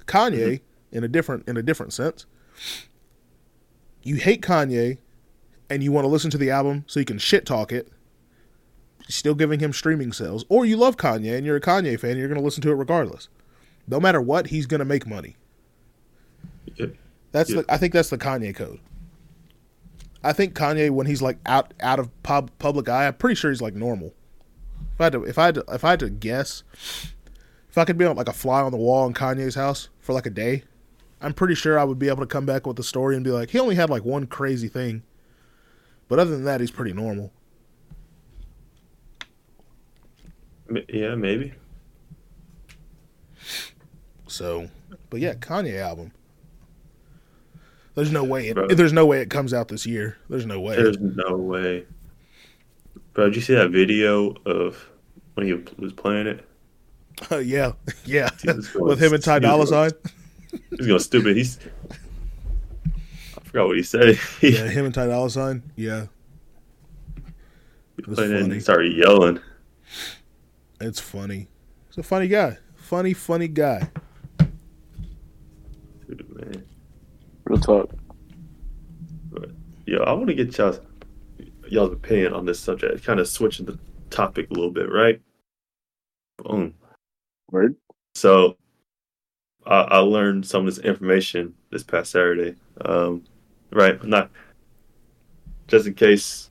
Kanye 0.05 0.31
mm-hmm. 0.31 0.97
in 0.97 1.03
a 1.03 1.07
different 1.07 1.47
in 1.47 1.57
a 1.57 1.63
different 1.63 1.93
sense. 1.93 2.25
You 4.03 4.15
hate 4.15 4.41
Kanye 4.41 4.99
and 5.69 5.83
you 5.83 5.91
want 5.91 6.05
to 6.05 6.09
listen 6.09 6.31
to 6.31 6.37
the 6.37 6.49
album 6.49 6.85
so 6.87 6.99
you 6.99 7.05
can 7.05 7.17
shit 7.17 7.45
talk 7.45 7.71
it. 7.71 7.89
Still 9.07 9.35
giving 9.35 9.59
him 9.59 9.73
streaming 9.73 10.11
sales, 10.11 10.45
or 10.49 10.65
you 10.65 10.77
love 10.77 10.97
Kanye 10.97 11.35
and 11.35 11.45
you're 11.45 11.55
a 11.55 11.61
Kanye 11.61 11.99
fan, 11.99 12.11
and 12.11 12.19
you're 12.19 12.27
going 12.27 12.39
to 12.39 12.43
listen 12.43 12.61
to 12.63 12.71
it 12.71 12.75
regardless. 12.75 13.29
No 13.87 13.99
matter 13.99 14.21
what, 14.21 14.47
he's 14.47 14.65
going 14.65 14.79
to 14.79 14.85
make 14.85 15.07
money. 15.07 15.35
That's 17.31 17.53
the. 17.53 17.65
I 17.69 17.77
think 17.77 17.93
that's 17.93 18.09
the 18.09 18.17
Kanye 18.17 18.55
code. 18.55 18.79
I 20.23 20.33
think 20.33 20.55
Kanye, 20.55 20.89
when 20.89 21.07
he's 21.07 21.21
like 21.21 21.37
out 21.45 21.73
out 21.79 21.99
of 21.99 22.23
pub, 22.23 22.51
public 22.59 22.89
eye, 22.89 23.07
I'm 23.07 23.13
pretty 23.13 23.35
sure 23.35 23.51
he's 23.51 23.61
like 23.61 23.75
normal. 23.75 24.13
If 24.93 25.01
I 25.01 25.03
had 25.05 25.13
to, 25.13 25.23
if 25.23 25.37
I 25.37 25.45
had 25.45 25.55
to, 25.55 25.63
if 25.69 25.83
I 25.83 25.91
had 25.91 25.99
to 25.99 26.09
guess, 26.09 26.63
if 27.69 27.77
I 27.77 27.85
could 27.85 27.97
be 27.97 28.05
on 28.05 28.15
like 28.15 28.27
a 28.27 28.33
fly 28.33 28.61
on 28.61 28.71
the 28.71 28.77
wall 28.77 29.05
in 29.07 29.13
Kanye's 29.13 29.55
house 29.55 29.89
for 29.99 30.13
like 30.13 30.25
a 30.25 30.31
day, 30.31 30.63
I'm 31.21 31.33
pretty 31.33 31.55
sure 31.55 31.77
I 31.79 31.83
would 31.83 31.99
be 31.99 32.07
able 32.09 32.21
to 32.21 32.27
come 32.27 32.45
back 32.45 32.65
with 32.65 32.77
the 32.77 32.83
story 32.83 33.15
and 33.15 33.23
be 33.23 33.31
like, 33.31 33.51
he 33.51 33.59
only 33.59 33.75
had 33.75 33.89
like 33.89 34.03
one 34.03 34.27
crazy 34.27 34.67
thing, 34.67 35.03
but 36.07 36.19
other 36.19 36.31
than 36.31 36.45
that, 36.45 36.59
he's 36.59 36.71
pretty 36.71 36.93
normal. 36.93 37.31
Yeah, 40.89 41.15
maybe. 41.15 41.53
So, 44.27 44.69
but 45.09 45.19
yeah, 45.19 45.35
Kanye 45.35 45.79
album. 45.79 46.11
There's 47.95 48.11
no 48.11 48.23
way 48.23 48.49
it. 48.49 48.77
There's 48.77 48.93
no 48.93 49.05
way 49.05 49.21
it 49.21 49.29
comes 49.29 49.53
out 49.53 49.69
this 49.69 49.85
year. 49.85 50.17
There's 50.29 50.45
no 50.45 50.59
way. 50.59 50.75
There's 50.75 50.99
no 50.99 51.35
way. 51.35 51.85
Bro, 53.13 53.25
did 53.25 53.35
you 53.35 53.41
see 53.41 53.55
that 53.55 53.71
video 53.71 54.35
of 54.45 54.87
when 55.33 55.47
he 55.47 55.53
was 55.79 55.93
playing 55.93 56.27
it? 56.27 56.45
yeah, 57.43 57.71
yeah. 58.05 58.29
Jesus 58.37 58.73
With 58.75 59.01
him 59.01 59.13
and 59.13 59.23
Ty 59.23 59.39
Dolla 59.39 59.65
Sign. 59.65 59.91
He's 60.69 60.85
going 60.85 60.99
stupid. 60.99 61.35
He's. 61.35 61.57
I 63.35 63.39
forgot 63.41 63.67
what 63.67 63.77
he 63.77 63.83
said. 63.83 64.19
He 64.41 64.49
Yeah, 64.55 64.67
him 64.67 64.85
and 64.85 64.93
Ty 64.93 65.07
Dolla 65.07 65.31
Sign. 65.31 65.63
Yeah, 65.75 66.05
was 68.07 68.17
playing 68.17 68.31
it 68.31 68.41
and 68.43 68.53
he 68.53 68.59
started 68.59 68.95
yelling. 68.95 69.39
It's 70.79 70.99
funny. 70.99 71.47
He's 71.87 71.97
a 71.97 72.03
funny 72.03 72.27
guy. 72.27 72.57
Funny, 72.75 73.13
funny 73.13 73.47
guy. 73.47 73.89
Dude, 76.07 76.35
man. 76.35 76.65
Real 77.45 77.59
talk. 77.59 77.93
Yo, 79.85 80.03
I 80.03 80.11
want 80.13 80.27
to 80.27 80.33
get 80.33 80.57
y'all's 80.57 80.81
y'all's 81.69 81.93
opinion 81.93 82.33
on 82.33 82.45
this 82.45 82.59
subject. 82.59 83.03
Kind 83.03 83.19
of 83.19 83.27
switching 83.27 83.65
the 83.65 83.79
topic 84.09 84.49
a 84.49 84.53
little 84.53 84.71
bit, 84.71 84.91
right? 84.91 85.21
Boom. 86.37 86.73
Word. 87.51 87.75
So, 88.15 88.57
I, 89.65 89.81
I 89.81 89.97
learned 89.99 90.45
some 90.45 90.67
of 90.67 90.75
this 90.75 90.83
information 90.83 91.53
this 91.71 91.83
past 91.83 92.11
Saturday. 92.11 92.55
Um, 92.81 93.23
right, 93.71 94.03
not 94.03 94.29
just 95.67 95.87
in 95.87 95.93
case. 95.93 96.49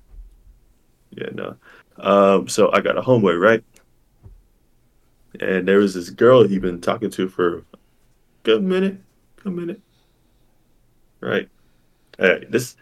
Yeah, 1.10 1.28
no. 1.32 1.56
Um, 1.98 2.48
so 2.48 2.70
I 2.72 2.80
got 2.80 2.98
a 2.98 3.02
homeboy, 3.02 3.40
right? 3.40 3.64
And 5.40 5.66
there 5.66 5.78
was 5.78 5.94
this 5.94 6.10
girl 6.10 6.46
he'd 6.46 6.62
been 6.62 6.80
talking 6.80 7.10
to 7.10 7.28
for 7.28 7.58
a 7.58 7.62
good 8.42 8.62
minute, 8.62 8.98
good 9.42 9.52
minute, 9.54 9.80
right? 11.20 11.48
Hey, 12.18 12.44
this 12.48 12.76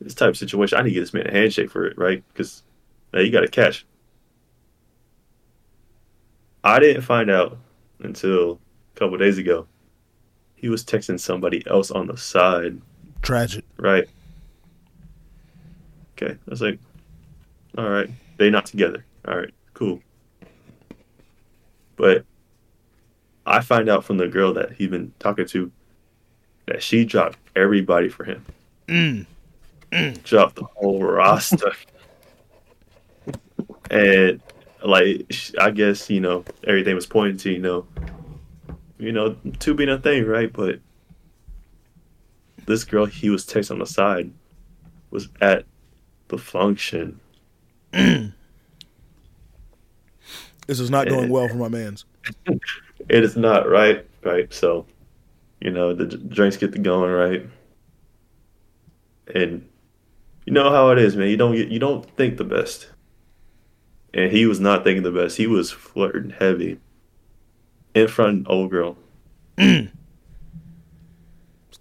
this 0.00 0.14
type 0.14 0.30
of 0.30 0.36
situation, 0.38 0.78
I 0.78 0.82
need 0.82 0.90
to 0.90 0.94
get 0.94 1.00
this 1.00 1.14
man 1.14 1.26
a 1.26 1.32
handshake 1.32 1.70
for 1.70 1.86
it, 1.86 1.98
right? 1.98 2.22
Because 2.32 2.62
now 3.12 3.20
you 3.20 3.30
got 3.30 3.40
to 3.40 3.48
catch. 3.48 3.84
I 6.64 6.78
didn't 6.78 7.02
find 7.02 7.30
out 7.30 7.58
until 8.00 8.60
a 8.94 8.98
couple 8.98 9.16
days 9.18 9.38
ago. 9.38 9.66
He 10.54 10.68
was 10.68 10.84
texting 10.84 11.18
somebody 11.18 11.62
else 11.66 11.90
on 11.90 12.06
the 12.06 12.16
side, 12.16 12.80
Tragic. 13.22 13.64
right? 13.78 14.06
Okay, 16.12 16.32
I 16.34 16.50
was 16.50 16.60
like, 16.60 16.78
all 17.78 17.88
right, 17.88 18.10
they 18.36 18.50
not 18.50 18.66
together. 18.66 19.04
All 19.26 19.38
right, 19.38 19.52
cool. 19.72 20.02
But 22.00 22.24
I 23.44 23.60
find 23.60 23.90
out 23.90 24.04
from 24.04 24.16
the 24.16 24.26
girl 24.26 24.54
that 24.54 24.72
he's 24.72 24.88
been 24.88 25.12
talking 25.18 25.46
to 25.48 25.70
that 26.66 26.82
she 26.82 27.04
dropped 27.04 27.38
everybody 27.54 28.08
for 28.08 28.24
him. 28.24 28.46
Mm. 28.88 29.26
Dropped 30.24 30.56
the 30.56 30.64
whole 30.64 31.02
roster. 31.02 31.72
and 33.90 34.40
like 34.82 35.30
I 35.60 35.70
guess 35.72 36.08
you 36.08 36.20
know 36.20 36.42
everything 36.66 36.94
was 36.94 37.04
pointing 37.04 37.36
to 37.38 37.50
you 37.52 37.58
know, 37.58 37.86
you 38.98 39.12
know 39.12 39.36
two 39.58 39.74
being 39.74 39.90
a 39.90 39.98
thing, 39.98 40.24
right? 40.24 40.50
But 40.50 40.80
this 42.64 42.84
girl 42.84 43.04
he 43.04 43.28
was 43.28 43.44
texting 43.44 43.72
on 43.72 43.78
the 43.80 43.86
side 43.86 44.32
was 45.10 45.28
at 45.42 45.66
the 46.28 46.38
function. 46.38 47.20
This 50.70 50.78
is 50.78 50.88
not 50.88 51.08
going 51.08 51.30
well 51.30 51.48
for 51.48 51.56
my 51.56 51.66
man's. 51.66 52.04
It 53.08 53.24
is 53.24 53.36
not 53.36 53.68
right, 53.68 54.06
right? 54.22 54.54
So, 54.54 54.86
you 55.60 55.72
know, 55.72 55.92
the 55.92 56.04
drinks 56.04 56.56
get 56.56 56.70
the 56.70 56.78
going 56.78 57.10
right, 57.10 57.44
and 59.34 59.68
you 60.46 60.52
know 60.52 60.70
how 60.70 60.90
it 60.90 60.98
is, 60.98 61.16
man. 61.16 61.26
You 61.26 61.36
don't 61.36 61.56
get, 61.56 61.70
you 61.70 61.80
don't 61.80 62.08
think 62.16 62.36
the 62.36 62.44
best, 62.44 62.88
and 64.14 64.30
he 64.30 64.46
was 64.46 64.60
not 64.60 64.84
thinking 64.84 65.02
the 65.02 65.10
best. 65.10 65.38
He 65.38 65.48
was 65.48 65.72
flirting 65.72 66.30
heavy 66.30 66.78
in 67.94 68.06
front 68.06 68.28
of 68.30 68.36
an 68.36 68.46
old 68.46 68.70
girl. 68.70 68.96
This 69.56 69.90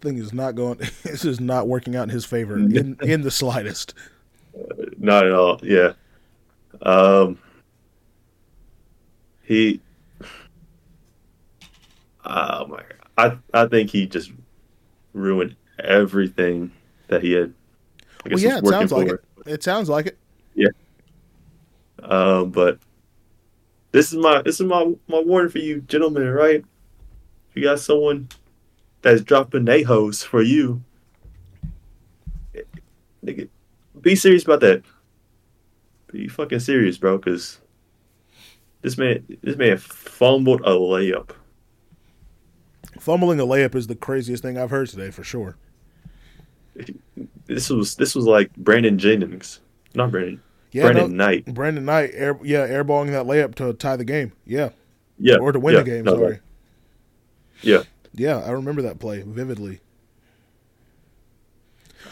thing 0.02 0.18
is 0.18 0.34
not 0.34 0.56
going. 0.56 0.80
This 1.04 1.26
is 1.26 1.40
not 1.40 1.68
working 1.68 1.96
out 1.96 2.04
in 2.04 2.10
his 2.10 2.26
favor 2.26 2.58
in 2.58 2.98
in 3.04 3.22
the 3.22 3.30
slightest. 3.30 3.94
Not 4.98 5.28
at 5.28 5.34
all. 5.34 5.60
Yeah. 5.62 5.94
Um. 6.82 7.38
He. 9.50 9.82
Oh 12.24 12.68
my! 12.68 12.84
I 13.18 13.36
I 13.52 13.66
think 13.66 13.90
he 13.90 14.06
just 14.06 14.32
ruined 15.14 15.56
everything 15.80 16.72
that 17.08 17.24
he 17.24 17.32
had. 17.32 17.52
I 18.24 18.30
Well, 18.30 18.40
yeah, 18.40 18.60
it 18.60 18.68
sounds 18.68 18.92
like 18.92 19.08
for. 19.08 19.16
it. 19.16 19.24
It 19.48 19.64
sounds 19.64 19.90
like 19.90 20.06
it. 20.06 20.20
Yeah. 20.54 20.68
Um, 22.04 22.52
but 22.52 22.78
this 23.92 24.14
is 24.14 24.20
my 24.20 24.44
this 24.44 24.60
is 24.60 24.68
my 24.68 24.94
my 25.08 25.20
warning 25.20 25.50
for 25.50 25.58
you, 25.58 25.82
gentlemen. 25.82 26.30
Right? 26.30 26.64
If 27.50 27.56
you 27.56 27.64
got 27.64 27.80
someone 27.80 28.30
that's 29.02 29.22
dropping 29.22 29.66
they 29.66 29.82
hose 29.82 30.22
for 30.22 30.44
you, 30.44 30.84
nigga, 33.26 33.50
be 34.00 34.16
serious 34.16 34.44
about 34.44 34.60
that. 34.60 34.84
Be 36.12 36.28
fucking 36.28 36.60
serious, 36.60 37.00
bro. 37.00 37.18
Because 37.18 37.60
this 38.82 38.98
man 38.98 39.26
this 39.42 39.56
man 39.56 39.78
fumbled 39.78 40.62
a 40.62 40.72
layup. 40.72 41.32
Fumbling 43.00 43.40
a 43.40 43.46
layup 43.46 43.76
is 43.76 43.88
the 43.88 43.96
craziest 43.96 44.44
thing 44.44 44.58
I've 44.58 44.72
heard 44.72 44.90
today 44.90 45.10
for 45.12 45.24
sure. 45.24 45.56
This 47.46 47.70
was 47.70 47.96
this 47.96 48.16
was 48.16 48.26
like 48.26 48.56
Brandon 48.56 48.98
Jennings, 48.98 49.60
not 49.94 50.12
Brandon. 50.12 50.42
Yeah, 50.72 50.84
Brandon 50.84 51.16
no, 51.18 51.26
Knight. 51.26 51.46
Brandon 51.54 51.84
Knight, 51.86 52.12
air, 52.14 52.38
yeah, 52.44 52.68
airballing 52.68 53.08
that 53.12 53.26
layup 53.26 53.56
to 53.56 53.74
tie 53.74 53.96
the 53.96 54.06
game. 54.06 54.34
Yeah, 54.46 54.70
Yeah, 55.18 55.38
or 55.38 55.52
to 55.52 55.60
win 55.60 55.74
yeah, 55.74 55.80
the 55.82 55.90
game. 55.90 56.04
no, 56.06 56.16
sorry. 56.16 56.40
Yeah, 57.62 57.84
Yeah, 58.14 58.38
I 58.38 58.52
remember 58.52 58.82
that 58.84 59.00
play 59.00 59.24
vividly. 59.26 59.82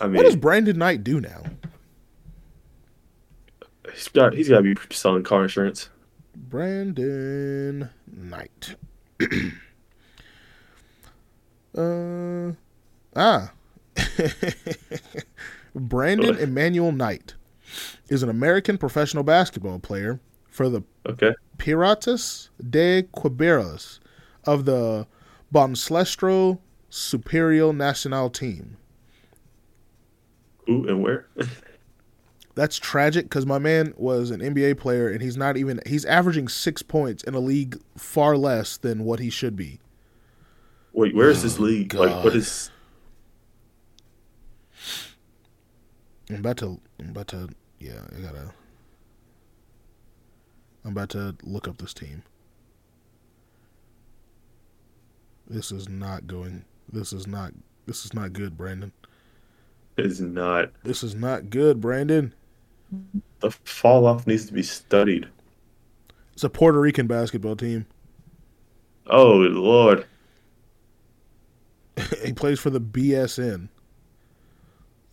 I 0.01 0.07
mean, 0.07 0.15
What 0.15 0.23
does 0.23 0.35
Brandon 0.35 0.77
Knight 0.77 1.03
do 1.03 1.21
now? 1.21 1.43
he's 3.93 4.07
got 4.09 4.33
he's 4.33 4.49
got 4.49 4.57
to 4.57 4.63
be 4.63 4.75
selling 4.91 5.23
car 5.23 5.43
insurance. 5.43 5.89
Brandon 6.37 7.89
Knight. 8.05 8.75
uh, 11.75 12.51
ah. 13.15 13.51
Brandon? 15.75 16.37
Emmanuel 16.37 16.91
Knight 16.91 17.33
is 18.09 18.21
an 18.23 18.29
American 18.29 18.77
professional 18.77 19.23
basketball 19.23 19.79
player 19.79 20.19
for 20.47 20.69
the 20.69 20.83
Okay. 21.07 21.33
Piratas 21.57 22.49
de 22.69 23.03
Quiberas 23.13 23.99
of 24.45 24.65
the 24.65 25.07
Bonslestro 25.53 26.59
Superior 26.89 27.73
Nacional 27.73 28.29
team. 28.29 28.77
Who 30.67 30.87
and 30.87 31.01
where? 31.01 31.27
That's 32.57 32.79
tragic 32.79 33.25
because 33.25 33.45
my 33.45 33.59
man 33.59 33.93
was 33.97 34.31
an 34.31 34.39
NBA 34.39 34.79
player 34.79 35.09
and 35.09 35.21
he's 35.21 35.37
not 35.37 35.57
even 35.57 35.79
he's 35.85 36.05
averaging 36.05 36.47
six 36.47 36.81
points 36.81 37.21
in 37.23 37.35
a 37.35 37.39
league 37.39 37.79
far 37.95 38.35
less 38.35 38.77
than 38.77 39.03
what 39.03 39.19
he 39.19 39.29
should 39.29 39.55
be. 39.55 39.79
Wait, 40.91 41.13
where 41.13 41.29
is 41.29 41.43
this 41.43 41.59
oh 41.59 41.61
league? 41.61 41.93
Like, 41.93 42.23
what 42.23 42.35
is? 42.35 42.71
I'm 46.31 46.37
about 46.37 46.57
to 46.57 46.81
I'm 46.99 47.09
about 47.09 47.27
to 47.27 47.49
yeah, 47.77 48.01
I 48.17 48.21
gotta 48.21 48.51
I'm 50.83 50.93
about 50.93 51.09
to 51.09 51.35
look 51.43 51.67
up 51.67 51.77
this 51.77 51.93
team. 51.93 52.23
This 55.47 55.71
is 55.71 55.87
not 55.87 56.25
going 56.25 56.65
this 56.91 57.13
is 57.13 57.27
not 57.27 57.53
this 57.85 58.03
is 58.03 58.15
not 58.15 58.33
good, 58.33 58.57
Brandon. 58.57 58.91
Is 59.95 60.21
not. 60.21 60.71
This 60.83 61.03
is 61.03 61.13
not 61.13 61.51
good, 61.51 61.79
Brandon. 61.79 62.33
The 63.39 63.51
fall 63.51 64.05
off 64.05 64.25
needs 64.27 64.45
to 64.47 64.53
be 64.53 64.63
studied. 64.63 65.27
It's 66.33 66.43
a 66.43 66.49
Puerto 66.49 66.79
Rican 66.79 67.07
basketball 67.07 67.55
team. 67.55 67.85
Oh 69.07 69.33
Lord. 69.33 70.05
he 72.23 72.33
plays 72.33 72.59
for 72.59 72.69
the 72.69 72.81
BSN, 72.81 73.69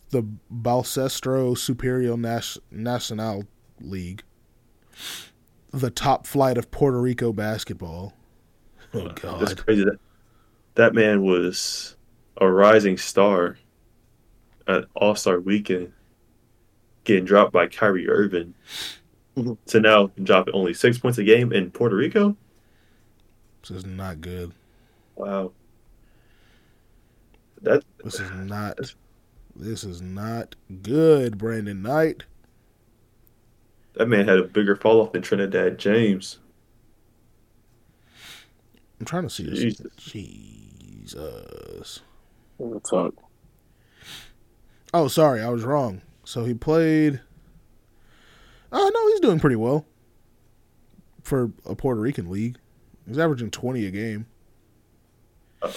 the 0.09 0.23
Balsestro 0.53 1.57
Superior 1.57 2.15
Nas- 2.15 2.59
Nacional 2.69 3.45
League, 3.81 4.23
the 5.71 5.89
top 5.89 6.27
flight 6.27 6.57
of 6.57 6.69
Puerto 6.71 7.01
Rico 7.01 7.33
basketball. 7.33 8.13
Oh 8.93 9.07
That's 9.07 9.53
God! 9.53 9.57
crazy. 9.65 9.83
That 9.83 9.99
that 10.75 10.93
man 10.93 11.23
was 11.23 11.95
a 12.37 12.47
rising 12.47 12.97
star 12.97 13.57
at 14.67 14.85
All 14.95 15.15
Star 15.15 15.39
Weekend, 15.39 15.91
getting 17.05 17.25
dropped 17.25 17.53
by 17.53 17.67
Kyrie 17.67 18.09
Irving. 18.09 18.53
Mhm. 19.37 19.57
So 19.65 19.79
now 19.79 20.11
dropping 20.21 20.53
only 20.53 20.73
six 20.73 20.97
points 20.97 21.17
a 21.17 21.23
game 21.23 21.53
in 21.53 21.71
Puerto 21.71 21.95
Rico. 21.95 22.35
This 23.61 23.71
is 23.71 23.85
not 23.85 24.21
good. 24.21 24.51
Wow. 25.15 25.53
That 27.61 27.83
This 28.03 28.19
is 28.19 28.31
not. 28.31 28.77
This 29.55 29.83
is 29.85 30.01
not 30.01 30.55
good, 30.83 31.37
Brandon 31.37 31.81
Knight. 31.81 32.25
that 33.93 34.09
man 34.09 34.27
had 34.27 34.37
a 34.37 34.43
bigger 34.43 34.75
fall 34.75 34.99
off 35.01 35.13
than 35.13 35.21
Trinidad 35.21 35.79
James. 35.79 36.39
I'm 38.99 39.05
trying 39.05 39.23
to 39.23 39.29
see 39.29 39.49
this. 39.49 39.59
Jesus. 39.59 39.87
Jesus. 39.97 41.99
What's 42.57 42.91
up? 42.91 43.13
Oh, 44.93 45.07
sorry, 45.07 45.41
I 45.41 45.49
was 45.49 45.63
wrong. 45.63 46.01
So 46.25 46.43
he 46.43 46.53
played. 46.53 47.21
Oh 48.71 48.91
no, 48.93 49.07
he's 49.09 49.19
doing 49.21 49.39
pretty 49.39 49.55
well 49.55 49.85
for 51.23 51.51
a 51.65 51.75
Puerto 51.75 52.01
Rican 52.01 52.29
league. 52.29 52.57
He's 53.07 53.17
averaging 53.19 53.51
twenty 53.51 53.85
a 53.85 53.91
game. 53.91 54.25
I, 55.63 55.71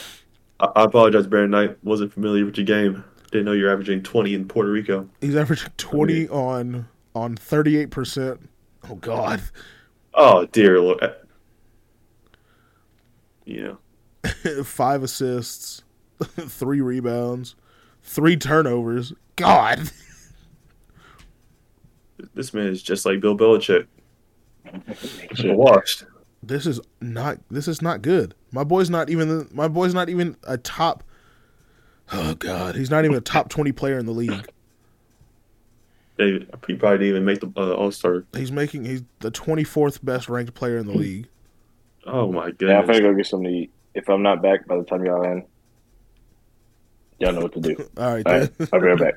I 0.61 0.85
apologize, 0.85 1.27
Brandon 1.27 1.51
Knight. 1.51 1.79
Wasn't 1.85 2.13
familiar 2.13 2.45
with 2.45 2.57
your 2.57 2.67
game. 2.67 3.05
Didn't 3.31 3.45
know 3.45 3.53
you're 3.53 3.71
averaging 3.71 4.03
20 4.03 4.33
in 4.35 4.49
Puerto 4.49 4.71
Rico. 4.71 5.09
He's 5.21 5.37
averaging 5.37 5.71
twenty 5.77 6.29
on 6.29 6.89
on 7.15 7.37
thirty 7.37 7.77
eight 7.77 7.91
percent. 7.91 8.49
Oh 8.91 8.95
God, 8.97 9.41
Oh 10.15 10.47
dear 10.47 10.81
Lord. 10.81 11.03
Uh, 11.03 11.13
You 13.45 13.79
know, 14.45 14.65
five 14.65 15.03
assists, 15.03 15.83
three 16.21 16.81
rebounds, 16.81 17.55
three 18.03 18.37
turnovers. 18.37 19.13
God, 19.37 19.91
this 22.35 22.55
man 22.55 22.67
is 22.67 22.83
just 22.83 23.07
like 23.07 23.21
Bill 23.21 23.37
Belichick. 23.37 23.87
Washed. 25.45 26.05
this 26.43 26.67
is 26.67 26.81
not 27.01 27.39
this 27.51 27.69
is 27.69 27.81
not 27.81 28.03
good. 28.03 28.35
My 28.53 28.65
boy's 28.65 28.91
not 28.91 29.11
even 29.11 29.49
my 29.53 29.69
boy's 29.69 29.95
not 29.95 30.09
even 30.09 30.37
a 30.47 30.59
top. 30.59 31.05
Oh 32.13 32.35
God, 32.35 32.75
he's 32.75 32.91
not 32.91 33.05
even 33.05 33.17
a 33.17 33.21
top 33.21 33.49
twenty 33.49 33.73
player 33.73 33.99
in 33.99 34.07
the 34.07 34.13
league. 34.13 34.49
They, 36.17 36.45
he 36.67 36.75
probably 36.75 36.99
didn't 36.99 37.03
even 37.03 37.25
make 37.25 37.41
the 37.41 37.53
uh, 37.57 37.75
All 37.75 37.93
Star. 37.93 38.25
He's 38.35 38.51
making 38.51 38.85
he's 38.85 39.05
the 39.21 39.31
twenty 39.31 39.65
fourth 39.65 40.05
best 40.05 40.29
ranked 40.29 40.55
player 40.55 40.79
in 40.79 40.87
the 40.87 40.95
league. 40.95 41.29
Oh 42.07 42.33
my 42.33 42.53
Yeah, 42.61 42.81
I'm 42.81 42.87
gonna 42.87 43.01
go 43.01 43.15
get 43.15 43.27
something 43.27 43.49
to 43.49 43.55
eat. 43.55 43.73
If 43.95 44.09
I'm 44.09 44.23
not 44.23 44.43
back 44.43 44.67
by 44.67 44.77
the 44.77 44.85
time 44.85 45.05
y'all 45.05 45.25
end, 45.25 45.45
y'all 47.19 47.33
know 47.33 47.43
what 47.43 47.53
to 47.55 47.61
do. 47.61 47.77
All 47.97 48.15
right, 48.15 48.27
All 48.27 48.39
right. 48.39 48.51
I'll 48.73 48.81
be 48.81 48.87
right 48.87 48.99
back. 48.99 49.15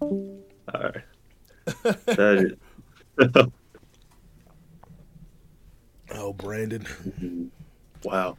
All 0.00 0.40
right. 0.74 1.02
That 2.06 2.56
is, 3.18 3.18
oh, 6.12 6.32
Brandon, 6.32 7.50
wow. 8.04 8.36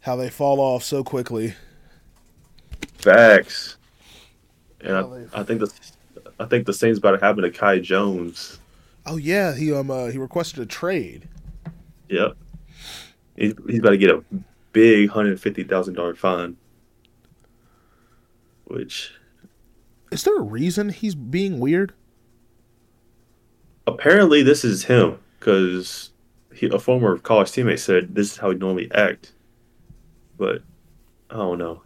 how 0.00 0.16
they 0.16 0.30
fall 0.30 0.60
off 0.60 0.82
so 0.82 1.04
quickly. 1.04 1.54
Facts. 2.94 3.76
And 4.80 4.96
I, 4.96 5.40
I 5.40 5.42
think 5.42 5.60
the 5.60 5.72
I 6.38 6.46
think 6.46 6.66
the 6.66 6.72
same's 6.72 6.98
about 6.98 7.12
to 7.12 7.24
happen 7.24 7.42
to 7.42 7.50
Kai 7.50 7.80
Jones. 7.80 8.58
Oh 9.06 9.16
yeah, 9.16 9.54
he 9.54 9.72
um 9.72 9.90
uh, 9.90 10.06
he 10.06 10.18
requested 10.18 10.60
a 10.60 10.66
trade. 10.66 11.28
Yep. 12.08 12.36
He's, 13.36 13.54
he's 13.68 13.78
about 13.80 13.90
to 13.90 13.98
get 13.98 14.10
a 14.10 14.24
big 14.72 15.10
hundred 15.10 15.40
fifty 15.40 15.64
thousand 15.64 15.94
dollar 15.94 16.14
fine. 16.14 16.56
Which 18.64 19.12
Is 20.10 20.24
there 20.24 20.36
a 20.36 20.42
reason 20.42 20.90
he's 20.90 21.14
being 21.14 21.58
weird? 21.58 21.94
Apparently 23.88 24.42
this 24.42 24.64
is 24.64 24.84
him 24.84 25.18
because 25.38 26.10
a 26.62 26.78
former 26.78 27.18
college 27.18 27.48
teammate 27.48 27.78
said 27.78 28.14
this 28.14 28.32
is 28.32 28.36
how 28.36 28.50
he 28.50 28.56
normally 28.56 28.90
act. 28.92 29.32
But 30.36 30.62
I 31.30 31.36
don't 31.36 31.58
know. 31.58 31.82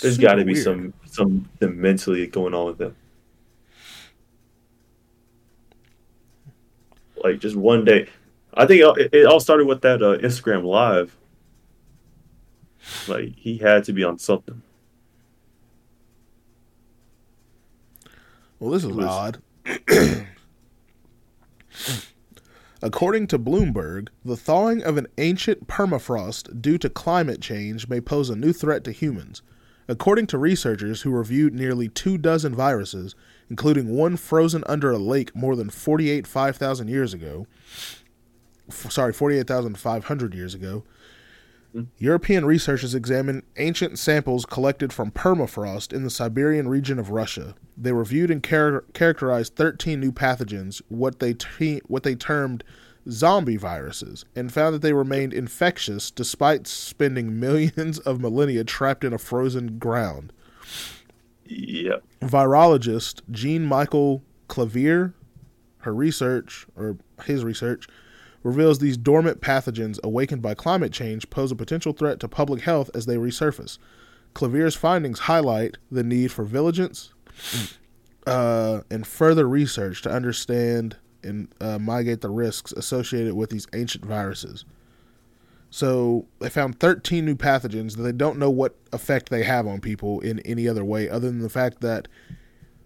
There's 0.00 0.18
got 0.18 0.34
to 0.34 0.44
be 0.44 0.54
some 0.54 0.92
something 1.06 1.80
mentally 1.80 2.26
going 2.26 2.54
on 2.54 2.66
with 2.66 2.80
him. 2.80 2.96
Like 7.22 7.38
just 7.38 7.56
one 7.56 7.84
day, 7.84 8.08
I 8.54 8.66
think 8.66 8.82
it, 8.98 9.14
it 9.14 9.26
all 9.26 9.40
started 9.40 9.66
with 9.66 9.80
that 9.82 10.02
uh, 10.02 10.18
Instagram 10.18 10.64
live. 10.64 11.16
Like 13.08 13.34
he 13.36 13.56
had 13.56 13.84
to 13.84 13.92
be 13.92 14.04
on 14.04 14.18
something. 14.18 14.60
Well, 18.58 18.70
this 18.70 18.84
is 18.84 18.92
was- 18.92 19.06
odd. 19.06 19.38
According 22.82 23.28
to 23.28 23.38
Bloomberg, 23.38 24.08
the 24.24 24.36
thawing 24.36 24.82
of 24.82 24.98
an 24.98 25.06
ancient 25.16 25.66
permafrost 25.66 26.60
due 26.60 26.76
to 26.78 26.90
climate 26.90 27.40
change 27.40 27.88
may 27.88 28.00
pose 28.00 28.28
a 28.28 28.36
new 28.36 28.52
threat 28.52 28.84
to 28.84 28.92
humans. 28.92 29.40
According 29.88 30.26
to 30.28 30.38
researchers 30.38 31.02
who 31.02 31.10
reviewed 31.10 31.54
nearly 31.54 31.88
two 31.88 32.18
dozen 32.18 32.54
viruses, 32.54 33.14
including 33.48 33.94
one 33.96 34.16
frozen 34.16 34.64
under 34.66 34.90
a 34.90 34.98
lake 34.98 35.34
more 35.34 35.56
than 35.56 35.70
48 35.70 36.26
5,000 36.26 36.88
years 36.88 37.14
ago, 37.14 37.46
f- 38.68 38.90
sorry, 38.90 39.12
48,500 39.12 40.34
years 40.34 40.54
ago, 40.54 40.84
European 41.98 42.44
researchers 42.44 42.94
examined 42.94 43.42
ancient 43.56 43.98
samples 43.98 44.46
collected 44.46 44.92
from 44.92 45.10
permafrost 45.10 45.92
in 45.92 46.04
the 46.04 46.10
Siberian 46.10 46.68
region 46.68 46.98
of 46.98 47.10
Russia. 47.10 47.54
They 47.76 47.92
reviewed 47.92 48.30
and 48.30 48.44
char- 48.44 48.84
characterized 48.92 49.56
13 49.56 49.98
new 49.98 50.12
pathogens, 50.12 50.82
what 50.88 51.18
they 51.18 51.34
te- 51.34 51.82
what 51.86 52.04
they 52.04 52.14
termed 52.14 52.62
zombie 53.10 53.56
viruses, 53.56 54.24
and 54.36 54.52
found 54.52 54.74
that 54.74 54.82
they 54.82 54.92
remained 54.92 55.34
infectious 55.34 56.10
despite 56.10 56.66
spending 56.66 57.40
millions 57.40 57.98
of 58.00 58.20
millennia 58.20 58.64
trapped 58.64 59.04
in 59.04 59.12
a 59.12 59.18
frozen 59.18 59.78
ground. 59.78 60.32
Yeah, 61.44 61.96
Virologist 62.20 63.20
Jean 63.30 63.64
Michael 63.64 64.22
Claverie, 64.48 65.12
her 65.78 65.94
research 65.94 66.66
or 66.76 66.96
his 67.24 67.44
research 67.44 67.86
reveals 68.44 68.78
these 68.78 68.96
dormant 68.96 69.40
pathogens 69.40 69.98
awakened 70.04 70.42
by 70.42 70.54
climate 70.54 70.92
change 70.92 71.28
pose 71.30 71.50
a 71.50 71.56
potential 71.56 71.92
threat 71.92 72.20
to 72.20 72.28
public 72.28 72.62
health 72.62 72.90
as 72.94 73.06
they 73.06 73.16
resurface. 73.16 73.78
Claverie's 74.34 74.76
findings 74.76 75.20
highlight 75.20 75.78
the 75.90 76.04
need 76.04 76.30
for 76.30 76.44
vigilance 76.44 77.12
uh, 78.26 78.82
and 78.90 79.06
further 79.06 79.48
research 79.48 80.02
to 80.02 80.10
understand 80.10 80.96
and 81.22 81.48
uh, 81.60 81.78
mitigate 81.78 82.20
the 82.20 82.30
risks 82.30 82.70
associated 82.72 83.34
with 83.34 83.50
these 83.50 83.66
ancient 83.72 84.04
viruses. 84.04 84.64
So 85.70 86.26
they 86.38 86.50
found 86.50 86.78
13 86.78 87.24
new 87.24 87.34
pathogens 87.34 87.96
that 87.96 88.02
they 88.02 88.12
don't 88.12 88.38
know 88.38 88.50
what 88.50 88.76
effect 88.92 89.30
they 89.30 89.42
have 89.42 89.66
on 89.66 89.80
people 89.80 90.20
in 90.20 90.38
any 90.40 90.68
other 90.68 90.84
way 90.84 91.08
other 91.08 91.28
than 91.28 91.40
the 91.40 91.48
fact 91.48 91.80
that 91.80 92.06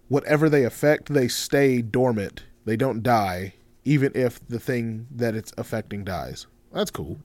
whatever 0.07 0.49
they 0.49 0.63
affect, 0.63 1.13
they 1.13 1.27
stay 1.27 1.81
dormant. 1.81 2.45
They 2.65 2.77
don't 2.77 3.03
die, 3.03 3.53
even 3.85 4.11
if 4.15 4.45
the 4.47 4.59
thing 4.59 5.07
that 5.11 5.35
it's 5.35 5.53
affecting 5.57 6.03
dies. 6.03 6.47
That's 6.73 6.91
cool. 6.91 7.19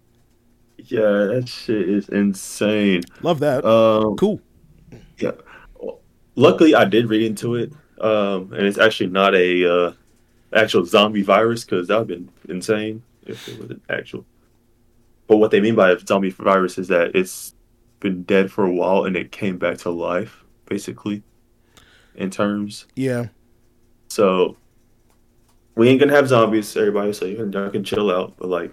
yeah, 0.79 1.01
that 1.01 1.49
shit 1.49 1.89
is 1.89 2.09
insane. 2.09 3.03
Love 3.23 3.41
that. 3.41 3.65
Um, 3.65 4.17
cool. 4.17 4.41
Yeah. 5.19 5.33
Luckily, 6.37 6.75
I 6.75 6.85
did 6.85 7.09
read 7.09 7.23
into 7.23 7.55
it, 7.55 7.73
um, 8.01 8.53
and 8.53 8.67
it's 8.67 8.79
actually 8.79 9.11
not 9.11 9.35
a 9.35 9.73
uh, 9.73 9.93
actual 10.53 10.85
zombie 10.85 11.23
virus 11.23 11.65
because 11.65 11.89
that 11.89 11.99
would 11.99 12.11
have 12.11 12.19
been 12.19 12.29
insane 12.49 13.03
if 13.25 13.49
it 13.49 13.59
was 13.59 13.71
an 13.71 13.81
actual. 13.89 14.25
But 15.27 15.37
what 15.37 15.51
they 15.51 15.61
mean 15.61 15.75
by 15.75 15.91
a 15.91 15.99
zombie 15.99 16.31
virus 16.31 16.77
is 16.77 16.89
that 16.89 17.15
it's 17.15 17.55
been 18.01 18.25
dead 18.25 18.51
for 18.51 18.65
a 18.65 18.73
while 18.73 19.05
and 19.05 19.17
it 19.17 19.33
came 19.33 19.59
back 19.59 19.79
to 19.79 19.91
life, 19.91 20.45
basically, 20.67 21.23
in 22.15 22.31
terms. 22.31 22.87
Yeah. 22.97 23.29
So 24.09 24.57
we 25.75 25.89
ain't 25.89 26.01
gonna 26.01 26.13
have 26.15 26.29
zombies, 26.29 26.77
everybody. 26.77 27.13
So 27.13 27.25
you 27.25 27.37
can, 27.37 27.53
y'all 27.53 27.71
can 27.71 27.85
chill 27.85 28.11
out. 28.11 28.35
But 28.37 28.49
like, 28.49 28.73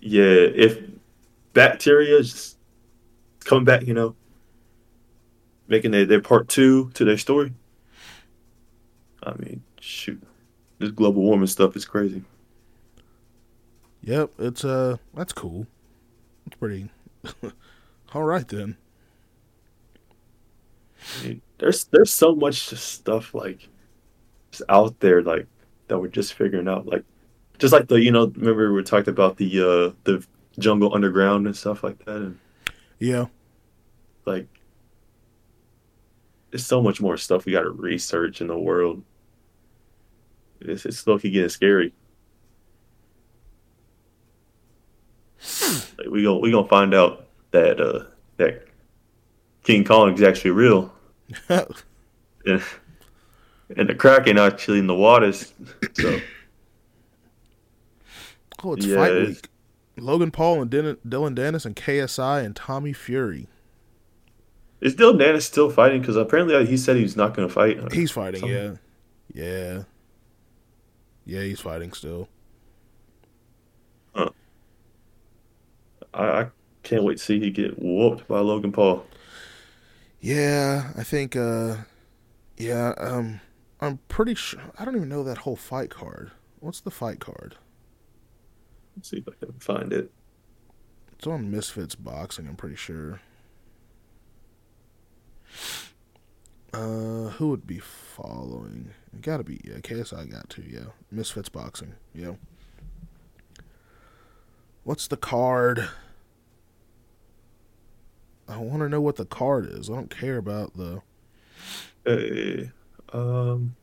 yeah, 0.00 0.24
if 0.24 0.78
bacteria 1.52 2.22
just 2.22 2.58
come 3.40 3.64
back, 3.64 3.86
you 3.86 3.94
know, 3.94 4.14
making 5.68 5.92
their, 5.92 6.04
their 6.04 6.20
part 6.20 6.48
two 6.48 6.90
to 6.94 7.04
their 7.04 7.18
story. 7.18 7.52
I 9.22 9.34
mean, 9.38 9.62
shoot, 9.80 10.22
this 10.78 10.90
global 10.90 11.22
warming 11.22 11.46
stuff 11.46 11.76
is 11.76 11.84
crazy. 11.84 12.22
Yep, 14.02 14.32
it's 14.38 14.64
uh 14.64 14.96
that's 15.14 15.32
cool. 15.32 15.66
It's 16.46 16.56
pretty 16.56 16.88
all 18.14 18.24
right 18.24 18.48
then. 18.48 18.76
I 21.20 21.26
mean, 21.26 21.42
there's 21.58 21.84
there's 21.84 22.10
so 22.10 22.34
much 22.34 22.68
stuff 22.68 23.34
like 23.34 23.68
just 24.50 24.62
out 24.68 24.98
there 25.00 25.22
like 25.22 25.46
that 25.90 25.98
we're 25.98 26.08
just 26.08 26.32
figuring 26.34 26.66
out. 26.68 26.86
Like 26.86 27.04
just 27.58 27.72
like 27.74 27.88
the 27.88 28.00
you 28.00 28.10
know 28.10 28.26
remember 28.36 28.72
we 28.72 28.82
talked 28.82 29.06
about 29.08 29.36
the 29.36 29.60
uh 29.60 29.94
the 30.04 30.24
jungle 30.58 30.94
underground 30.94 31.46
and 31.46 31.54
stuff 31.56 31.84
like 31.84 32.02
that 32.06 32.16
and 32.16 32.38
Yeah. 32.98 33.26
like 34.26 34.46
there's 36.50 36.66
so 36.66 36.82
much 36.82 37.00
more 37.00 37.16
stuff 37.16 37.44
we 37.44 37.52
got 37.52 37.62
to 37.62 37.70
research 37.70 38.40
in 38.40 38.48
the 38.48 38.58
world. 38.58 39.02
It's 40.60 40.84
it's 40.86 41.06
low 41.06 41.18
key 41.18 41.30
getting 41.30 41.48
scary. 41.48 41.92
Like 45.98 46.08
we 46.08 46.22
gonna 46.22 46.38
we 46.38 46.50
gonna 46.50 46.66
find 46.68 46.94
out 46.94 47.26
that 47.52 47.80
uh 47.80 48.04
that 48.36 48.66
King 49.62 49.84
Kong 49.84 50.12
is 50.14 50.22
actually 50.22 50.50
real 50.52 50.92
and, 51.48 52.62
and 53.76 53.88
the 53.88 53.94
Kraken 53.94 54.38
actually 54.38 54.78
in 54.78 54.86
the 54.86 54.94
waters. 54.94 55.52
So 55.94 56.18
oh, 58.64 58.72
it's 58.74 58.86
Yeah, 58.86 58.96
fight 58.96 59.12
it's- 59.12 59.28
week. 59.36 59.46
Logan 59.98 60.30
Paul 60.30 60.62
and 60.62 60.70
Dillon, 60.70 60.96
Dillon 61.06 61.34
Danis 61.34 61.66
and 61.66 61.76
KSI 61.76 62.42
and 62.42 62.56
Tommy 62.56 62.94
Fury. 62.94 63.48
is 64.80 64.94
Dillon 64.94 65.18
Danis 65.18 65.42
still 65.42 65.68
fighting? 65.70 66.00
Because 66.00 66.16
apparently 66.16 66.54
uh, 66.54 66.64
he 66.64 66.78
said 66.78 66.96
he's 66.96 67.16
not 67.16 67.34
gonna 67.34 67.50
fight. 67.50 67.92
He's 67.92 68.10
fighting, 68.10 68.40
Some- 68.40 68.50
yeah. 68.50 68.74
Yeah. 69.34 69.82
Yeah, 71.26 71.42
he's 71.42 71.60
fighting 71.60 71.92
still. 71.92 72.28
I, 76.12 76.14
I 76.14 76.46
can't 76.82 77.04
wait 77.04 77.18
to 77.18 77.24
see 77.24 77.38
he 77.38 77.50
get 77.50 77.78
whooped 77.80 78.26
by 78.26 78.40
Logan 78.40 78.72
Paul. 78.72 79.04
Yeah, 80.20 80.90
I 80.96 81.04
think 81.04 81.36
uh 81.36 81.76
yeah, 82.56 82.94
um 82.96 83.40
I'm 83.80 83.98
pretty 84.08 84.34
sure 84.34 84.60
I 84.78 84.84
don't 84.84 84.96
even 84.96 85.08
know 85.08 85.24
that 85.24 85.38
whole 85.38 85.56
fight 85.56 85.90
card. 85.90 86.32
What's 86.60 86.80
the 86.80 86.90
fight 86.90 87.20
card? 87.20 87.56
Let's 88.96 89.10
see 89.10 89.18
if 89.18 89.28
I 89.28 89.32
can 89.44 89.54
find 89.58 89.92
it. 89.92 90.12
It's 91.12 91.26
on 91.26 91.50
Misfits 91.50 91.94
Boxing, 91.94 92.46
I'm 92.46 92.56
pretty 92.56 92.76
sure. 92.76 93.20
Uh 96.72 97.30
who 97.30 97.48
would 97.48 97.66
be 97.66 97.78
following? 97.78 98.90
It 99.12 99.22
gotta 99.22 99.42
be 99.44 99.60
yeah, 99.64 99.78
KSI 99.78 100.30
got 100.30 100.48
to, 100.50 100.62
yeah. 100.62 100.90
Misfits 101.10 101.48
Boxing, 101.48 101.94
yeah. 102.14 102.34
What's 104.84 105.08
the 105.08 105.16
card? 105.16 105.88
I 108.46 108.58
wanna 108.58 108.88
know 108.88 109.00
what 109.00 109.16
the 109.16 109.24
card 109.24 109.66
is. 109.66 109.88
I 109.88 109.94
don't 109.94 110.10
care 110.10 110.36
about 110.36 110.76
the 110.76 111.02
Hey, 112.04 112.70
um, 113.12 113.76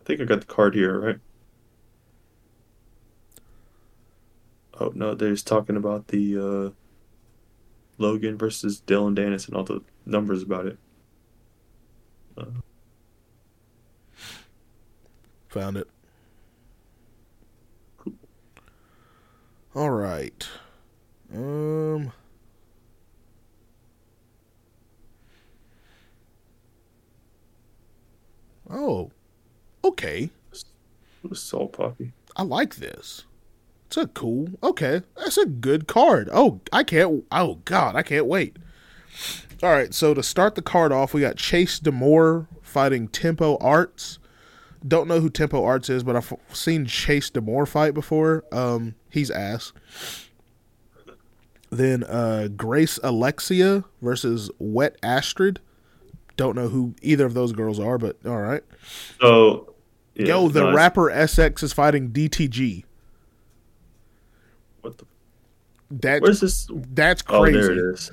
I 0.00 0.04
think 0.04 0.20
I 0.20 0.24
got 0.24 0.40
the 0.40 0.46
card 0.46 0.74
here, 0.74 0.98
right? 0.98 1.18
Oh 4.80 4.92
no, 4.94 5.14
they're 5.14 5.30
just 5.30 5.46
talking 5.46 5.76
about 5.76 6.08
the 6.08 6.38
uh, 6.38 6.70
Logan 7.98 8.38
versus 8.38 8.80
Dillon 8.80 9.14
Danis 9.14 9.46
and 9.46 9.56
all 9.56 9.64
the 9.64 9.82
numbers 10.06 10.42
about 10.42 10.66
it. 10.66 10.78
Found 15.48 15.76
it. 15.76 15.88
All 19.74 19.90
right. 19.90 20.46
Um. 21.32 22.12
Oh. 28.70 29.10
Okay. 29.84 30.30
Is 31.30 31.40
Salt 31.40 31.72
Papi? 31.72 32.12
I 32.36 32.42
like 32.42 32.76
this. 32.76 33.24
It's 33.86 33.96
a 33.96 34.06
cool. 34.06 34.48
Okay. 34.62 35.02
That's 35.16 35.38
a 35.38 35.46
good 35.46 35.88
card. 35.88 36.28
Oh, 36.32 36.60
I 36.72 36.84
can't. 36.84 37.24
Oh, 37.32 37.56
God. 37.64 37.96
I 37.96 38.02
can't 38.02 38.26
wait. 38.26 38.56
All 39.62 39.70
right. 39.70 39.94
So 39.94 40.14
to 40.14 40.22
start 40.22 40.54
the 40.54 40.62
card 40.62 40.92
off, 40.92 41.14
we 41.14 41.22
got 41.22 41.36
Chase 41.36 41.80
DeMoor 41.80 42.46
fighting 42.62 43.08
Tempo 43.08 43.56
Arts. 43.60 44.18
Don't 44.86 45.08
know 45.08 45.20
who 45.20 45.30
Tempo 45.30 45.64
Arts 45.64 45.90
is, 45.90 46.04
but 46.04 46.16
I've 46.16 46.32
seen 46.52 46.86
Chase 46.86 47.30
DeMoor 47.30 47.66
fight 47.66 47.94
before. 47.94 48.44
Um, 48.52 48.94
he's 49.10 49.30
ass. 49.30 49.72
Then 51.70 52.04
uh, 52.04 52.48
Grace 52.56 52.98
Alexia 53.02 53.84
versus 54.00 54.50
Wett 54.58 54.96
Astrid. 55.02 55.60
Don't 56.36 56.54
know 56.54 56.68
who 56.68 56.94
either 57.02 57.26
of 57.26 57.34
those 57.34 57.52
girls 57.52 57.80
are, 57.80 57.98
but 57.98 58.16
all 58.24 58.40
right. 58.40 58.62
So, 59.20 59.74
yeah, 60.18 60.26
Yo, 60.26 60.48
the 60.48 60.60
it's- 60.60 60.74
rapper 60.76 61.10
SX 61.10 61.62
is 61.62 61.72
fighting 61.72 62.10
DTG. 62.10 62.84
What 64.82 64.98
the? 64.98 65.04
That's 65.90 66.20
Where's 66.20 66.40
this? 66.40 66.68
that's 66.92 67.22
Oh, 67.28 67.40
crazy. 67.42 67.58
there 67.58 67.72
it 67.72 67.78
is. 67.78 68.12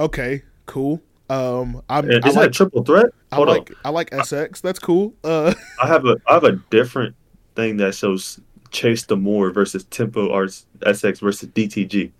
Okay, 0.00 0.42
cool. 0.66 1.00
Um, 1.28 1.82
I'm, 1.88 2.10
And 2.10 2.24
I 2.24 2.28
Is 2.28 2.34
that 2.34 2.40
a 2.40 2.44
like 2.46 2.52
triple 2.52 2.82
threat? 2.84 3.06
I 3.30 3.36
Hold 3.36 3.48
like 3.48 3.70
on. 3.70 3.76
I 3.84 3.90
like 3.90 4.10
SX. 4.10 4.60
That's 4.60 4.80
cool. 4.80 5.14
Uh, 5.22 5.54
I 5.80 5.86
have 5.86 6.04
a 6.04 6.16
I 6.26 6.34
have 6.34 6.42
a 6.44 6.52
different 6.70 7.14
thing 7.54 7.76
that 7.76 7.94
shows 7.94 8.40
Chase 8.72 9.04
DeMoor 9.06 9.54
versus 9.54 9.84
Tempo 9.84 10.32
Arts 10.32 10.66
SX 10.80 11.20
versus 11.20 11.48
DTG. 11.50 12.10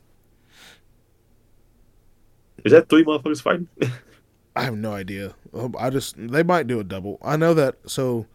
Is 2.64 2.72
that 2.72 2.88
three 2.88 3.04
motherfuckers 3.04 3.42
fighting? 3.42 3.68
I 4.56 4.62
have 4.64 4.76
no 4.76 4.92
idea. 4.92 5.34
Um, 5.54 5.74
I 5.78 5.90
just 5.90 6.14
they 6.18 6.42
might 6.42 6.66
do 6.66 6.78
a 6.78 6.84
double. 6.84 7.18
I 7.22 7.36
know 7.36 7.54
that. 7.54 7.76
So 7.86 8.26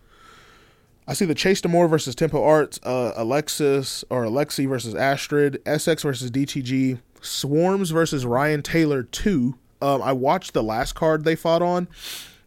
I 1.08 1.14
see 1.14 1.26
the 1.26 1.36
Chase 1.36 1.62
DeMoor 1.62 1.89
versus 1.89 2.16
Tempo 2.16 2.43
Arts, 2.43 2.80
uh, 2.84 3.12
Alexis 3.16 4.03
or 4.10 4.26
Alexi 4.26 4.68
versus 4.68 4.95
Astrid, 4.95 5.62
SX 5.66 6.01
versus 6.01 6.32
DTG, 6.32 6.99
Swarmz 7.22 7.91
versus 7.91 8.26
Ryan 8.26 8.62
Taylor 8.64 9.03
two. 9.03 9.56
Um, 9.82 10.01
I 10.01 10.14
watched 10.14 10.53
the 10.53 10.64
last 10.64 10.93
card 10.95 11.24
they 11.24 11.36
fought 11.36 11.62
on, 11.62 11.88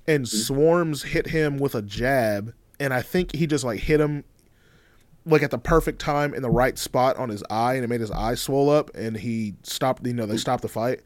and 0.06 0.24
Swarmz 0.24 1.04
hit 1.04 1.28
him 1.28 1.58
with 1.58 1.74
a 1.74 1.82
jab, 1.82 2.52
and 2.80 2.92
I 2.92 3.02
think 3.02 3.34
he 3.34 3.46
just 3.46 3.64
like 3.64 3.80
hit 3.80 4.00
him 4.00 4.24
like 5.24 5.42
at 5.42 5.50
the 5.50 5.58
perfect 5.58 6.00
time 6.00 6.32
in 6.34 6.42
the 6.42 6.50
right 6.50 6.78
spot 6.78 7.16
on 7.16 7.28
his 7.28 7.44
eye, 7.50 7.74
and 7.74 7.84
it 7.84 7.88
made 7.88 8.00
his 8.00 8.10
eye 8.10 8.34
swell 8.34 8.70
up, 8.70 8.90
and 8.94 9.16
he 9.18 9.54
stopped. 9.62 10.04
You 10.04 10.14
know, 10.14 10.26
they 10.26 10.36
stopped 10.36 10.62
the 10.62 10.68
fight. 10.68 11.00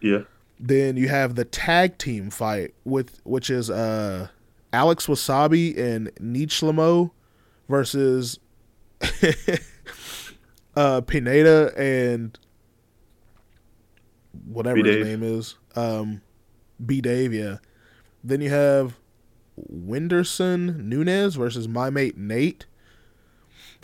yeah. 0.00 0.22
Then 0.64 0.96
you 0.96 1.08
have 1.08 1.34
the 1.34 1.44
tag 1.44 1.98
team 1.98 2.30
fight 2.30 2.72
with 2.84 3.20
which 3.24 3.50
is 3.50 3.68
uh 3.68 4.28
Alex 4.72 5.06
Wassabi 5.06 5.76
and 5.76 6.14
Nichlmao 6.16 7.10
versus 7.68 8.38
uh 10.76 11.00
Pineda 11.02 11.72
and 11.76 12.38
whatever 14.46 14.78
his 14.78 14.84
B-Dave. 14.84 15.06
name 15.06 15.22
is. 15.22 15.56
Um 15.76 16.22
B 16.84 17.00
Dave, 17.00 17.32
yeah. 17.32 17.58
Then 18.24 18.40
you 18.40 18.50
have 18.50 18.98
Whindersson 19.70 20.76
Nunes 20.84 21.34
versus 21.36 21.68
my 21.68 21.90
mate 21.90 22.16
Nate. 22.16 22.66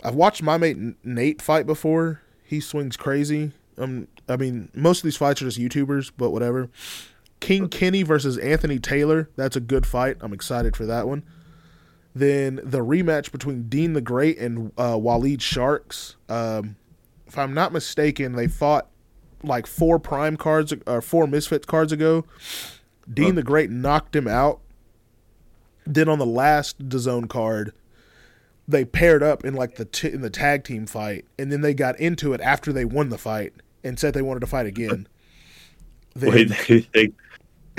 I've 0.03 0.15
watched 0.15 0.41
my 0.41 0.57
mate 0.57 0.77
Nate 1.03 1.41
fight 1.41 1.65
before. 1.65 2.21
He 2.43 2.59
swings 2.59 2.97
crazy. 2.97 3.51
Um, 3.77 4.07
I 4.27 4.35
mean, 4.37 4.69
most 4.73 4.99
of 4.99 5.03
these 5.03 5.17
fights 5.17 5.41
are 5.41 5.45
just 5.45 5.59
YouTubers, 5.59 6.11
but 6.17 6.31
whatever. 6.31 6.69
King 7.39 7.69
Kenny 7.69 8.03
versus 8.03 8.37
Anthony 8.37 8.79
Taylor. 8.79 9.29
That's 9.35 9.55
a 9.55 9.59
good 9.61 9.85
fight. 9.85 10.17
I'm 10.21 10.33
excited 10.33 10.75
for 10.75 10.85
that 10.85 11.07
one. 11.07 11.23
Then 12.15 12.59
the 12.63 12.79
rematch 12.79 13.31
between 13.31 13.69
Dean 13.69 13.93
the 13.93 14.01
Great 14.01 14.37
and 14.39 14.71
uh, 14.77 14.97
Walid 14.99 15.41
Sharks. 15.41 16.15
Um, 16.27 16.75
if 17.27 17.37
I'm 17.37 17.53
not 17.53 17.71
mistaken, 17.71 18.33
they 18.33 18.47
fought 18.47 18.87
like 19.43 19.67
four 19.67 19.99
Prime 19.99 20.35
cards 20.35 20.73
or 20.85 21.01
four 21.01 21.27
Misfits 21.27 21.65
cards 21.65 21.91
ago. 21.91 22.25
Dean 23.11 23.35
the 23.35 23.43
Great 23.43 23.69
knocked 23.69 24.15
him 24.15 24.27
out. 24.27 24.59
Then 25.85 26.09
on 26.09 26.19
the 26.19 26.25
last 26.25 26.87
DAZN 26.89 27.29
card, 27.29 27.71
they 28.67 28.85
paired 28.85 29.23
up 29.23 29.43
in 29.45 29.53
like 29.55 29.75
the 29.75 29.85
t- 29.85 30.11
in 30.11 30.21
the 30.21 30.29
tag 30.29 30.63
team 30.63 30.85
fight, 30.85 31.25
and 31.39 31.51
then 31.51 31.61
they 31.61 31.73
got 31.73 31.99
into 31.99 32.33
it 32.33 32.41
after 32.41 32.71
they 32.73 32.85
won 32.85 33.09
the 33.09 33.17
fight 33.17 33.53
and 33.83 33.97
said 33.99 34.13
they 34.13 34.21
wanted 34.21 34.41
to 34.41 34.47
fight 34.47 34.65
again. 34.65 35.07
Then- 36.15 36.31
Wait, 36.31 36.51
they, 36.67 36.79
they 36.93 37.11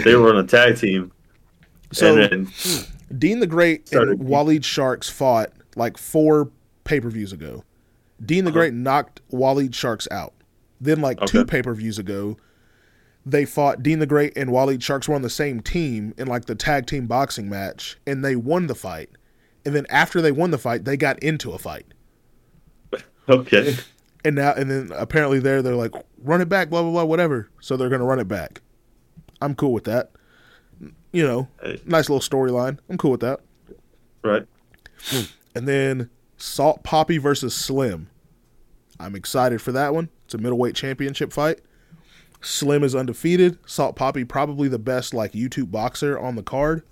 they 0.04 0.14
were 0.16 0.30
on 0.30 0.36
a 0.38 0.46
tag 0.46 0.76
team, 0.78 1.12
so 1.92 2.16
and 2.16 2.48
then 2.48 2.84
Dean 3.18 3.40
the 3.40 3.46
Great 3.46 3.88
Started- 3.88 4.18
and 4.20 4.28
Walid 4.28 4.64
Sharks 4.64 5.08
fought 5.08 5.52
like 5.76 5.96
four 5.98 6.50
pay 6.84 7.00
per 7.00 7.10
views 7.10 7.32
ago. 7.32 7.64
Dean 8.24 8.44
the 8.44 8.50
Uh-huh. 8.50 8.58
Great 8.60 8.74
knocked 8.74 9.20
Walid 9.30 9.74
Sharks 9.74 10.06
out. 10.10 10.34
Then, 10.80 11.00
like 11.00 11.18
two 11.26 11.44
pay 11.44 11.62
per 11.62 11.74
views 11.74 11.98
ago, 11.98 12.36
they 13.26 13.44
fought 13.44 13.82
Dean 13.82 13.98
the 13.98 14.06
Great 14.06 14.32
and 14.36 14.50
Walid 14.50 14.82
Sharks 14.82 15.08
were 15.08 15.14
on 15.14 15.22
the 15.22 15.28
same 15.30 15.60
team 15.60 16.14
in 16.16 16.26
like 16.26 16.46
the 16.46 16.54
tag 16.54 16.86
team 16.86 17.06
boxing 17.06 17.48
match, 17.48 17.98
and 18.06 18.24
they 18.24 18.36
won 18.36 18.66
the 18.66 18.74
fight. 18.74 19.10
and 19.66 19.74
then 19.76 19.84
after 19.90 20.22
they 20.22 20.32
won 20.32 20.50
the 20.50 20.58
fight, 20.58 20.84
they 20.86 20.96
got 20.96 21.18
into 21.22 21.52
a 21.52 21.58
fight. 21.58 21.84
Okay. 23.28 23.76
And 24.24 24.36
now 24.36 24.52
and 24.54 24.70
then 24.70 24.90
apparently 24.96 25.38
there 25.38 25.62
they're 25.62 25.76
like 25.76 25.92
run 26.22 26.40
it 26.40 26.48
back, 26.48 26.68
blah 26.70 26.82
blah 26.82 26.90
blah, 26.90 27.04
whatever. 27.04 27.48
So 27.60 27.76
they're 27.76 27.88
gonna 27.88 28.04
run 28.04 28.18
it 28.18 28.26
back. 28.28 28.60
I'm 29.40 29.54
cool 29.54 29.72
with 29.72 29.84
that. 29.84 30.10
You 31.12 31.26
know, 31.26 31.48
Hey. 31.62 31.80
nice 31.84 32.08
little 32.08 32.20
storyline. 32.20 32.78
I'm 32.88 32.96
cool 32.98 33.10
with 33.10 33.20
that. 33.20 33.40
Right. 34.22 34.46
And 35.54 35.66
then 35.66 36.10
Salt 36.36 36.82
Papi 36.84 37.20
versus 37.20 37.54
Slim. 37.54 38.08
I'm 38.98 39.14
excited 39.16 39.60
for 39.60 39.72
that 39.72 39.94
one. 39.94 40.10
It's 40.24 40.34
a 40.34 40.38
middleweight 40.38 40.74
championship 40.74 41.32
fight. 41.32 41.60
Slim 42.42 42.84
is 42.84 42.94
undefeated. 42.94 43.58
Salt 43.66 43.96
Papi 43.96 44.26
probably 44.28 44.68
the 44.68 44.78
best 44.78 45.12
like 45.12 45.32
YouTube 45.32 45.70
boxer 45.70 46.18
on 46.18 46.36
the 46.36 46.42
card. 46.42 46.82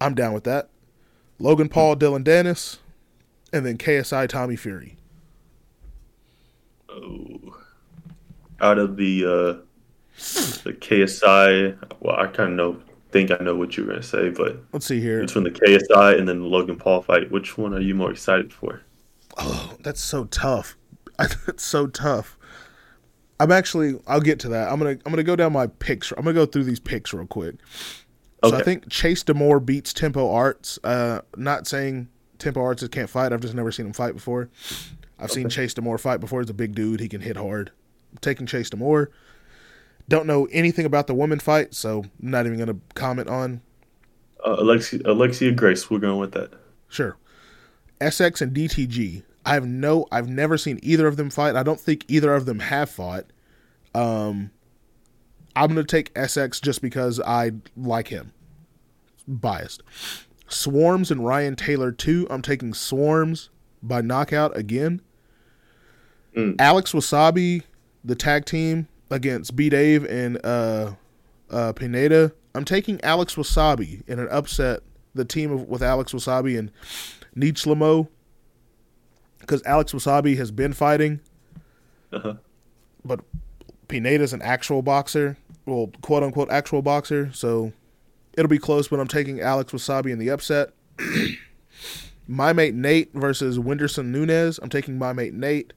I'm 0.00 0.14
down 0.14 0.32
with 0.32 0.44
that. 0.44 0.68
Logan 1.38 1.68
Paul, 1.68 1.94
Dillon 1.96 2.22
Danis, 2.24 2.78
and 3.52 3.64
then 3.64 3.78
KSI 3.78 4.28
Tommy 4.28 4.56
Fury. 4.56 4.96
Oh. 6.88 7.56
Out 8.60 8.78
of 8.78 8.96
the 8.96 9.24
uh 9.24 9.64
the 10.64 10.72
KSI, 10.72 11.76
well, 12.00 12.16
I 12.16 12.26
kind 12.26 12.50
of 12.50 12.56
know 12.56 12.82
think 13.10 13.30
I 13.32 13.42
know 13.42 13.56
what 13.56 13.76
you're 13.76 13.86
gonna 13.86 14.02
say, 14.02 14.28
but 14.30 14.62
Let's 14.72 14.86
see 14.86 15.00
here. 15.00 15.20
between 15.20 15.44
the 15.44 15.50
KSI 15.50 16.18
and 16.18 16.28
then 16.28 16.40
the 16.40 16.46
Logan 16.46 16.76
Paul 16.76 17.02
fight, 17.02 17.30
which 17.30 17.58
one 17.58 17.74
are 17.74 17.80
you 17.80 17.94
more 17.94 18.10
excited 18.12 18.52
for? 18.52 18.82
Oh, 19.36 19.76
that's 19.80 20.00
so 20.00 20.24
tough. 20.24 20.76
That's 21.46 21.62
so 21.62 21.86
tough. 21.86 22.38
I'm 23.38 23.52
actually. 23.52 24.00
I'll 24.06 24.22
get 24.22 24.38
to 24.40 24.48
that. 24.48 24.72
I'm 24.72 24.78
gonna. 24.78 24.96
I'm 25.04 25.12
gonna 25.12 25.22
go 25.22 25.36
down 25.36 25.52
my 25.52 25.66
picks. 25.66 26.10
I'm 26.12 26.24
gonna 26.24 26.32
go 26.32 26.46
through 26.46 26.64
these 26.64 26.80
picks 26.80 27.12
real 27.12 27.26
quick. 27.26 27.56
Okay. 28.42 28.50
So 28.50 28.56
I 28.56 28.62
think 28.62 28.88
Chase 28.88 29.22
DeMoor 29.22 29.64
beats 29.64 29.92
Tempo 29.92 30.30
Arts. 30.32 30.78
Uh, 30.82 31.20
not 31.36 31.66
saying 31.66 32.08
Tempo 32.38 32.62
Arts 32.62 32.86
can't 32.88 33.10
fight. 33.10 33.34
I've 33.34 33.42
just 33.42 33.54
never 33.54 33.70
seen 33.70 33.84
him 33.84 33.92
fight 33.92 34.14
before. 34.14 34.48
I've 35.18 35.30
seen 35.30 35.50
Chase 35.50 35.74
DeMoor 35.74 36.00
fight 36.00 36.20
before. 36.20 36.40
He's 36.40 36.48
a 36.48 36.54
big 36.54 36.74
dude. 36.74 37.00
He 37.00 37.08
can 37.08 37.20
hit 37.20 37.36
hard. 37.36 37.70
I'm 38.12 38.18
taking 38.18 38.46
Chase 38.46 38.70
DeMoor. 38.70 39.08
Don't 40.10 40.26
know 40.26 40.48
anything 40.50 40.86
about 40.86 41.06
the 41.06 41.14
women 41.14 41.38
fight, 41.38 41.72
so 41.72 42.04
I'm 42.20 42.30
not 42.32 42.44
even 42.44 42.58
gonna 42.58 42.78
comment 42.94 43.28
on. 43.28 43.60
Uh, 44.44 44.56
Alexia, 44.58 45.00
Alexia 45.04 45.52
Grace, 45.52 45.88
we're 45.88 46.00
going 46.00 46.18
with 46.18 46.32
that. 46.32 46.52
Sure. 46.88 47.16
SX 48.00 48.40
and 48.42 48.52
DTG. 48.52 49.22
I 49.46 49.54
have 49.54 49.66
no 49.66 50.08
I've 50.10 50.28
never 50.28 50.58
seen 50.58 50.80
either 50.82 51.06
of 51.06 51.16
them 51.16 51.30
fight. 51.30 51.54
I 51.54 51.62
don't 51.62 51.78
think 51.78 52.04
either 52.08 52.34
of 52.34 52.44
them 52.44 52.58
have 52.58 52.90
fought. 52.90 53.26
Um 53.94 54.50
I'm 55.54 55.74
going 55.74 55.84
to 55.84 55.96
take 55.96 56.14
SX 56.14 56.60
just 56.60 56.80
because 56.80 57.20
I 57.20 57.52
like 57.76 58.08
him. 58.08 58.32
Biased. 59.26 59.82
Swarmz 60.48 61.10
and 61.10 61.24
Ryan 61.24 61.56
Taylor 61.56 61.92
too. 61.92 62.26
I'm 62.30 62.42
taking 62.42 62.72
Swarmz 62.72 63.48
by 63.82 64.00
knockout 64.00 64.56
again. 64.56 65.02
Mm. 66.36 66.56
Alex 66.58 66.92
Wassabi, 66.92 67.62
the 68.04 68.14
tag 68.14 68.44
team 68.44 68.88
against 69.10 69.56
B 69.56 69.68
Dave 69.68 70.04
and 70.04 70.38
uh 70.44 70.92
uh 71.50 71.72
Pineda. 71.72 72.32
I'm 72.54 72.64
taking 72.64 73.00
Alex 73.02 73.34
Wassabi 73.36 74.06
in 74.08 74.18
an 74.18 74.28
upset. 74.30 74.80
The 75.14 75.24
team 75.24 75.50
of, 75.52 75.68
with 75.68 75.82
Alex 75.82 76.12
Wassabi 76.12 76.56
and 76.58 76.70
Nichlmao 77.36 78.08
because 79.40 79.62
Alex 79.64 79.92
Wassabi 79.92 80.36
has 80.36 80.50
been 80.52 80.72
fighting, 80.72 81.18
Uh-huh. 82.12 82.34
but 83.04 83.20
Pineda's 83.88 84.32
an 84.32 84.42
actual 84.42 84.82
boxer, 84.82 85.36
well, 85.66 85.90
quote 86.02 86.22
unquote 86.22 86.50
actual 86.50 86.82
boxer. 86.82 87.30
So 87.32 87.72
it'll 88.36 88.48
be 88.48 88.58
close, 88.58 88.86
but 88.86 89.00
I'm 89.00 89.08
taking 89.08 89.40
Alex 89.40 89.72
Wassabi 89.72 90.12
in 90.12 90.18
the 90.20 90.30
upset. 90.30 90.70
my 92.28 92.52
mate 92.52 92.74
Nate 92.74 93.12
versus 93.14 93.58
Whindersson 93.58 94.12
Nunes. 94.12 94.58
I'm 94.62 94.68
taking 94.68 94.96
my 94.98 95.12
mate 95.12 95.34
Nate. 95.34 95.72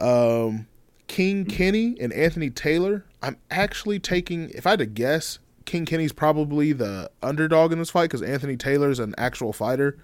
Um, 0.00 0.66
King 1.06 1.44
Kenny 1.44 1.96
and 2.00 2.12
Anthony 2.12 2.50
Taylor. 2.50 3.04
I'm 3.22 3.36
actually 3.50 3.98
taking, 3.98 4.50
if 4.50 4.66
I 4.66 4.70
had 4.70 4.78
to 4.80 4.86
guess, 4.86 5.38
King 5.64 5.86
Kenny's 5.86 6.12
probably 6.12 6.72
the 6.72 7.10
underdog 7.22 7.72
in 7.72 7.78
this 7.78 7.90
fight 7.90 8.04
because 8.04 8.22
Anthony 8.22 8.56
Taylor's 8.56 8.98
an 8.98 9.14
actual 9.16 9.52
fighter. 9.52 9.98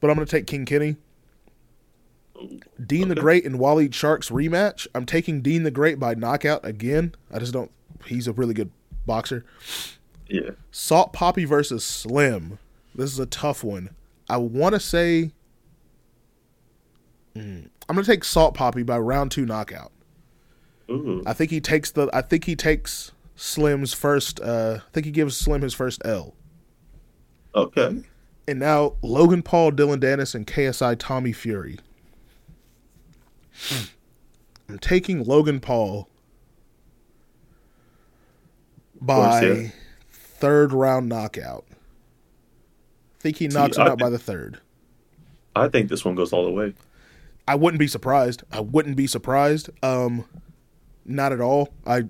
But 0.00 0.10
I'm 0.10 0.16
going 0.16 0.26
to 0.26 0.30
take 0.30 0.46
King 0.46 0.64
Kenny. 0.64 0.96
Dean 2.84 3.08
the 3.08 3.14
Great 3.14 3.46
and 3.46 3.58
Wally 3.58 3.90
Sharks 3.90 4.28
rematch. 4.28 4.86
I'm 4.94 5.06
taking 5.06 5.40
Dean 5.40 5.62
the 5.62 5.70
Great 5.70 5.98
by 5.98 6.14
knockout 6.14 6.64
again. 6.64 7.14
I 7.32 7.38
just 7.38 7.52
don't. 7.52 7.70
He's 8.04 8.28
a 8.28 8.32
really 8.32 8.52
good 8.52 8.70
boxer. 9.06 9.44
Yeah. 10.28 10.50
Salt 10.70 11.12
Papi 11.12 11.46
versus 11.46 11.84
Slim. 11.84 12.58
This 12.94 13.12
is 13.12 13.18
a 13.18 13.26
tough 13.26 13.64
one. 13.64 13.90
I 14.28 14.36
want 14.36 14.74
to 14.74 14.80
say. 14.80 15.30
Mm, 17.34 17.70
I'm 17.88 17.94
going 17.94 18.04
to 18.04 18.10
take 18.10 18.24
Salt 18.24 18.56
Papi 18.56 18.84
by 18.84 18.98
round 18.98 19.30
two 19.30 19.46
knockout. 19.46 19.92
Ooh. 20.90 21.22
I 21.26 21.32
think 21.32 21.50
he 21.50 21.60
takes 21.60 21.90
the. 21.90 22.08
I 22.12 22.22
think 22.22 22.44
he 22.44 22.56
takes 22.56 23.12
Slim's 23.34 23.92
first. 23.92 24.40
Uh, 24.40 24.78
I 24.86 24.90
think 24.92 25.06
he 25.06 25.12
gives 25.12 25.36
Slim 25.36 25.62
his 25.62 25.74
first 25.74 26.02
L. 26.04 26.34
Okay. 27.54 28.02
And 28.48 28.58
now 28.60 28.94
Logan 29.02 29.42
Paul, 29.42 29.72
Dillon 29.72 30.00
Danis, 30.00 30.34
and 30.34 30.46
KSI 30.46 30.96
Tommy 30.98 31.32
Fury. 31.32 31.78
I'm 34.68 34.78
taking 34.78 35.24
Logan 35.24 35.60
Paul 35.60 36.08
by 39.00 39.40
course, 39.40 39.62
yeah. 39.62 39.68
third 40.10 40.72
round 40.72 41.08
knockout. 41.08 41.64
I 41.70 41.74
think 43.20 43.38
he 43.38 43.50
See, 43.50 43.56
knocks 43.56 43.76
him 43.76 43.84
I 43.84 43.90
out 43.90 43.98
by 43.98 44.10
the 44.10 44.18
third. 44.18 44.60
I 45.54 45.68
think 45.68 45.88
this 45.88 46.04
one 46.04 46.14
goes 46.14 46.32
all 46.32 46.44
the 46.44 46.50
way. 46.50 46.74
I 47.48 47.54
wouldn't 47.54 47.78
be 47.78 47.86
surprised. 47.88 48.42
I 48.50 48.60
wouldn't 48.60 48.96
be 48.96 49.06
surprised. 49.06 49.70
Um, 49.82 50.24
not 51.04 51.32
at 51.32 51.40
all. 51.40 51.68
I, 51.86 52.04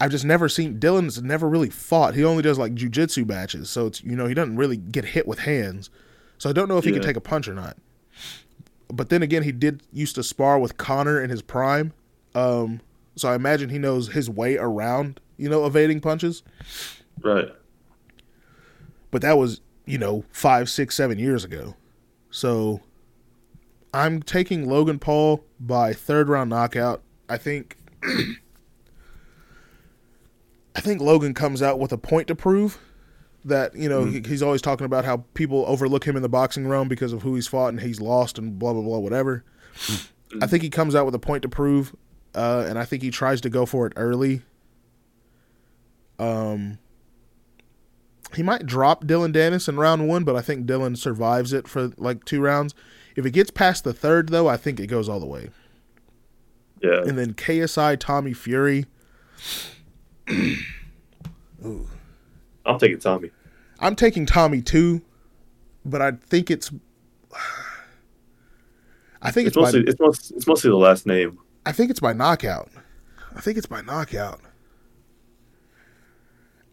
I've 0.00 0.10
just 0.10 0.24
never 0.24 0.48
seen 0.48 0.78
Dillon's 0.78 1.20
never 1.22 1.48
really 1.48 1.70
fought. 1.70 2.14
He 2.14 2.24
only 2.24 2.42
does 2.42 2.58
like 2.58 2.74
jujitsu 2.74 3.26
matches, 3.26 3.70
so 3.70 3.86
it's 3.86 4.02
you 4.04 4.14
know 4.14 4.26
he 4.26 4.34
doesn't 4.34 4.56
really 4.56 4.76
get 4.76 5.04
hit 5.04 5.26
with 5.26 5.40
hands. 5.40 5.90
So 6.38 6.50
I 6.50 6.52
don't 6.52 6.68
know 6.68 6.76
if 6.76 6.84
he 6.84 6.92
can 6.92 7.02
take 7.02 7.16
a 7.16 7.20
punch 7.20 7.48
or 7.48 7.54
not. 7.54 7.76
But 8.88 9.08
then 9.08 9.22
again, 9.22 9.42
he 9.42 9.52
did 9.52 9.82
used 9.92 10.14
to 10.16 10.22
spar 10.22 10.58
with 10.58 10.76
Conor 10.76 11.20
in 11.20 11.30
his 11.30 11.42
prime, 11.42 11.92
um, 12.34 12.80
so 13.16 13.28
I 13.28 13.34
imagine 13.34 13.70
he 13.70 13.78
knows 13.78 14.12
his 14.12 14.28
way 14.30 14.56
around 14.56 15.20
you 15.38 15.48
know 15.48 15.66
evading 15.66 16.00
punches. 16.00 16.42
Right. 17.22 17.48
But 19.10 19.22
that 19.22 19.38
was 19.38 19.60
you 19.86 19.98
know 19.98 20.24
five, 20.30 20.68
six, 20.68 20.94
seven 20.94 21.18
years 21.18 21.42
ago. 21.42 21.74
So 22.30 22.82
I'm 23.96 24.22
taking 24.22 24.68
Logan 24.68 24.98
Paul 24.98 25.42
by 25.58 25.94
third 25.94 26.28
round 26.28 26.50
knockout. 26.50 27.02
I 27.30 27.38
think 27.38 27.78
I 28.02 28.36
think 30.80 31.00
Logan 31.00 31.32
comes 31.32 31.62
out 31.62 31.78
with 31.78 31.92
a 31.92 31.98
point 31.98 32.28
to 32.28 32.34
prove 32.34 32.78
that, 33.42 33.74
you 33.74 33.88
know, 33.88 34.04
he, 34.04 34.20
he's 34.20 34.42
always 34.42 34.60
talking 34.60 34.84
about 34.84 35.06
how 35.06 35.24
people 35.32 35.64
overlook 35.66 36.04
him 36.04 36.14
in 36.14 36.20
the 36.20 36.28
boxing 36.28 36.68
realm 36.68 36.88
because 36.88 37.14
of 37.14 37.22
who 37.22 37.34
he's 37.36 37.46
fought 37.46 37.68
and 37.68 37.80
he's 37.80 37.98
lost 37.98 38.36
and 38.36 38.58
blah 38.58 38.74
blah 38.74 38.82
blah 38.82 38.98
whatever. 38.98 39.44
I 40.42 40.46
think 40.46 40.62
he 40.62 40.68
comes 40.68 40.94
out 40.94 41.06
with 41.06 41.14
a 41.14 41.18
point 41.18 41.40
to 41.42 41.48
prove 41.48 41.96
uh, 42.34 42.66
and 42.68 42.78
I 42.78 42.84
think 42.84 43.02
he 43.02 43.10
tries 43.10 43.40
to 43.40 43.48
go 43.48 43.64
for 43.64 43.86
it 43.86 43.94
early. 43.96 44.42
Um 46.18 46.78
he 48.34 48.42
might 48.42 48.66
drop 48.66 49.06
Dillon 49.06 49.32
Danis 49.32 49.68
in 49.68 49.78
round 49.78 50.06
1, 50.06 50.24
but 50.24 50.36
I 50.36 50.42
think 50.42 50.66
Dillon 50.66 50.96
survives 50.96 51.54
it 51.54 51.66
for 51.66 51.92
like 51.96 52.26
two 52.26 52.42
rounds. 52.42 52.74
If 53.16 53.24
it 53.26 53.30
gets 53.32 53.50
past 53.50 53.82
the 53.84 53.92
third 53.92 54.28
though, 54.28 54.46
I 54.46 54.56
think 54.56 54.78
it 54.78 54.86
goes 54.86 55.08
all 55.08 55.18
the 55.20 55.26
way. 55.26 55.50
Yeah. 56.82 57.00
And 57.02 57.18
then 57.18 57.32
KSI 57.34 57.98
Tommy 57.98 58.34
Fury. 58.34 58.84
Ooh. 60.30 61.88
I'm 62.64 62.78
taking 62.78 62.98
Tommy. 62.98 63.30
I'm 63.80 63.96
taking 63.96 64.26
Tommy 64.26 64.60
too, 64.60 65.02
but 65.84 66.02
I 66.02 66.12
think 66.12 66.50
it's. 66.50 66.70
I 69.22 69.30
think 69.30 69.48
It's 69.48 69.56
it's, 69.56 69.56
by. 69.56 69.62
mostly 69.62 69.80
it's 69.86 69.98
mostly, 70.00 70.36
it's 70.36 70.46
mostly 70.46 70.70
the 70.70 70.76
last 70.76 71.06
name. 71.06 71.38
I 71.64 71.72
think 71.72 71.90
it's 71.90 72.00
by 72.00 72.12
knockout. 72.12 72.68
I 73.34 73.40
think 73.40 73.56
it's 73.58 73.66
by 73.66 73.80
knockout. 73.80 74.40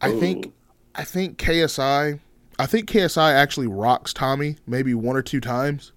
I 0.01 0.11
think. 0.19 0.53
I 0.95 1.03
think 1.05 1.37
KSI. 1.37 2.19
I 2.59 2.65
think 2.67 2.89
KSI 2.89 3.33
actually 3.33 3.67
rocks 3.67 4.13
Tommy 4.13 4.57
maybe 4.67 4.93
one 4.93 5.15
or 5.15 5.23
two 5.23 5.41
times, 5.41 5.92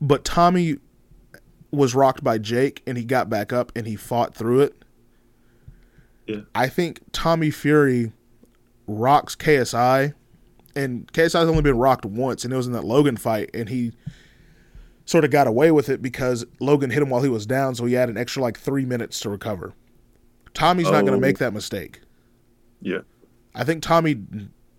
but 0.00 0.24
Tommy 0.24 0.78
was 1.70 1.94
rocked 1.94 2.22
by 2.24 2.38
Jake 2.38 2.82
and 2.86 2.98
he 2.98 3.04
got 3.04 3.30
back 3.30 3.52
up 3.52 3.72
and 3.76 3.86
he 3.86 3.96
fought 3.96 4.34
through 4.34 4.60
it. 4.60 4.82
Yeah. 6.26 6.40
I 6.54 6.68
think 6.68 7.00
Tommy 7.12 7.50
Fury 7.50 8.12
rocks 8.86 9.34
KSI, 9.36 10.14
and 10.76 11.10
KSI's 11.12 11.34
only 11.48 11.62
been 11.62 11.76
rocked 11.78 12.04
once, 12.04 12.44
and 12.44 12.52
it 12.52 12.56
was 12.56 12.66
in 12.66 12.72
that 12.72 12.84
Logan 12.84 13.16
fight, 13.16 13.50
and 13.54 13.68
he 13.68 13.92
sort 15.04 15.24
of 15.24 15.30
got 15.30 15.46
away 15.46 15.70
with 15.70 15.88
it 15.88 16.00
because 16.00 16.44
Logan 16.60 16.90
hit 16.90 17.02
him 17.02 17.10
while 17.10 17.22
he 17.22 17.28
was 17.28 17.44
down, 17.46 17.74
so 17.74 17.84
he 17.86 17.94
had 17.94 18.08
an 18.08 18.16
extra 18.16 18.40
like 18.40 18.58
three 18.58 18.84
minutes 18.84 19.18
to 19.20 19.30
recover. 19.30 19.72
Tommy's 20.54 20.84
not 20.86 21.00
going 21.00 21.08
Oh. 21.08 21.16
to 21.16 21.20
make 21.20 21.38
that 21.38 21.52
mistake. 21.52 22.00
Yeah. 22.80 23.00
I 23.54 23.64
think 23.64 23.82
Tommy 23.82 24.22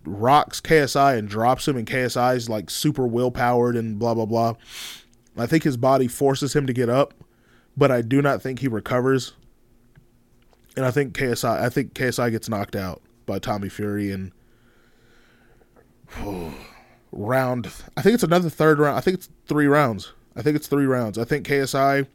rocks 0.04 0.60
KSI 0.60 1.18
and 1.18 1.28
drops 1.28 1.66
him, 1.66 1.76
and 1.76 1.86
KSI 1.86 2.36
is 2.36 2.48
like 2.48 2.70
super 2.70 3.06
will 3.06 3.30
powered 3.30 3.76
and 3.76 3.98
blah 3.98 4.14
blah 4.14 4.26
blah. 4.26 4.54
I 5.36 5.46
think 5.46 5.64
his 5.64 5.76
body 5.76 6.08
forces 6.08 6.54
him 6.54 6.66
to 6.66 6.72
get 6.72 6.88
up, 6.88 7.14
but 7.76 7.90
I 7.90 8.02
do 8.02 8.22
not 8.22 8.42
think 8.42 8.60
he 8.60 8.68
recovers. 8.68 9.32
And 10.76 10.84
I 10.84 10.90
think 10.90 11.14
KSI, 11.14 11.60
I 11.60 11.68
think 11.68 11.94
KSI 11.94 12.30
gets 12.30 12.48
knocked 12.48 12.76
out 12.76 13.02
by 13.26 13.38
Tommy 13.38 13.68
Fury 13.68 14.10
and 14.10 14.32
round. 17.12 17.70
I 17.96 18.02
think 18.02 18.14
it's 18.14 18.22
another 18.22 18.50
third 18.50 18.78
round. 18.78 18.96
I 18.96 19.00
think 19.00 19.14
it's 19.14 19.28
three 19.46 19.66
rounds. 19.66 20.12
I 20.36 20.42
think 20.42 20.56
it's 20.56 20.66
three 20.66 20.86
rounds. 20.86 21.16
I 21.16 21.24
think 21.24 21.46
KSI 21.46 22.06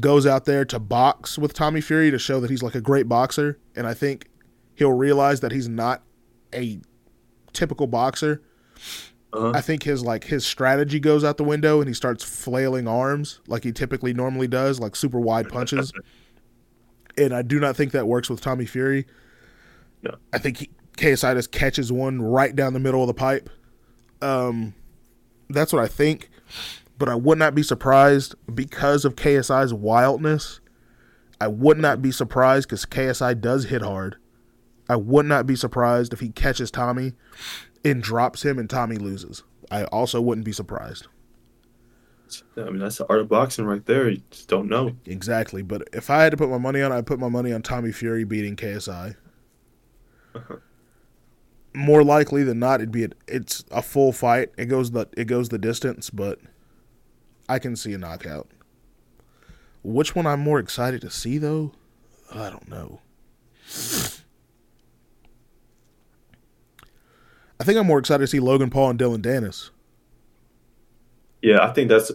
goes 0.00 0.26
out 0.26 0.44
there 0.44 0.64
to 0.64 0.78
box 0.78 1.38
with 1.38 1.52
Tommy 1.52 1.80
Fury 1.80 2.10
to 2.10 2.18
show 2.18 2.40
that 2.40 2.50
he's 2.50 2.62
like 2.62 2.74
a 2.74 2.80
great 2.80 3.08
boxer, 3.08 3.58
and 3.76 3.86
I 3.86 3.94
think 3.94 4.28
he'll 4.74 4.92
realize 4.92 5.40
that 5.40 5.52
he's 5.52 5.68
not 5.68 6.02
a 6.52 6.80
typical 7.54 7.86
boxer. 7.86 8.42
Uh-huh. 9.32 9.52
I 9.54 9.60
think 9.60 9.82
his 9.82 10.02
like 10.04 10.24
his 10.24 10.46
strategy 10.46 11.00
goes 11.00 11.24
out 11.24 11.38
the 11.38 11.44
window 11.44 11.80
and 11.80 11.88
he 11.88 11.94
starts 11.94 12.22
flailing 12.22 12.86
arms 12.86 13.40
like 13.48 13.64
he 13.64 13.72
typically 13.72 14.14
normally 14.14 14.46
does, 14.46 14.78
like 14.78 14.94
super 14.94 15.18
wide 15.18 15.48
punches. 15.48 15.92
and 17.18 17.34
I 17.34 17.42
do 17.42 17.58
not 17.58 17.76
think 17.76 17.92
that 17.92 18.06
works 18.06 18.30
with 18.30 18.40
Tommy 18.40 18.66
Fury. 18.66 19.06
No. 20.02 20.14
I 20.32 20.38
think 20.38 20.58
he, 20.58 20.70
KSI 20.96 21.34
just 21.34 21.50
catches 21.50 21.90
one 21.90 22.22
right 22.22 22.54
down 22.54 22.74
the 22.74 22.80
middle 22.80 23.00
of 23.00 23.06
the 23.08 23.14
pipe. 23.14 23.50
Um, 24.22 24.74
that's 25.48 25.72
what 25.72 25.82
I 25.82 25.88
think. 25.88 26.30
But 26.96 27.08
I 27.08 27.16
would 27.16 27.38
not 27.38 27.54
be 27.54 27.62
surprised 27.62 28.34
because 28.54 29.04
of 29.04 29.16
KSI's 29.16 29.74
wildness. 29.74 30.60
I 31.40 31.48
would 31.48 31.78
not 31.78 32.00
be 32.00 32.12
surprised 32.12 32.68
because 32.68 32.86
KSI 32.86 33.40
does 33.40 33.64
hit 33.64 33.82
hard. 33.82 34.16
I 34.94 34.96
would 34.96 35.26
not 35.26 35.44
be 35.44 35.56
surprised 35.56 36.12
if 36.12 36.20
he 36.20 36.28
catches 36.28 36.70
Tommy 36.70 37.14
and 37.84 38.00
drops 38.00 38.44
him 38.44 38.60
and 38.60 38.70
Tommy 38.70 38.94
loses. 38.94 39.42
I 39.68 39.86
also 39.86 40.20
wouldn't 40.20 40.44
be 40.44 40.52
surprised. 40.52 41.08
I 42.56 42.66
mean, 42.66 42.78
that's 42.78 42.98
the 42.98 43.06
art 43.08 43.18
of 43.18 43.28
boxing 43.28 43.64
right 43.64 43.84
there. 43.84 44.08
You 44.08 44.22
just 44.30 44.46
don't 44.46 44.68
know. 44.68 44.94
Exactly. 45.04 45.62
But 45.62 45.88
if 45.92 46.10
I 46.10 46.22
had 46.22 46.30
to 46.30 46.36
put 46.36 46.48
my 46.48 46.58
money 46.58 46.80
on, 46.80 46.92
I'd 46.92 47.08
put 47.08 47.18
my 47.18 47.28
money 47.28 47.52
on 47.52 47.60
Tommy 47.60 47.90
Fury 47.90 48.22
beating 48.22 48.54
KSI. 48.54 49.16
Uh-huh. 50.32 50.58
More 51.74 52.04
likely 52.04 52.44
than 52.44 52.60
not, 52.60 52.80
it'd 52.80 52.92
be 52.92 53.02
a, 53.02 53.08
it's 53.26 53.64
a 53.72 53.82
full 53.82 54.12
fight. 54.12 54.50
It 54.56 54.66
goes 54.66 54.92
the 54.92 55.08
it 55.16 55.24
goes 55.24 55.48
the 55.48 55.58
distance, 55.58 56.08
but 56.08 56.38
I 57.48 57.58
can 57.58 57.74
see 57.74 57.94
a 57.94 57.98
knockout. 57.98 58.48
Which 59.82 60.14
one 60.14 60.24
I'm 60.24 60.38
more 60.38 60.60
excited 60.60 61.00
to 61.00 61.10
see 61.10 61.38
though? 61.38 61.72
I 62.32 62.48
don't 62.48 62.68
know. 62.68 63.00
I 67.64 67.66
think 67.66 67.78
I'm 67.78 67.86
more 67.86 67.98
excited 67.98 68.20
to 68.22 68.26
see 68.26 68.40
Logan 68.40 68.68
Paul 68.68 68.90
and 68.90 68.98
Dillon 68.98 69.22
Danis. 69.22 69.70
Yeah, 71.40 71.64
I 71.64 71.72
think 71.72 71.88
that's 71.88 72.12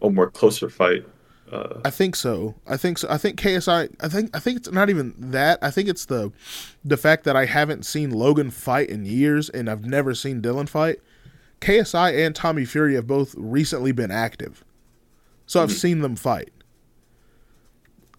a 0.00 0.08
more 0.08 0.30
closer 0.30 0.70
fight. 0.70 1.04
Uh, 1.50 1.80
I 1.84 1.90
think 1.90 2.14
so. 2.14 2.54
I 2.64 2.76
think 2.76 2.98
so. 2.98 3.08
I 3.10 3.18
think 3.18 3.40
KSI. 3.40 3.92
I 4.00 4.08
think 4.08 4.30
I 4.36 4.38
think 4.38 4.58
it's 4.58 4.70
not 4.70 4.88
even 4.88 5.14
that. 5.18 5.58
I 5.62 5.72
think 5.72 5.88
it's 5.88 6.04
the 6.06 6.30
the 6.84 6.96
fact 6.96 7.24
that 7.24 7.34
I 7.34 7.46
haven't 7.46 7.84
seen 7.84 8.10
Logan 8.12 8.52
fight 8.52 8.88
in 8.88 9.04
years, 9.04 9.48
and 9.50 9.68
I've 9.68 9.84
never 9.84 10.14
seen 10.14 10.40
Dillon 10.40 10.68
fight. 10.68 11.00
KSI 11.60 12.24
and 12.24 12.32
Tommy 12.32 12.64
Fury 12.64 12.94
have 12.94 13.08
both 13.08 13.34
recently 13.36 13.90
been 13.90 14.12
active, 14.12 14.64
so 15.44 15.60
I've 15.60 15.70
Mhm. 15.70 15.80
seen 15.80 15.98
them 16.02 16.14
fight. 16.14 16.50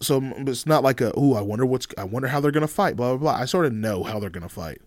So 0.02 0.20
it's 0.36 0.66
not 0.66 0.82
like 0.82 1.00
a 1.00 1.10
oh 1.16 1.32
I 1.36 1.40
wonder 1.40 1.64
what's 1.64 1.86
I 1.96 2.04
wonder 2.04 2.28
how 2.28 2.38
they're 2.40 2.50
gonna 2.50 2.68
fight 2.68 2.96
blah 2.96 3.16
blah 3.16 3.32
blah. 3.32 3.40
I 3.40 3.46
sort 3.46 3.64
of 3.64 3.72
know 3.72 4.02
how 4.02 4.20
they're 4.20 4.28
gonna 4.28 4.50
fight. 4.50 4.82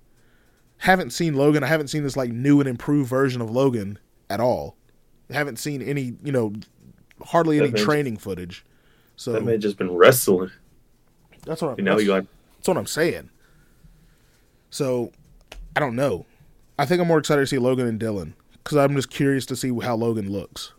Haven't 0.79 1.11
seen 1.11 1.33
Logan. 1.33 1.63
I 1.63 1.67
haven't 1.67 1.87
seen 1.87 2.03
this 2.03 2.15
like 2.17 2.31
new 2.31 2.59
and 2.59 2.69
improved 2.69 3.09
version 3.09 3.41
of 3.41 3.49
Logan 3.49 3.99
at 4.29 4.39
all. 4.39 4.75
haven't 5.31 5.57
seen 5.57 5.81
any 5.81 6.13
you 6.23 6.31
know 6.31 6.53
hardly 7.25 7.57
any 7.57 7.67
That 7.67 7.73
man's- 7.73 7.85
training 7.85 8.17
footage. 8.17 8.63
So 9.15 9.31
that 9.33 9.43
man 9.43 9.59
just 9.59 9.77
been 9.77 9.91
wrestling. 9.95 10.51
that's 11.43 11.61
what 11.61 11.77
I'm, 11.79 11.83
now 11.83 11.93
that's, 11.95 12.03
you 12.03 12.07
got 12.07 12.25
that's 12.57 12.67
what 12.67 12.77
I'm 12.77 12.85
saying. 12.85 13.29
So 14.69 15.11
I 15.75 15.79
don't 15.79 15.95
know. 15.95 16.25
I 16.77 16.85
think 16.85 17.01
I'm 17.01 17.07
more 17.07 17.17
excited 17.17 17.41
to 17.41 17.47
see 17.47 17.57
Logan 17.57 17.87
and 17.87 17.99
Dillon 17.99 18.35
because 18.63 18.77
I'm 18.77 18.95
just 18.95 19.09
curious 19.09 19.45
to 19.47 19.55
see 19.55 19.75
how 19.79 19.95
Logan 19.95 20.31
looks. 20.31 20.73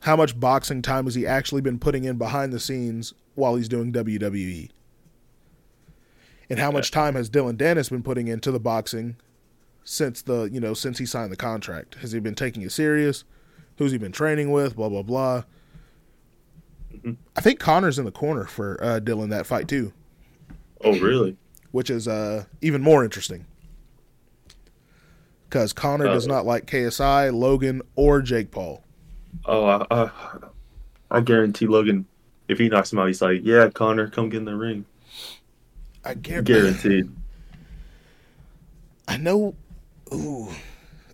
How 0.00 0.16
much 0.16 0.38
boxing 0.38 0.82
time 0.82 1.04
has 1.04 1.14
he 1.14 1.26
actually 1.26 1.60
been 1.62 1.78
putting 1.78 2.04
in 2.04 2.16
behind 2.16 2.52
the 2.52 2.60
scenes 2.60 3.14
while 3.34 3.56
he's 3.56 3.68
doing 3.68 3.92
WWE? 3.92 4.70
And 6.54 6.60
how 6.60 6.70
much 6.70 6.92
time 6.92 7.16
has 7.16 7.28
Dillon 7.28 7.56
Danis 7.56 7.90
been 7.90 8.04
putting 8.04 8.28
into 8.28 8.52
the 8.52 8.60
boxing 8.60 9.16
since 9.82 10.22
the 10.22 10.44
you 10.44 10.60
know 10.60 10.72
since 10.72 10.98
he 10.98 11.06
signed 11.06 11.32
the 11.32 11.36
contract? 11.36 11.96
Has 11.96 12.12
he 12.12 12.20
been 12.20 12.36
taking 12.36 12.62
it 12.62 12.70
serious? 12.70 13.24
Who's 13.78 13.90
he 13.90 13.98
been 13.98 14.12
training 14.12 14.52
with? 14.52 14.76
Blah 14.76 14.88
blah 14.88 15.02
blah. 15.02 15.42
Mhm. 16.94 17.16
I 17.36 17.40
think 17.40 17.58
Conor's 17.58 17.98
in 17.98 18.04
the 18.04 18.12
corner 18.12 18.44
for 18.44 18.78
uh, 18.80 19.00
Dillon 19.00 19.30
that 19.30 19.46
fight 19.46 19.66
too 19.66 19.92
oh 20.84 20.96
really? 21.00 21.36
which 21.72 21.90
is 21.90 22.06
uh, 22.06 22.44
even 22.60 22.80
more 22.82 23.02
interesting. 23.02 23.46
Because 25.48 25.72
Conor 25.72 26.04
does 26.06 26.26
Uh, 26.28 26.34
not 26.34 26.46
like 26.46 26.66
KSI, 26.66 27.32
Logan, 27.32 27.82
or 27.96 28.22
Jake 28.22 28.52
Paul. 28.52 28.84
Oh, 29.44 29.64
I, 29.64 29.86
I, 29.90 30.10
I 31.10 31.20
guarantee 31.20 31.66
Logan, 31.66 32.06
if 32.48 32.58
he 32.58 32.68
knocks 32.68 32.92
him 32.92 33.00
out, 33.00 33.06
he's 33.08 33.20
like, 33.22 33.40
"Yeah, 33.42 33.68
Conor, 33.70 34.08
come 34.08 34.28
get 34.28 34.38
in 34.38 34.44
the 34.44 34.54
ring." 34.56 34.84
I 36.04 36.14
guarantee. 36.14 36.52
Guaranteed. 36.52 37.10
I 39.08 39.16
know. 39.16 39.54
Ooh, 40.12 40.48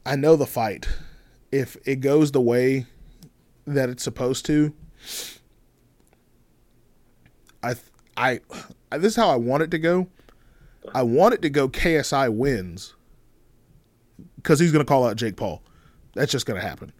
I 0.05 0.17
know 0.17 0.37
the 0.37 0.47
fight. 0.47 0.89
If 1.53 1.77
it 1.85 1.97
goes 1.97 2.33
the 2.33 2.41
way 2.41 2.87
that 3.67 3.89
it's 3.89 4.03
supposed 4.03 4.47
to, 4.47 4.75
I, 7.63 7.75
I, 8.17 8.41
I, 8.91 8.99
this 8.99 9.13
is 9.13 9.17
how 9.17 9.31
I 9.31 9.37
want 9.37 9.63
it 9.63 9.71
to 9.73 9.79
go. 9.79 10.09
I 10.95 11.03
want 11.03 11.35
it 11.35 11.43
to 11.43 11.51
go. 11.51 11.69
KSI 11.69 12.33
wins 12.33 12.95
because 14.37 14.59
he's 14.59 14.73
going 14.73 14.85
to 14.85 14.89
call 14.89 15.07
out 15.07 15.17
Jake 15.17 15.37
Paul. 15.37 15.63
That's 16.15 16.33
just 16.33 16.47
going 16.47 16.61
to 16.61 16.67
happen. 16.67 16.93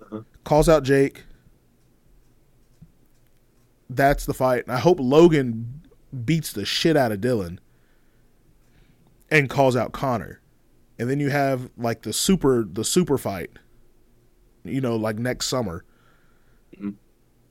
Uh-huh. 0.00 0.22
Calls 0.44 0.68
out 0.68 0.82
Jake. 0.82 1.24
That's 3.90 4.26
the 4.26 4.34
fight. 4.34 4.64
And 4.64 4.72
I 4.72 4.78
hope 4.78 4.98
Logan 5.00 5.85
beats 6.24 6.52
the 6.52 6.64
shit 6.64 6.96
out 6.96 7.12
of 7.12 7.20
Dillon 7.20 7.60
and 9.30 9.50
calls 9.50 9.76
out 9.76 9.92
Conor. 9.92 10.40
And 10.98 11.10
then 11.10 11.20
you 11.20 11.30
have 11.30 11.70
like 11.76 12.02
the 12.02 12.12
super 12.12 12.64
the 12.64 12.84
super 12.84 13.18
fight. 13.18 13.50
You 14.64 14.80
know, 14.80 14.96
like 14.96 15.18
next 15.18 15.46
summer. 15.46 15.84
Mhm. 16.80 16.94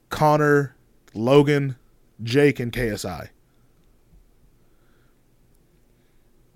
Conor, 0.09 0.75
Logan, 1.13 1.75
Jake, 2.23 2.59
and 2.59 2.71
KSI. 2.71 3.29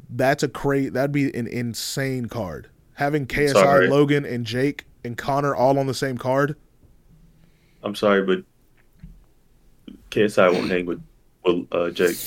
That's 0.10 0.42
a 0.42 0.48
cra 0.48 0.90
that'd 0.90 1.12
be 1.12 1.34
an 1.36 1.48
insane 1.48 2.28
card. 2.28 2.70
Having 2.94 3.28
KSI, 3.28 3.54
sorry. 3.54 3.88
Logan, 3.88 4.26
and 4.26 4.46
Jake 4.46 4.86
and 5.04 5.18
Conor 5.18 5.56
all 5.56 5.78
on 5.78 5.88
the 5.88 5.94
same 5.94 6.18
card. 6.18 6.56
I'm 7.84 7.96
sorry, 7.96 8.24
but 8.24 8.44
KSI 10.10 10.52
won't 10.52 10.70
hang 10.70 10.86
with 10.86 11.02
with 11.46 11.68
uh, 11.72 11.90
Jake. 11.92 12.18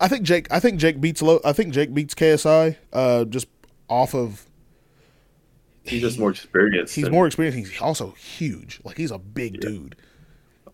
I 0.00 0.08
think 0.08 0.22
Jake. 0.22 0.46
I 0.50 0.60
think 0.60 0.78
Jake 0.80 1.00
beats. 1.00 1.20
Lo, 1.22 1.40
I 1.44 1.52
think 1.52 1.72
Jake 1.74 1.92
beats 1.92 2.14
KSI. 2.14 2.76
Uh, 2.92 3.24
just 3.24 3.48
off 3.88 4.14
of 4.14 4.46
He's 5.82 6.00
just 6.02 6.18
more 6.18 6.30
experienced. 6.30 6.94
he's 6.94 7.04
than- 7.04 7.12
more 7.12 7.26
experienced. 7.26 7.58
He's 7.72 7.80
also 7.80 8.10
huge. 8.12 8.80
Like 8.84 8.96
he's 8.96 9.10
a 9.10 9.18
big 9.18 9.54
Yeah. 9.54 9.60
dude. 9.70 9.96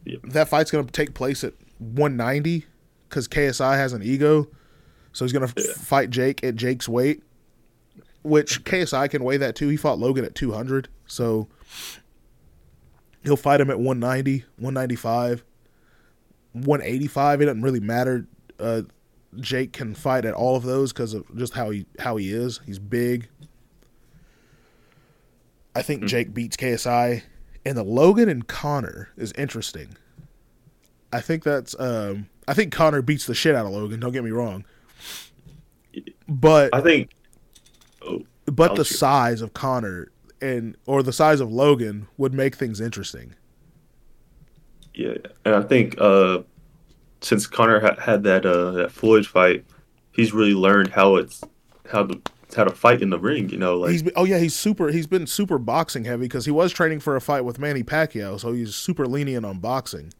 Yeah. 0.04 0.18
That 0.24 0.48
fight's 0.48 0.70
gonna 0.70 0.84
take 0.84 1.14
place 1.14 1.42
at 1.44 1.54
190 1.78 2.66
because 3.08 3.26
KSI 3.28 3.76
has 3.76 3.92
an 3.92 4.02
ego, 4.02 4.48
so 5.12 5.24
he's 5.24 5.32
gonna 5.32 5.46
f- 5.46 5.54
Yeah. 5.56 5.72
fight 5.76 6.10
Jake 6.10 6.44
at 6.44 6.54
Jake's 6.56 6.88
weight, 6.88 7.22
which 8.22 8.62
KSI 8.64 9.08
can 9.08 9.24
weigh 9.24 9.36
that 9.38 9.56
too. 9.56 9.68
He 9.68 9.76
fought 9.76 9.98
Logan 9.98 10.24
at 10.24 10.34
200, 10.34 10.88
so 11.06 11.48
he'll 13.24 13.36
fight 13.36 13.60
him 13.60 13.70
at 13.70 13.80
190, 13.80 14.44
195, 14.56 15.42
185. 16.64 17.40
It 17.42 17.44
doesn't 17.46 17.62
really 17.62 17.80
matter. 17.80 18.26
Uh, 18.58 18.82
Jake 19.36 19.72
can 19.72 19.94
fight 19.94 20.24
at 20.24 20.34
all 20.34 20.56
of 20.56 20.62
those 20.62 20.92
because 20.92 21.12
of 21.14 21.24
just 21.36 21.52
how 21.54 21.70
he 21.70 21.86
how 21.98 22.16
he 22.16 22.32
is. 22.32 22.60
He's 22.64 22.78
big. 22.78 23.28
I 25.74 25.82
think 25.82 26.02
Hmm. 26.02 26.06
Jake 26.06 26.32
beats 26.34 26.56
KSI, 26.56 27.22
and 27.66 27.76
the 27.76 27.82
Logan 27.84 28.28
and 28.28 28.46
Conor 28.46 29.10
is 29.16 29.32
interesting. 29.32 29.96
I 31.12 31.20
think 31.20 31.44
that's 31.44 31.78
um, 31.78 32.28
I 32.48 32.54
think 32.54 32.72
Conor 32.72 33.02
beats 33.02 33.26
the 33.26 33.34
shit 33.34 33.54
out 33.54 33.66
of 33.66 33.72
Logan. 33.72 34.00
Don't 34.00 34.12
get 34.12 34.24
me 34.24 34.30
wrong, 34.30 34.64
but 36.28 36.74
I 36.74 36.80
think. 36.80 37.10
Oh, 38.02 38.22
but 38.46 38.76
the 38.76 38.84
size 38.84 39.42
of 39.42 39.52
Conor 39.52 40.08
and 40.40 40.76
or 40.86 41.02
the 41.02 41.12
size 41.12 41.40
of 41.40 41.52
Logan 41.52 42.08
would 42.16 42.32
make 42.32 42.54
things 42.56 42.80
interesting. 42.80 43.34
Yeah, 44.96 45.14
and 45.44 45.54
I 45.54 45.60
think 45.60 45.94
uh, 46.00 46.38
since 47.20 47.46
Conor 47.46 47.80
ha- 47.80 48.00
had 48.00 48.22
that 48.22 48.46
uh, 48.46 48.70
that 48.72 48.90
Floyd 48.90 49.26
fight, 49.26 49.64
he's 50.12 50.32
really 50.32 50.54
learned 50.54 50.88
how 50.88 51.16
it's 51.16 51.42
how 51.90 52.06
to 52.06 52.20
how 52.56 52.64
to 52.64 52.70
fight 52.70 53.02
in 53.02 53.10
the 53.10 53.18
ring. 53.18 53.50
You 53.50 53.58
know, 53.58 53.76
like 53.76 53.92
He's 53.92 54.02
been, 54.02 54.14
oh 54.16 54.24
yeah, 54.24 54.38
he's 54.38 54.54
super. 54.54 54.88
He's 54.88 55.06
been 55.06 55.26
super 55.26 55.58
boxing 55.58 56.06
heavy 56.06 56.22
because 56.22 56.46
he 56.46 56.50
was 56.50 56.72
training 56.72 57.00
for 57.00 57.14
a 57.14 57.20
fight 57.20 57.42
with 57.44 57.58
Manny 57.58 57.82
Pacquiao, 57.82 58.40
so 58.40 58.52
he's 58.52 58.74
super 58.74 59.06
lenient 59.06 59.44
on 59.44 59.58
boxing. 59.58 60.14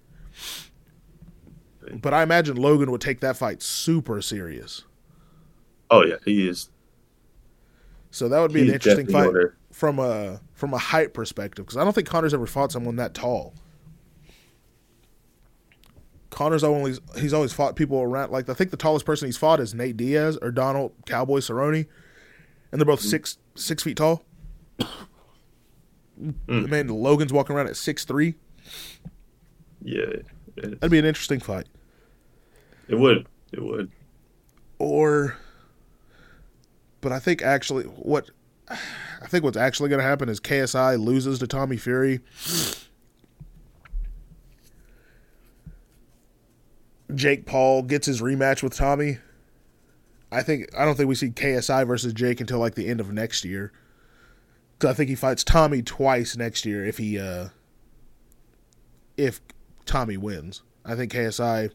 But 1.90 2.12
I 2.12 2.22
imagine 2.22 2.56
Logan 2.56 2.90
would 2.90 3.00
take 3.00 3.20
that 3.20 3.38
fight 3.38 3.62
super 3.62 4.20
serious. 4.20 4.84
oh 5.90 6.04
yeah, 6.04 6.16
he 6.24 6.46
is. 6.46 6.68
So 8.10 8.28
that 8.28 8.40
would 8.40 8.52
be 8.52 8.62
an 8.62 8.74
interesting 8.74 9.06
fight 9.06 9.32
there. 9.32 9.56
from 9.72 9.98
a 9.98 10.40
from 10.52 10.74
a 10.74 10.78
height 10.78 11.14
perspective 11.14 11.64
because 11.64 11.78
I 11.78 11.84
don't 11.84 11.94
think 11.94 12.08
Conor's 12.08 12.34
ever 12.34 12.46
fought 12.46 12.72
someone 12.72 12.96
that 12.96 13.14
tall. 13.14 13.54
Conor's 16.36 16.62
always 16.62 17.00
he's 17.18 17.32
always 17.32 17.54
fought 17.54 17.76
people 17.76 17.98
around 17.98 18.30
like 18.30 18.50
I 18.50 18.52
think 18.52 18.70
the 18.70 18.76
tallest 18.76 19.06
person 19.06 19.24
he's 19.26 19.38
fought 19.38 19.58
is 19.58 19.72
Nate 19.72 19.96
Diaz 19.96 20.36
or 20.42 20.50
Donald 20.50 20.92
Cowboy 21.06 21.38
Cerrone, 21.38 21.86
and 22.70 22.78
they're 22.78 22.84
both 22.84 23.00
six 23.00 23.38
six 23.54 23.82
feet 23.82 23.96
tall. 23.96 24.22
Mm. 26.20 26.68
Man, 26.68 26.88
Logan's 26.88 27.32
walking 27.32 27.56
around 27.56 27.68
at 27.68 27.76
six 27.76 28.04
three. 28.04 28.34
Yeah, 29.82 30.16
That'd 30.56 30.90
be 30.90 30.98
an 30.98 31.06
interesting 31.06 31.40
fight. 31.40 31.68
it 32.86 32.96
would. 32.96 33.26
It 33.52 33.62
would. 33.62 33.90
Or, 34.78 35.38
but 37.00 37.12
I 37.12 37.18
think 37.18 37.40
actually 37.40 37.84
what 37.84 38.28
I 38.68 39.26
think 39.26 39.42
what's 39.42 39.56
actually 39.56 39.88
going 39.88 40.00
to 40.00 40.06
happen 40.06 40.28
is 40.28 40.38
KSI 40.40 41.02
loses 41.02 41.38
to 41.38 41.46
Tommy 41.46 41.78
Fury. 41.78 42.20
Jake 47.14 47.46
Paul 47.46 47.82
gets 47.82 48.06
his 48.06 48.20
rematch 48.20 48.62
with 48.62 48.74
Tommy. 48.74 49.18
I 50.30 50.42
think 50.42 50.68
I 50.76 50.84
don't 50.84 50.96
think 50.96 51.08
we 51.08 51.14
see 51.14 51.30
KSI 51.30 51.86
versus 51.86 52.12
Jake 52.12 52.40
until 52.40 52.58
like 52.58 52.74
the 52.74 52.88
end 52.88 53.00
of 53.00 53.12
next 53.12 53.44
year. 53.44 53.72
Cause 54.78 54.90
I 54.90 54.94
think 54.94 55.08
he 55.08 55.14
fights 55.14 55.44
Tommy 55.44 55.82
twice 55.82 56.36
next 56.36 56.66
year 56.66 56.84
if 56.84 56.98
he 56.98 57.18
uh 57.18 57.48
if 59.16 59.40
Tommy 59.86 60.16
wins. 60.16 60.62
I 60.84 60.94
think 60.94 61.12
KSI 61.12 61.70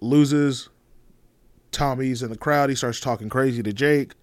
loses. 0.00 0.68
Tommy's 1.70 2.22
in 2.22 2.30
the 2.30 2.38
crowd. 2.38 2.70
He 2.70 2.76
starts 2.76 3.00
talking 3.00 3.28
crazy 3.28 3.62
to 3.62 3.72
Jake. 3.72 4.14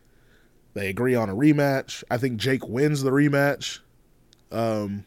They 0.74 0.90
agree 0.90 1.14
on 1.14 1.30
a 1.30 1.36
rematch. 1.36 2.04
I 2.10 2.18
think 2.18 2.38
Jake 2.38 2.68
wins 2.68 3.04
the 3.04 3.12
rematch. 3.12 3.80
Um, 4.52 5.06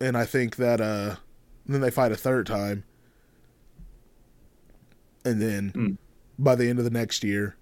and 0.00 0.16
I 0.16 0.24
think 0.24 0.56
that 0.56 0.80
uh, 0.80 1.16
then 1.74 1.80
they 1.80 1.90
fight 1.90 2.12
a 2.12 2.16
third 2.16 2.46
time. 2.46 2.84
And 5.24 5.40
then 5.42 5.72
Mm. 5.72 5.96
by 6.38 6.54
the 6.54 6.68
end 6.68 6.78
of 6.78 6.84
the 6.84 6.90
next 6.90 7.24
year, 7.24 7.56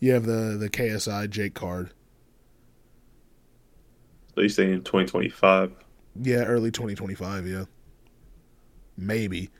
you 0.00 0.12
have 0.12 0.26
the, 0.26 0.56
the 0.58 0.68
KSI 0.68 1.28
Jake 1.30 1.54
card. 1.54 1.90
So 4.34 4.40
you're 4.40 4.48
saying 4.50 4.82
2025, 4.82 5.72
Yeah, 6.22 6.44
early 6.44 6.70
2025, 6.70 7.46
yeah. 7.46 7.64
Maybe. 8.96 9.50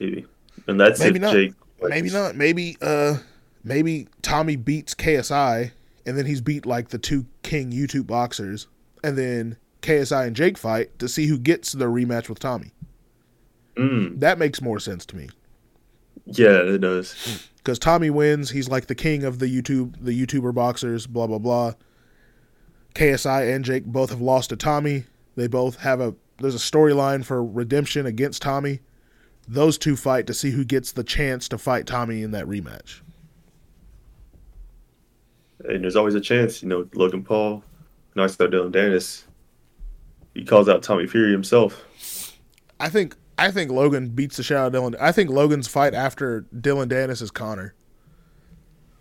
maybe, 0.00 0.26
and 0.66 0.80
that's 0.80 0.98
Maybe 1.00 1.16
if 1.16 1.22
not. 1.22 1.32
Jake. 1.32 1.52
Maybe 1.80 2.10
not. 2.10 2.34
Maybe 2.34 2.76
uh 2.80 3.18
maybe 3.62 4.08
Tommy 4.22 4.56
beats 4.56 4.94
KSI 4.94 5.70
and 6.06 6.16
then 6.18 6.26
he's 6.26 6.40
beat 6.40 6.66
like 6.66 6.88
the 6.88 6.98
two 6.98 7.26
king 7.42 7.70
YouTube 7.70 8.06
boxers 8.08 8.66
and 9.04 9.16
then 9.16 9.56
KSI 9.82 10.26
and 10.26 10.36
Jake 10.36 10.58
fight 10.58 10.98
to 10.98 11.08
see 11.08 11.26
who 11.26 11.38
gets 11.38 11.72
the 11.72 11.86
rematch 11.86 12.28
with 12.28 12.38
Tommy. 12.38 12.72
Mm, 13.76 14.18
That 14.20 14.38
makes 14.38 14.60
more 14.60 14.80
sense 14.80 15.06
to 15.06 15.16
me. 15.16 15.28
yeah, 16.26 16.58
it 16.62 16.78
does. 16.80 17.48
Cuz 17.64 17.78
Tommy 17.78 18.10
wins, 18.10 18.50
he's 18.50 18.68
like 18.68 18.86
the 18.86 18.94
king 18.94 19.24
of 19.24 19.38
the 19.38 19.46
YouTube 19.46 19.94
the 20.00 20.12
YouTuber 20.26 20.54
boxers, 20.54 21.06
blah 21.06 21.26
blah 21.26 21.38
blah. 21.38 21.74
KSI 22.94 23.54
and 23.54 23.64
Jake 23.64 23.84
both 23.84 24.10
have 24.10 24.20
lost 24.20 24.50
to 24.50 24.56
Tommy. 24.56 25.04
They 25.36 25.46
both 25.46 25.76
have 25.80 26.00
a 26.00 26.14
there's 26.40 26.54
a 26.54 26.58
storyline 26.58 27.24
for 27.24 27.44
redemption 27.44 28.06
against 28.06 28.42
Tommy. 28.42 28.80
Those 29.46 29.78
two 29.78 29.96
fight 29.96 30.26
to 30.26 30.34
see 30.34 30.50
who 30.50 30.64
gets 30.64 30.92
the 30.92 31.04
chance 31.04 31.48
to 31.48 31.58
fight 31.58 31.86
Tommy 31.86 32.22
in 32.22 32.32
that 32.32 32.46
rematch. 32.46 33.00
And 35.64 35.82
there's 35.82 35.96
always 35.96 36.14
a 36.14 36.20
chance, 36.20 36.62
you 36.62 36.68
know, 36.68 36.86
Logan 36.94 37.24
Paul, 37.24 37.64
knocks 38.14 38.40
out 38.40 38.50
Dillon 38.50 38.72
Danis. 38.72 39.24
He 40.38 40.44
calls 40.44 40.68
out 40.68 40.84
Tommy 40.84 41.08
Fury 41.08 41.32
himself. 41.32 41.84
I 42.78 42.88
think 42.88 43.16
I 43.36 43.50
think 43.50 43.72
Logan 43.72 44.10
beats 44.10 44.36
the 44.36 44.44
shit 44.44 44.56
out 44.56 44.68
of 44.68 44.72
Dillon. 44.72 44.94
I 45.00 45.10
think 45.10 45.30
Logan's 45.30 45.66
fight 45.66 45.94
after 45.94 46.42
Dillon 46.60 46.88
Danis 46.88 47.20
is 47.20 47.32
Conor. 47.32 47.74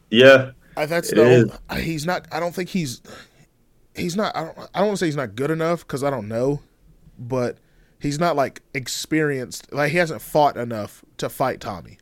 Yeah, 0.09 0.51
I, 0.75 0.87
that's 0.87 1.11
the. 1.11 1.59
He's 1.75 2.07
not. 2.07 2.27
I 2.31 2.39
don't 2.39 2.55
think 2.55 2.69
he's 2.69 3.03
he's 3.95 4.15
not. 4.15 4.35
I 4.35 4.45
don't. 4.45 4.57
I 4.57 4.79
don't 4.79 4.87
want 4.87 4.97
to 4.97 4.97
say 4.97 5.05
he's 5.05 5.15
not 5.15 5.35
good 5.35 5.51
enough 5.51 5.81
because 5.81 6.03
I 6.03 6.09
don't 6.09 6.27
know, 6.27 6.61
but 7.19 7.59
he's 7.99 8.17
not 8.17 8.35
like 8.35 8.63
experienced. 8.73 9.71
Like 9.71 9.91
he 9.91 9.99
hasn't 9.99 10.23
fought 10.23 10.57
enough 10.57 11.05
to 11.17 11.29
fight 11.29 11.61
Tommy. 11.61 11.99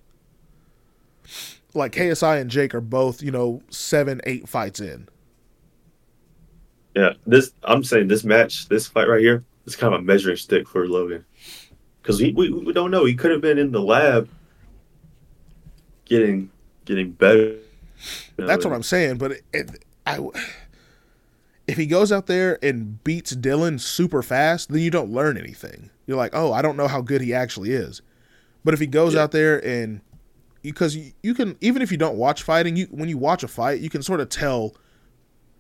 Like 1.74 1.92
KSI 1.92 2.40
and 2.40 2.50
Jake 2.50 2.74
are 2.74 2.80
both, 2.80 3.22
you 3.22 3.32
know, 3.32 3.62
seven, 3.70 4.22
eight 4.24 4.48
fights 4.48 4.80
in. 4.80 5.10
Yeah. 6.96 7.14
This 7.26 7.52
I'm 7.64 7.84
saying 7.84 8.08
this 8.08 8.24
match, 8.24 8.68
this 8.70 8.88
fight 8.88 9.08
right 9.08 9.20
here, 9.20 9.44
is 9.66 9.76
kind 9.76 9.94
of 9.94 10.00
a 10.00 10.04
measuring 10.04 10.38
stick 10.38 10.68
for 10.68 10.88
Logan, 10.88 11.26
because 12.02 12.22
we, 12.22 12.32
we 12.34 12.50
we 12.52 12.74
don't 12.74 12.92
know. 12.92 13.06
He 13.06 13.16
could 13.16 13.32
have 13.32 13.42
been 13.42 13.58
in 13.58 13.72
the 13.72 13.82
lab, 13.82 14.30
getting 16.06 16.50
getting 16.86 17.12
better. 17.12 17.58
You 18.38 18.40
know, 18.40 18.48
That's 18.48 18.66
what 18.66 18.74
I'm 18.74 18.84
saying. 18.84 19.18
But 19.18 19.32
it, 19.34 19.42
it, 19.54 19.86
I, 20.06 20.20
if 21.68 21.78
he 21.78 21.86
goes 21.86 22.12
out 22.12 22.28
there 22.28 22.60
and 22.64 23.04
beats 23.04 23.32
Dillon 23.32 23.80
super 23.80 24.22
fast, 24.22 24.70
then 24.72 24.82
you 24.82 24.92
don't 24.92 25.12
learn 25.12 25.38
anything. 25.38 25.90
You're 26.06 26.18
like, 26.18 26.36
oh, 26.36 26.54
I 26.54 26.62
don't 26.62 26.78
know 26.78 26.88
how 26.88 27.02
good 27.02 27.22
he 27.22 27.34
actually 27.34 27.72
is. 27.72 28.02
But 28.64 28.74
if 28.74 28.80
he 28.80 28.88
goes 28.88 29.14
Yeah. 29.14 29.24
out 29.24 29.32
there 29.32 29.66
and 29.66 30.02
because 30.62 30.96
you, 30.96 31.12
you 31.24 31.34
can 31.34 31.58
even 31.62 31.82
if 31.82 31.92
you 31.92 31.98
don't 31.98 32.18
watch 32.18 32.44
fighting, 32.44 32.76
you 32.76 32.86
when 32.92 33.10
you 33.10 33.18
watch 33.18 33.44
a 33.44 33.48
fight, 33.48 33.80
you 33.82 33.90
can 33.90 34.02
sort 34.04 34.20
of 34.20 34.30
tell 34.30 34.76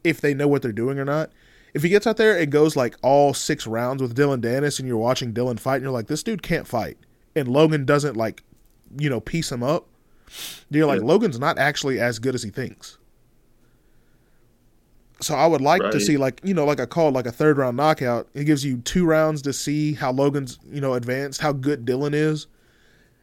if 0.05 0.21
they 0.21 0.33
know 0.33 0.47
what 0.47 0.61
they're 0.61 0.71
doing 0.71 0.99
or 0.99 1.05
not. 1.05 1.31
If 1.73 1.83
he 1.83 1.89
gets 1.89 2.07
out 2.07 2.17
there 2.17 2.39
and 2.39 2.51
goes 2.51 2.75
like 2.77 2.95
all 3.01 3.33
six 3.33 3.67
rounds 3.67 4.01
with 4.01 4.15
Dillon 4.15 4.41
Danis 4.41 4.79
and 4.79 4.87
you're 4.87 4.97
watching 4.97 5.33
Dillon 5.33 5.57
fight 5.57 5.75
and 5.75 5.83
you're 5.83 5.91
like, 5.91 6.07
this 6.07 6.23
dude 6.23 6.41
can't 6.41 6.67
fight, 6.67 6.97
and 7.35 7.49
Logan 7.49 7.85
doesn't 7.85 8.15
like, 8.15 8.43
you 8.97 9.09
know, 9.09 9.19
piece 9.19 9.51
him 9.51 9.61
up, 9.61 9.87
you're 10.69 10.87
like, 10.87 11.01
Logan's 11.01 11.39
not 11.39 11.57
actually 11.57 11.99
as 11.99 12.19
good 12.19 12.33
as 12.33 12.43
he 12.43 12.49
thinks. 12.49 12.97
So 15.21 15.33
I 15.33 15.47
would 15.47 15.61
like 15.61 15.81
to 15.91 15.99
see 15.99 16.17
like 16.17 16.41
you 16.43 16.53
know 16.53 16.65
like 16.65 16.79
I 16.79 16.85
call 16.85 17.11
like 17.11 17.25
a 17.25 17.31
third 17.31 17.57
round 17.57 17.77
knockout. 17.77 18.27
It 18.33 18.43
gives 18.43 18.65
you 18.65 18.77
two 18.79 19.05
rounds 19.05 19.41
to 19.43 19.53
see 19.53 19.93
how 19.93 20.11
Logan's 20.11 20.59
you 20.69 20.81
know 20.81 20.93
advanced, 20.93 21.41
how 21.41 21.53
good 21.53 21.85
Dillon 21.85 22.13
is, 22.13 22.47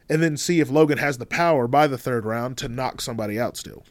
and 0.09 0.21
then 0.21 0.35
see 0.35 0.59
if 0.59 0.71
Logan 0.71 0.97
has 0.97 1.17
the 1.17 1.25
power 1.25 1.67
by 1.67 1.87
the 1.87 1.97
third 1.97 2.25
round 2.25 2.57
to 2.57 2.67
knock 2.67 2.99
somebody 2.99 3.39
out. 3.39 3.57
Still. 3.57 3.85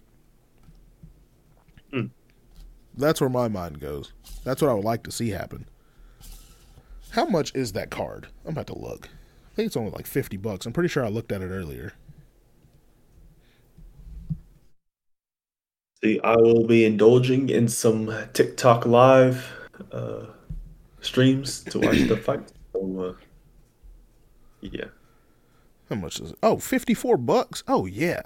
That's 2.97 3.21
where 3.21 3.31
my 3.31 3.49
mind 3.49 3.81
goes. 3.81 4.13
That's 4.45 4.61
what 4.63 4.71
I 4.71 4.75
would 4.75 4.85
like 4.85 5.03
to 5.05 5.13
see 5.13 5.31
happen. 5.31 5.67
How 7.11 7.27
much 7.27 7.55
is 7.55 7.73
that 7.73 7.91
card? 7.91 8.29
I'm 8.45 8.53
about 8.53 8.67
to 8.69 8.79
look. 8.79 9.09
I 9.53 9.55
think 9.55 9.67
it's 9.67 9.77
only 9.77 9.91
like 9.91 10.07
fifty 10.07 10.37
bucks. 10.37 10.67
I'm 10.67 10.73
pretty 10.73 10.89
sure 10.89 11.05
I 11.05 11.09
looked 11.09 11.33
at 11.33 11.43
it 11.43 11.49
earlier. 11.51 11.93
See, 16.03 16.21
I 16.23 16.37
will 16.37 16.67
be 16.67 16.85
indulging 16.85 17.49
in 17.49 17.69
some 17.69 18.13
TikTok 18.33 18.87
live 18.87 19.53
uh, 19.93 20.27
streams 21.01 21.63
to 21.65 21.79
watch 21.79 22.03
the 22.09 22.17
fight. 22.25 22.51
So, 22.73 23.01
uh, 23.01 23.15
yeah, 24.61 24.87
How 25.89 25.97
much 25.97 26.21
is 26.21 26.31
it? 26.33 26.39
Oh, 26.43 26.59
54 26.59 27.17
bucks. 27.19 27.63
Oh 27.69 27.87
yeah. 27.87 28.23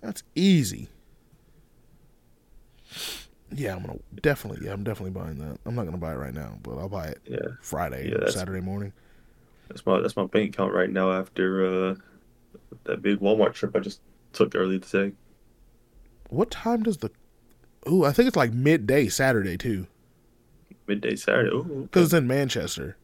That's 0.00 0.22
easy. 0.34 0.88
Yeah, 3.52 3.74
I'm 3.74 3.82
gonna 3.82 3.98
definitely 4.22 4.66
yeah, 4.66 4.72
I'm 4.72 4.84
definitely 4.84 5.10
buying 5.10 5.38
that. 5.38 5.58
I'm 5.66 5.74
not 5.74 5.84
gonna 5.84 5.98
buy 5.98 6.12
it 6.12 6.16
right 6.16 6.34
now, 6.34 6.58
but 6.62 6.78
I'll 6.78 6.88
buy 6.88 7.06
it 7.08 7.20
yeah. 7.26 7.48
Friday 7.60 8.10
Yeah, 8.10 8.18
or 8.18 8.26
Saturday 8.26 8.60
morning. 8.60 8.92
That's 9.68 9.84
my 9.86 10.00
that's 10.00 10.16
my 10.16 10.26
bank 10.26 10.54
account 10.54 10.72
right 10.74 10.90
now 10.90 11.12
after 11.12 11.90
uh, 11.90 11.94
that 12.84 13.02
big 13.02 13.20
Walmart 13.20 13.54
trip 13.54 13.76
I 13.76 13.80
just 13.80 14.02
took 14.32 14.54
early 14.54 14.80
today. 14.80 15.14
What 16.30 16.50
time 16.50 16.82
does 16.82 16.96
the 16.98 17.10
Oh, 17.86 18.04
I 18.04 18.12
think 18.12 18.28
it's 18.28 18.36
like 18.36 18.52
midday 18.54 19.08
Saturday 19.08 19.56
too. 19.58 19.88
Midday 20.86 21.16
Saturday. 21.16 21.48
Ooh, 21.56 21.88
Because 21.90 22.06
it's 22.06 22.14
in 22.14 22.26
Manchester. 22.26 22.96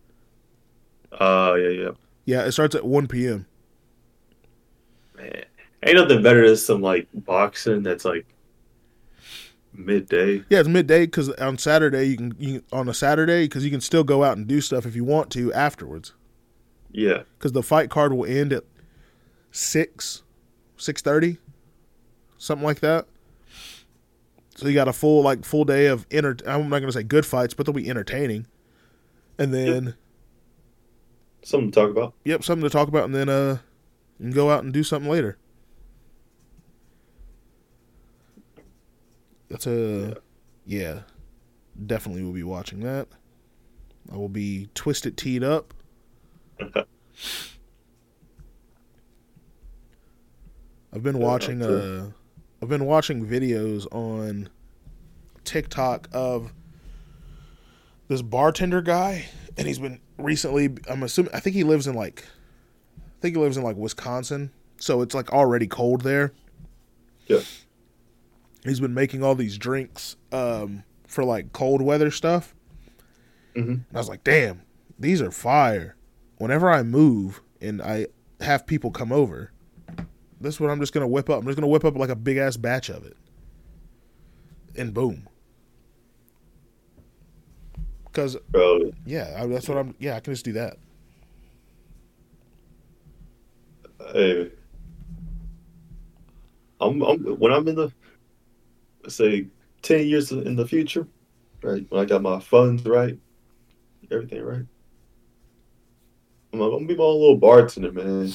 uh, 1.12 1.54
yeah, 1.58 1.68
yeah. 1.68 1.90
Yeah, 2.24 2.44
it 2.44 2.52
starts 2.52 2.74
at 2.74 2.84
one 2.84 3.06
PM. 3.08 3.46
Man, 5.14 5.44
ain't 5.82 5.96
nothing 5.96 6.22
better 6.22 6.46
than 6.46 6.56
some 6.56 6.80
like 6.82 7.08
boxing 7.14 7.82
that's 7.82 8.04
like 8.04 8.26
midday. 9.78 10.42
Yeah, 10.48 10.60
it's 10.60 10.68
midday 10.68 11.06
because 11.06 11.30
on 11.30 11.58
Saturday 11.58 12.04
you 12.04 12.16
can 12.16 12.34
you 12.38 12.62
on 12.72 12.88
a 12.88 12.94
Saturday 12.94 13.44
because 13.44 13.64
you 13.64 13.70
can 13.70 13.80
still 13.80 14.04
go 14.04 14.24
out 14.24 14.36
and 14.36 14.46
do 14.46 14.60
stuff 14.60 14.86
if 14.86 14.94
you 14.96 15.04
want 15.04 15.30
to 15.32 15.52
afterwards. 15.52 16.12
Yeah. 16.90 17.22
because 17.38 17.52
the 17.52 17.62
fight 17.62 17.90
card 17.90 18.12
will 18.14 18.24
end 18.24 18.52
at 18.52 18.64
six, 19.50 20.22
six 20.76 21.02
thirty, 21.02 21.38
something 22.38 22.64
like 22.64 22.80
that. 22.80 23.06
So 24.54 24.66
you 24.68 24.74
got 24.74 24.88
a 24.88 24.92
full 24.94 25.22
like 25.22 25.44
full 25.44 25.64
day 25.66 25.86
of 25.86 26.06
enter. 26.10 26.36
I'm 26.46 26.68
not 26.70 26.80
gonna 26.80 26.92
say 26.92 27.02
good 27.02 27.26
fights, 27.26 27.52
but 27.54 27.66
they'll 27.66 27.74
be 27.74 27.90
entertaining. 27.90 28.46
And 29.38 29.52
then, 29.52 29.94
Something 31.42 31.70
to 31.70 31.74
talk 31.80 31.90
about. 31.90 32.14
yep, 32.24 32.42
something 32.42 32.62
to 32.62 32.70
talk 32.70 32.88
about, 32.88 33.04
and 33.04 33.14
then 33.14 33.28
uh, 33.28 33.58
you 34.18 34.24
can 34.26 34.32
go 34.32 34.50
out 34.50 34.64
and 34.64 34.72
do 34.72 34.82
something 34.82 35.10
later. 35.10 35.36
That's 39.48 39.66
a 39.66 40.16
yeah, 40.64 41.00
definitely 41.86 42.22
will 42.22 42.32
be 42.32 42.42
watching 42.42 42.80
that. 42.80 43.08
I 44.12 44.16
will 44.16 44.28
be 44.28 44.68
twisted 44.74 45.16
teed 45.16 45.42
up. 45.42 45.74
I've 50.92 51.02
been 51.02 51.18
watching 51.18 51.62
uh 51.62 52.10
I've 52.62 52.68
been 52.68 52.86
watching 52.86 53.26
videos 53.26 53.86
on 53.92 54.48
TikTok 55.44 56.08
of 56.12 56.52
this 58.08 58.22
bartender 58.22 58.80
guy 58.80 59.26
and 59.56 59.66
he's 59.66 59.78
been 59.78 60.00
recently 60.16 60.70
I'm 60.88 61.02
assuming 61.02 61.34
I 61.34 61.40
think 61.40 61.54
he 61.54 61.64
lives 61.64 61.86
in 61.86 61.94
like 61.94 62.24
I 62.96 63.20
think 63.20 63.36
he 63.36 63.42
lives 63.42 63.56
in 63.56 63.62
like 63.62 63.76
Wisconsin. 63.76 64.50
So 64.78 65.02
it's 65.02 65.14
like 65.14 65.32
already 65.32 65.66
cold 65.66 66.02
there. 66.02 66.32
Yeah. 67.26 67.40
He's 68.66 68.80
been 68.80 68.94
making 68.94 69.22
all 69.22 69.34
these 69.34 69.58
drinks 69.58 70.16
um 70.32 70.84
for 71.06 71.24
like 71.24 71.52
cold 71.52 71.82
weather 71.82 72.10
stuff. 72.10 72.54
Mhm. 73.54 73.68
And 73.68 73.84
I 73.94 73.98
was 73.98 74.08
like, 74.08 74.24
"Damn, 74.24 74.62
these 74.98 75.22
are 75.22 75.30
fire." 75.30 75.96
Whenever 76.38 76.70
I 76.70 76.82
move 76.82 77.40
and 77.60 77.80
I 77.80 78.08
have 78.40 78.66
people 78.66 78.90
come 78.90 79.12
over, 79.12 79.52
this 80.40 80.54
is 80.54 80.60
what 80.60 80.70
I'm 80.70 80.80
just 80.80 80.92
gonna 80.92 81.08
whip 81.08 81.30
up. 81.30 81.40
I'm 81.40 81.46
just 81.46 81.56
gonna 81.56 81.68
whip 81.68 81.84
up 81.84 81.96
like 81.96 82.10
a 82.10 82.16
big 82.16 82.36
ass 82.36 82.56
batch 82.56 82.90
of 82.90 83.06
it, 83.06 83.16
and 84.76 84.92
boom. 84.92 85.28
Because 88.04 88.36
yeah, 89.06 89.36
I, 89.38 89.46
that's 89.46 89.68
what 89.68 89.78
I'm. 89.78 89.94
Yeah, 89.98 90.16
I 90.16 90.20
can 90.20 90.32
just 90.32 90.44
do 90.44 90.52
that. 90.54 90.76
hey. 94.12 94.50
I'm, 96.80 97.02
I'm 97.02 97.20
when 97.38 97.52
I'm 97.52 97.66
in 97.68 97.74
the 97.74 97.90
say 99.10 99.46
ten 99.82 100.06
years 100.06 100.32
in 100.32 100.56
the 100.56 100.66
future, 100.66 101.06
right? 101.62 101.84
When 101.88 102.00
I 102.00 102.04
got 102.04 102.22
my 102.22 102.40
funds 102.40 102.84
right, 102.84 103.18
everything 104.10 104.42
right. 104.42 104.66
I'm, 106.52 106.60
I'm 106.60 106.70
gonna 106.70 106.86
be 106.86 106.96
my 106.96 107.04
own 107.04 107.20
little 107.20 107.36
bartender, 107.36 107.92
man. 107.92 108.32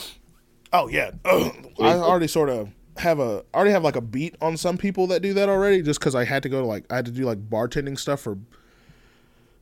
Oh 0.74 0.88
yeah, 0.88 1.12
I 1.26 1.52
oh. 1.80 2.02
already 2.02 2.28
sort 2.28 2.50
of 2.50 2.70
have 2.98 3.20
a 3.20 3.44
I 3.54 3.58
already 3.58 3.72
have 3.72 3.84
like 3.84 3.96
a 3.96 4.02
beat 4.02 4.36
on 4.42 4.58
some 4.58 4.78
people 4.78 5.08
that 5.08 5.22
do 5.22 5.34
that 5.34 5.50
already, 5.50 5.82
just 5.82 6.00
because 6.00 6.16
I 6.16 6.26
had 6.26 6.44
to 6.44 6.50
go 6.50 6.62
to 6.62 6.68
like 6.68 6.86
I 6.92 6.98
had 6.98 7.06
to 7.06 7.12
do 7.12 7.26
like 7.26 7.50
bartending 7.50 7.98
stuff 7.98 8.22
for 8.22 8.38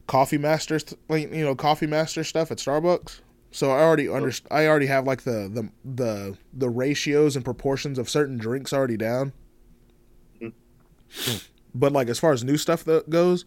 coffee 0.07 0.37
masters, 0.37 0.85
like 1.07 1.31
you 1.33 1.43
know 1.43 1.55
coffee 1.55 1.87
master 1.87 2.23
stuff 2.23 2.51
at 2.51 2.57
Starbucks. 2.57 3.21
So 3.51 3.71
I 3.71 3.81
already 3.81 4.07
oh. 4.07 4.13
underst- 4.13 4.47
I 4.51 4.67
already 4.67 4.87
have 4.87 5.05
like 5.05 5.23
the 5.23 5.49
the 5.51 5.69
the 5.83 6.37
the 6.53 6.69
ratios 6.69 7.35
and 7.35 7.43
proportions 7.43 7.97
of 7.97 8.09
certain 8.09 8.37
drinks 8.37 8.73
already 8.73 8.97
down. 8.97 9.33
But 11.73 11.91
like 11.91 12.09
as 12.09 12.19
far 12.19 12.33
as 12.33 12.43
new 12.43 12.57
stuff 12.57 12.83
that 12.85 13.09
goes, 13.09 13.45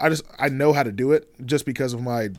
I 0.00 0.08
just 0.08 0.24
I 0.38 0.48
know 0.48 0.72
how 0.72 0.82
to 0.82 0.92
do 0.92 1.12
it 1.12 1.32
just 1.46 1.64
because 1.66 1.92
of 1.92 2.02
my 2.02 2.30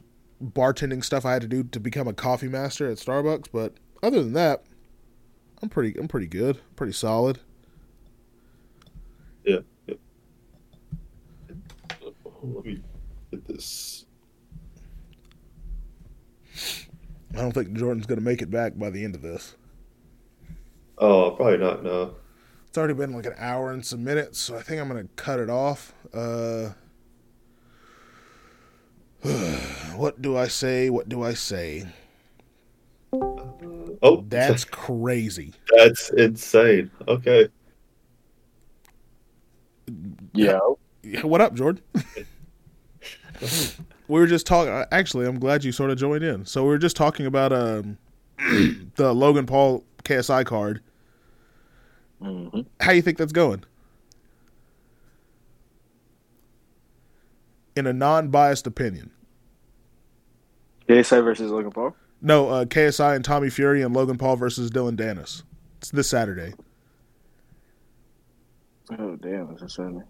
bartending 0.44 1.04
stuff 1.04 1.26
I 1.26 1.34
had 1.34 1.42
to 1.42 1.48
do 1.48 1.64
to 1.64 1.80
become 1.80 2.08
a 2.08 2.14
coffee 2.14 2.48
master 2.48 2.90
at 2.90 2.98
Starbucks. 2.98 3.48
But 3.52 3.74
other 4.02 4.24
than 4.24 4.34
that, 4.34 4.64
I'm 5.62 5.70
pretty 5.70 5.98
I'm 6.00 6.08
pretty 6.08 6.28
good, 6.28 6.60
pretty 6.76 6.94
solid. 6.94 7.40
Yeah. 9.46 9.60
yeah. 9.88 9.96
Let 12.42 12.66
me 12.66 12.82
get 13.32 13.48
this. 13.48 14.06
I 17.34 17.42
don't 17.42 17.52
think 17.52 17.74
Jordan's 17.74 18.06
gonna 18.06 18.22
make 18.22 18.42
it 18.42 18.50
back 18.50 18.78
by 18.78 18.90
the 18.90 19.04
end 19.04 19.16
of 19.16 19.22
this. 19.22 19.56
Oh, 20.98 21.32
probably 21.32 21.58
not. 21.58 21.84
No. 21.84 22.16
It's 22.70 22.78
already 22.78 22.94
been 22.94 23.14
like 23.14 23.26
an 23.26 23.34
hour 23.40 23.72
and 23.72 23.84
some 23.84 24.04
minutes, 24.04 24.38
so 24.38 24.56
I 24.56 24.62
think 24.62 24.80
I'm 24.80 24.88
gonna 24.88 25.08
cut 25.16 25.40
it 25.40 25.50
off. 25.50 25.92
Uh, 26.14 26.70
what 29.96 30.22
do 30.22 30.38
I 30.38 30.48
say? 30.48 30.92
What 30.92 31.10
do 31.10 31.24
I 31.24 31.34
say? 31.34 31.88
Oh, 33.12 34.24
That's 34.28 34.66
crazy. 34.66 35.54
that's 35.76 36.12
insane. 36.12 36.92
Okay. 37.08 37.50
Yeah. 40.34 40.60
Yeah, 41.02 41.26
What 41.26 41.42
up, 41.42 41.56
Jordan? 41.56 41.82
we 44.08 44.20
were 44.20 44.28
just 44.28 44.46
talking. 44.46 44.72
Actually, 44.92 45.26
I'm 45.26 45.40
glad 45.40 45.64
you 45.64 45.72
sort 45.72 45.90
of 45.90 45.98
joined 45.98 46.24
in. 46.24 46.46
So 46.46 46.62
we 46.62 46.70
were 46.70 46.78
just 46.78 46.96
talking 46.96 47.26
about 47.26 47.52
um, 47.52 47.98
the 48.96 49.12
Logan 49.12 49.48
Paul 49.48 49.84
KSI 50.04 50.46
card. 50.46 50.82
Hmm 52.22 52.62
How 52.80 52.92
you 52.92 53.02
think 53.02 53.18
that's 53.18 53.32
going? 53.32 53.64
In 57.76 57.88
a 57.88 57.94
non-biased 57.94 58.68
opinion. 58.68 59.12
KSI 60.88 61.24
versus 61.24 61.52
Logan 61.52 61.72
Paul. 61.72 61.96
No, 62.22 62.50
uh, 62.50 62.66
KSI 62.66 63.16
and 63.16 63.24
Tommy 63.24 63.50
Fury 63.50 63.82
and 63.82 63.96
Logan 63.96 64.18
Paul 64.18 64.36
versus 64.36 64.70
Dillon 64.70 64.98
Danis. 64.98 65.44
It's 65.78 65.92
this 65.92 66.10
Saturday. 66.10 66.54
Oh 68.98 69.16
damn, 69.16 69.56
that's 69.56 69.76
Sunday. 69.76 70.04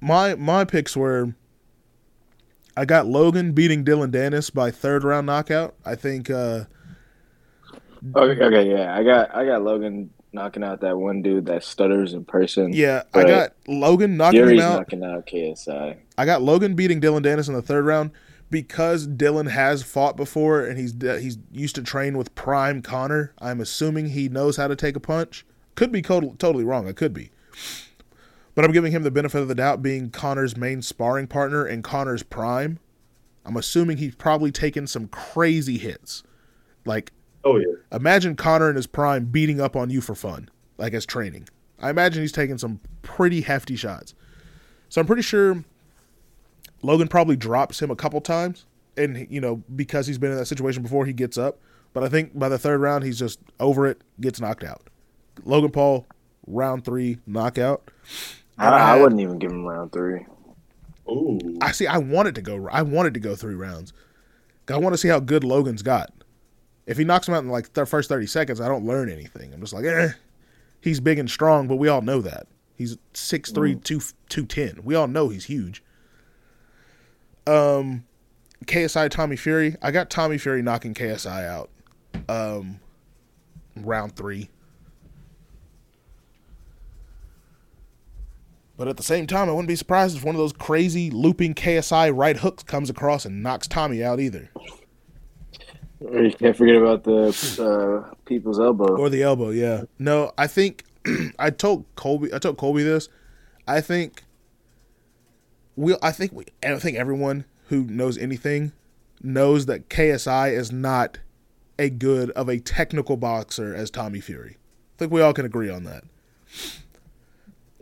My 0.00 0.36
my 0.36 0.64
picks 0.64 0.96
were 0.96 1.34
I 2.76 2.84
got 2.84 3.06
Logan 3.06 3.52
beating 3.52 3.82
Dillon 3.82 4.12
Danis 4.12 4.54
by 4.54 4.70
third 4.70 5.02
round 5.02 5.26
knockout. 5.26 5.74
I 5.84 5.96
think 5.96 6.30
uh, 6.30 6.64
Okay, 8.14 8.42
okay, 8.44 8.70
yeah. 8.70 8.96
I 8.96 9.02
got 9.02 9.34
I 9.34 9.44
got 9.44 9.62
Logan 9.62 10.10
knocking 10.32 10.62
out 10.62 10.80
that 10.82 10.96
one 10.96 11.22
dude 11.22 11.46
that 11.46 11.64
stutters 11.64 12.12
in 12.14 12.24
person. 12.24 12.72
yeah, 12.72 13.02
I 13.14 13.24
got 13.24 13.52
Logan 13.66 14.16
knocking 14.16 14.40
Fury's 14.40 14.60
him 14.60 14.66
out. 14.66 14.78
knocking 14.78 15.04
out 15.04 15.26
KSI. 15.26 15.96
I 16.16 16.24
got 16.26 16.42
Logan 16.42 16.74
beating 16.74 17.00
Dillon 17.00 17.22
Danis 17.22 17.48
in 17.48 17.54
the 17.54 17.62
third 17.62 17.84
round 17.86 18.10
because 18.50 19.06
Dillon 19.06 19.46
has 19.46 19.82
fought 19.82 20.16
before 20.16 20.64
and 20.64 20.78
he's 20.78 20.94
uh, 21.02 21.18
he's 21.20 21.38
used 21.52 21.74
to 21.76 21.82
train 21.82 22.16
with 22.16 22.34
prime 22.34 22.82
Conor. 22.82 23.32
I'm 23.38 23.60
assuming 23.60 24.10
he 24.10 24.28
knows 24.28 24.56
how 24.56 24.68
to 24.68 24.76
take 24.76 24.96
a 24.96 25.00
punch. 25.00 25.44
Could 25.74 25.92
be 25.92 26.02
totally 26.02 26.34
totally 26.38 26.64
wrong. 26.64 26.88
I 26.88 26.92
could 26.92 27.14
be, 27.14 27.30
but 28.54 28.64
I'm 28.64 28.72
giving 28.72 28.92
him 28.92 29.02
the 29.02 29.10
benefit 29.10 29.40
of 29.40 29.48
the 29.48 29.54
doubt, 29.54 29.82
being 29.82 30.10
Conor's 30.10 30.56
main 30.56 30.82
sparring 30.82 31.26
partner 31.26 31.64
and 31.64 31.84
Conor's 31.84 32.22
prime. 32.22 32.78
I'm 33.44 33.56
assuming 33.56 33.96
he's 33.96 34.14
probably 34.14 34.52
taken 34.52 34.86
some 34.86 35.08
crazy 35.08 35.78
hits. 35.78 36.22
Like 36.84 37.12
Oh 37.48 37.56
yeah. 37.58 37.66
imagine 37.96 38.36
Conor 38.36 38.70
in 38.70 38.76
his 38.76 38.86
prime 38.86 39.26
beating 39.26 39.60
up 39.60 39.76
on 39.76 39.90
you 39.90 40.00
for 40.00 40.14
fun, 40.14 40.48
like 40.76 40.92
as 40.94 41.06
training. 41.06 41.48
I 41.80 41.90
imagine 41.90 42.22
he's 42.22 42.32
taking 42.32 42.58
some 42.58 42.80
pretty 43.02 43.40
hefty 43.42 43.76
shots. 43.76 44.14
So 44.88 45.00
I'm 45.00 45.06
pretty 45.06 45.22
sure 45.22 45.62
Logan 46.82 47.08
probably 47.08 47.36
drops 47.36 47.80
him 47.82 47.90
a 47.90 47.96
couple 47.96 48.20
times, 48.20 48.66
and 48.96 49.26
you 49.30 49.40
know 49.40 49.62
because 49.74 50.06
he's 50.06 50.18
been 50.18 50.30
in 50.32 50.36
that 50.38 50.46
situation 50.46 50.82
before, 50.82 51.06
he 51.06 51.12
gets 51.12 51.36
up. 51.38 51.58
But 51.92 52.04
I 52.04 52.08
think 52.08 52.38
by 52.38 52.48
the 52.48 52.58
third 52.58 52.80
round, 52.80 53.04
he's 53.04 53.18
just 53.18 53.40
over 53.58 53.86
it, 53.86 54.02
gets 54.20 54.40
knocked 54.40 54.62
out. 54.64 54.82
Logan 55.44 55.70
Paul, 55.70 56.06
round 56.46 56.84
three 56.84 57.18
knockout. 57.26 57.90
I, 58.58 58.66
And 58.66 58.74
I 58.74 58.94
had- 58.94 59.02
wouldn't 59.02 59.20
even 59.20 59.38
give 59.38 59.50
him 59.52 59.64
round 59.64 59.92
three. 59.92 60.26
Ooh. 61.08 61.38
I 61.62 61.72
see. 61.72 61.86
I 61.86 61.96
wanted 61.98 62.34
to 62.34 62.42
go. 62.42 62.68
I 62.70 62.82
wanted 62.82 63.14
to 63.14 63.20
go 63.20 63.34
three 63.34 63.54
rounds. 63.54 63.92
I 64.68 64.76
want 64.76 64.92
to 64.92 64.98
see 64.98 65.08
how 65.08 65.20
good 65.20 65.42
Logan's 65.44 65.82
got. 65.82 66.12
If 66.88 66.98
he 66.98 67.04
knocks 67.04 67.28
him 67.28 67.34
out 67.34 67.44
in 67.44 67.50
like 67.50 67.72
the 67.74 67.86
first 67.86 68.08
thirty 68.08 68.26
seconds, 68.26 68.60
I 68.60 68.66
don't 68.66 68.84
learn 68.84 69.08
anything. 69.08 69.54
I'm 69.54 69.60
just 69.60 69.72
like, 69.72 69.84
eh. 69.84 70.10
He's 70.80 70.98
big 70.98 71.18
and 71.18 71.30
strong, 71.30 71.68
but 71.68 71.76
we 71.76 71.88
all 71.88 72.02
know 72.02 72.20
that 72.22 72.46
he's 72.78 72.96
6'3", 73.12 73.82
2 73.82 74.00
210. 74.28 74.84
We 74.84 74.94
all 74.94 75.08
know 75.08 75.28
he's 75.28 75.46
huge. 75.46 75.82
Um, 77.46 78.04
KSI 78.64 79.10
Tommy 79.10 79.36
Fury. 79.36 79.76
I 79.82 79.90
got 79.90 80.08
Tommy 80.08 80.38
Fury 80.38 80.62
knocking 80.62 80.94
KSI 80.94 81.46
out. 81.46 81.70
Um, 82.28 82.80
round 83.76 84.16
three. 84.16 84.48
But 88.76 88.86
at 88.86 88.96
the 88.96 89.02
same 89.02 89.26
time, 89.26 89.48
I 89.48 89.52
wouldn't 89.52 89.66
be 89.66 89.74
surprised 89.74 90.16
if 90.16 90.24
one 90.24 90.36
of 90.36 90.38
those 90.38 90.52
crazy 90.52 91.10
looping 91.10 91.54
KSI 91.54 92.16
right 92.16 92.36
hooks 92.36 92.62
comes 92.62 92.88
across 92.88 93.24
and 93.24 93.42
knocks 93.42 93.66
Tommy 93.66 94.04
out 94.04 94.20
either. 94.20 94.50
You 96.00 96.32
can't 96.38 96.56
forget 96.56 96.76
about 96.76 97.04
the 97.04 97.28
uh, 97.60 98.14
people's 98.24 98.60
elbow. 98.60 98.96
Or 98.96 99.10
the 99.10 99.22
elbow, 99.22 99.50
yeah. 99.50 99.82
No, 99.98 100.32
I 100.38 100.46
think 100.46 100.84
I 101.38 101.50
told 101.50 101.92
Kolby 101.96 102.32
I 102.32 102.38
told 102.38 102.56
Kolby 102.56 102.84
this. 102.84 103.08
I 103.66 103.80
think 103.80 104.22
we 105.76 105.96
I 106.02 106.12
think 106.12 106.32
we 106.32 106.44
I 106.62 106.76
think 106.76 106.96
everyone 106.96 107.44
who 107.68 107.84
knows 107.84 108.16
anything 108.16 108.72
knows 109.22 109.66
that 109.66 109.88
KSI 109.88 110.52
is 110.52 110.70
not 110.70 111.18
a 111.78 111.90
good 111.90 112.30
of 112.30 112.48
a 112.48 112.58
technical 112.58 113.16
boxer 113.16 113.74
as 113.74 113.90
Tommy 113.90 114.20
Fury. 114.20 114.56
I 114.96 114.98
think 114.98 115.12
we 115.12 115.20
all 115.20 115.32
can 115.32 115.46
agree 115.46 115.70
on 115.70 115.84
that. 115.84 116.04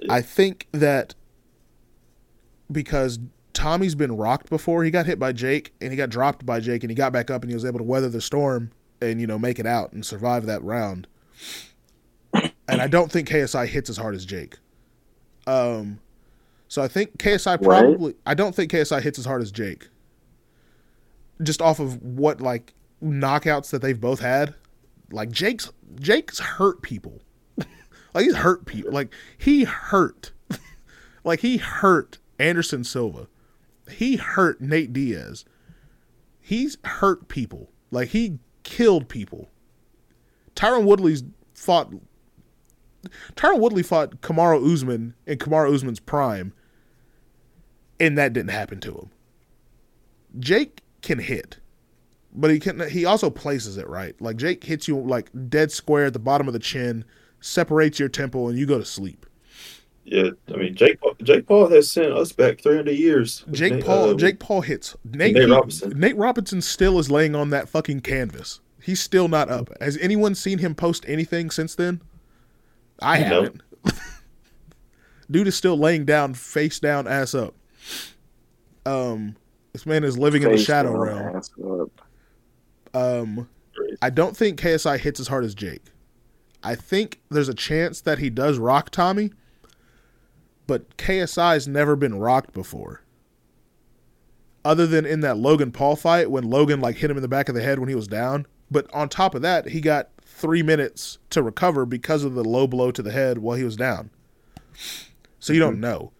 I 0.09 0.21
think 0.21 0.69
that 0.73 1.15
because 2.71 3.19
Tommy's 3.57 3.95
been 3.95 4.15
rocked 4.15 4.51
before, 4.51 4.85
he 4.85 4.91
got 4.91 5.07
hit 5.07 5.19
by 5.19 5.33
Jake 5.33 5.73
and 5.81 5.91
he 5.91 5.97
got 5.97 6.11
dropped 6.11 6.45
by 6.45 6.61
Jake 6.61 6.85
and 6.85 6.91
he 6.91 6.95
got 6.95 7.11
back 7.11 7.31
up 7.31 7.41
and 7.41 7.51
he 7.51 7.55
was 7.55 7.65
able 7.65 7.79
to 7.79 7.85
weather 7.85 8.11
the 8.11 8.21
storm 8.21 8.71
and 9.01 9.19
you 9.19 9.27
know 9.27 9.39
make 9.39 9.59
it 9.59 9.65
out 9.67 9.95
and 9.95 10.05
survive 10.05 10.45
that 10.45 10.63
round. 10.63 11.09
And 12.69 12.83
I 12.83 12.87
don't 12.87 13.11
think 13.11 13.29
KSI 13.29 13.67
hits 13.67 13.89
as 13.89 13.97
hard 13.97 14.15
as 14.15 14.27
Jake. 14.27 14.59
Um 15.47 16.01
so 16.69 16.83
I 16.83 16.89
think 16.89 17.17
KSI 17.17 17.63
probably 17.63 18.15
I 18.27 18.35
don't 18.35 18.55
think 18.55 18.71
KSI 18.71 19.01
hits 19.01 19.19
as 19.19 19.25
hard 19.25 19.41
as 19.41 19.51
Jake. 19.51 19.89
Just 21.43 21.63
off 21.63 21.81
of 21.81 22.03
what 22.03 22.43
like 22.43 22.75
knockouts 23.03 23.71
that 23.71 23.81
they've 23.81 23.99
both 23.99 24.21
had. 24.21 24.55
Like 25.11 25.31
Jake's 25.31 25.73
Jake's 25.99 26.41
hurt 26.41 26.83
people. 26.83 27.23
like 28.13 28.27
he's 28.27 28.37
hurt 28.37 28.67
people. 28.67 28.93
Like 28.93 29.15
he 29.39 29.65
hurt. 29.65 30.33
like 31.25 31.41
he 31.41 31.57
hurt 31.57 32.19
Anderson 32.39 32.85
Silva. 32.85 33.29
He 33.91 34.17
hurt 34.17 34.61
Nate 34.61 34.93
Diaz. 34.93 35.45
He's 36.41 36.77
hurt 36.85 37.29
people. 37.29 37.71
Like 37.91 38.09
he 38.09 38.39
killed 38.63 39.09
people. 39.09 39.49
Tyron 40.55 40.85
Woodley's 40.85 41.23
fought 41.55 41.93
Tyron 43.37 43.61
Woodley 43.61 43.83
fought 43.83 44.21
Kamaru 44.21 44.73
Usman 44.73 45.15
in 45.27 45.39
Kamaru 45.39 45.75
Usman's 45.75 46.01
prime, 46.01 46.53
and 48.01 48.17
that 48.19 48.33
didn't 48.33 48.51
happen 48.51 48.81
to 48.81 48.93
him. 48.93 49.11
Jake 50.39 50.83
can 51.03 51.19
hit, 51.19 51.59
but 52.35 52.51
he 52.51 52.59
can. 52.59 52.89
He 52.89 53.05
also 53.05 53.31
places 53.31 53.77
it 53.77 53.89
right. 53.89 54.21
Like 54.21 54.37
Jake 54.37 54.65
hits 54.65 54.89
you 54.89 54.99
like 54.99 55.31
dead 55.49 55.71
square 55.71 56.07
at 56.07 56.13
the 56.13 56.19
bottom 56.19 56.47
of 56.47 56.53
the 56.53 56.59
chin, 56.59 57.05
separates 57.41 57.99
your 57.99 58.09
temple, 58.09 58.49
and 58.49 58.59
you 58.59 58.67
go 58.67 58.79
to 58.79 58.85
sleep. 58.85 59.26
Yeah, 60.09 60.31
I 60.55 60.57
mean 60.57 60.75
Jake 60.77 61.01
Paul, 61.01 61.17
Jake 61.23 61.47
Paul 61.49 61.69
has 61.69 61.91
sent 61.91 62.13
us 62.13 62.31
back 62.33 62.61
300 62.61 62.93
years. 62.93 63.45
Jake 63.51 63.73
Nate, 63.75 63.85
Paul 63.85 64.11
uh, 64.11 64.15
Jake 64.15 64.39
Paul 64.39 64.61
hits 64.61 64.97
Nate, 65.05 65.35
Nate 65.35 65.43
he- 65.47 65.51
Robinson. 65.51 65.99
Nate 65.99 66.17
Robinson 66.17 66.63
still 66.63 66.99
is 67.01 67.11
laying 67.11 67.35
on 67.35 67.51
that 67.51 67.69
fucking 67.69 68.01
canvas. 68.03 68.61
He's 68.81 69.01
still 69.01 69.27
not 69.27 69.49
up. 69.51 69.69
Has 69.81 69.97
anyone 69.99 70.37
seen 70.37 70.59
him 70.59 70.77
post 70.77 71.05
anything 71.09 71.51
since 71.51 71.75
then? 71.75 72.01
I 73.03 73.19
No. 73.19 73.25
haven't. 73.25 73.63
Dude 75.31 75.49
is 75.49 75.57
still 75.57 75.77
laying 75.77 76.05
down, 76.05 76.35
face 76.35 76.79
down, 76.79 77.09
ass 77.09 77.35
up. 77.35 77.55
Um, 78.85 79.35
this 79.73 79.87
man 79.87 80.05
is 80.05 80.17
living 80.17 80.45
in 80.45 80.53
the 80.53 80.59
shadow 80.59 80.93
down, 80.93 81.01
realm. 81.01 81.37
ass 81.37 81.51
up. 81.65 81.91
Um, 82.95 83.49
I 84.01 84.11
don't 84.11 84.37
think 84.37 84.61
KSI 84.61 85.01
hits 85.01 85.19
as 85.19 85.27
hard 85.27 85.45
as 85.45 85.55
Jake. 85.55 85.83
I 86.63 86.77
think 86.77 87.21
there's 87.29 87.49
a 87.49 87.55
chance 87.55 88.01
that 88.03 88.19
he 88.21 88.31
does 88.31 88.59
rock 88.59 88.91
Tommy, 88.91 89.33
but 90.67 90.97
KSI's 90.97 91.69
never 91.69 91.97
been 91.97 92.19
rocked 92.19 92.53
before. 92.53 93.03
Other 94.65 94.87
than 94.87 95.07
in 95.07 95.21
that 95.21 95.37
Logan 95.37 95.71
Paul 95.71 95.95
fight 95.97 96.31
when 96.31 96.45
Logan 96.45 96.81
like 96.81 96.97
hit 96.97 97.11
him 97.11 97.17
in 97.17 97.23
the 97.23 97.29
back 97.29 97.49
of 97.49 97.55
the 97.55 97.63
head 97.63 97.79
when 97.79 97.89
he 97.89 97.95
was 97.95 98.09
down. 98.09 98.47
But 98.71 98.93
on 98.93 99.09
top 99.09 99.35
of 99.37 99.43
that, 99.43 99.69
he 99.69 99.81
got 99.81 100.11
three 100.23 100.63
minutes 100.63 101.19
to 101.31 101.43
recover 101.43 101.87
because 101.87 102.25
of 102.25 102.35
the 102.35 102.45
low 102.45 102.67
blow 102.67 102.91
to 102.91 103.03
the 103.03 103.13
head 103.13 103.39
while 103.39 103.57
he 103.57 103.63
was 103.63 103.77
down. 103.77 104.11
So 105.39 105.53
you 105.53 105.61
don't 105.61 105.75
mm-hmm. 105.75 105.83
know. 105.83 106.13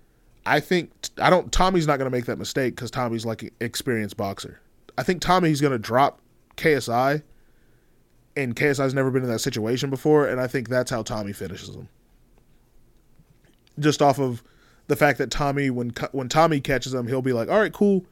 I 0.47 0.61
think 0.61 0.93
I 1.19 1.29
don't. 1.29 1.51
Tommy's 1.51 1.89
not 1.89 1.99
going 1.99 2.11
to 2.11 2.17
make 2.17 2.27
that 2.27 2.39
mistake 2.39 2.77
because 2.77 2.93
Tommy's 2.93 3.27
like 3.27 3.43
an 3.43 3.51
experienced 3.61 4.17
boxer. 4.17 4.61
I 4.97 5.03
think 5.03 5.21
Tommy's 5.21 5.61
going 5.61 5.73
to 5.73 5.79
drop 5.79 6.21
KSI, 6.57 7.23
and 8.37 8.55
KSI's 8.55 8.95
never 8.95 9.11
been 9.11 9.25
in 9.25 9.29
that 9.29 9.41
situation 9.41 9.91
before, 9.91 10.29
and 10.29 10.41
I 10.41 10.47
think 10.47 10.69
that's 10.69 10.91
how 10.91 11.03
Tommy 11.03 11.33
finishes 11.33 11.75
him. 11.75 11.89
Just 13.79 14.01
off 14.03 14.19
of 14.19 14.43
the 14.87 14.97
fact 14.97 15.19
that 15.19 15.31
Tommy, 15.31 15.71
when 15.71 15.91
when 16.13 16.29
Tommy 16.29 16.61
catches 16.61 16.95
him, 16.95 17.07
he'll 17.09 17.23
be 17.23 17.33
like, 17.33 17.49
"All 17.49 17.59
right, 17.59 17.73
cool." 17.73 18.05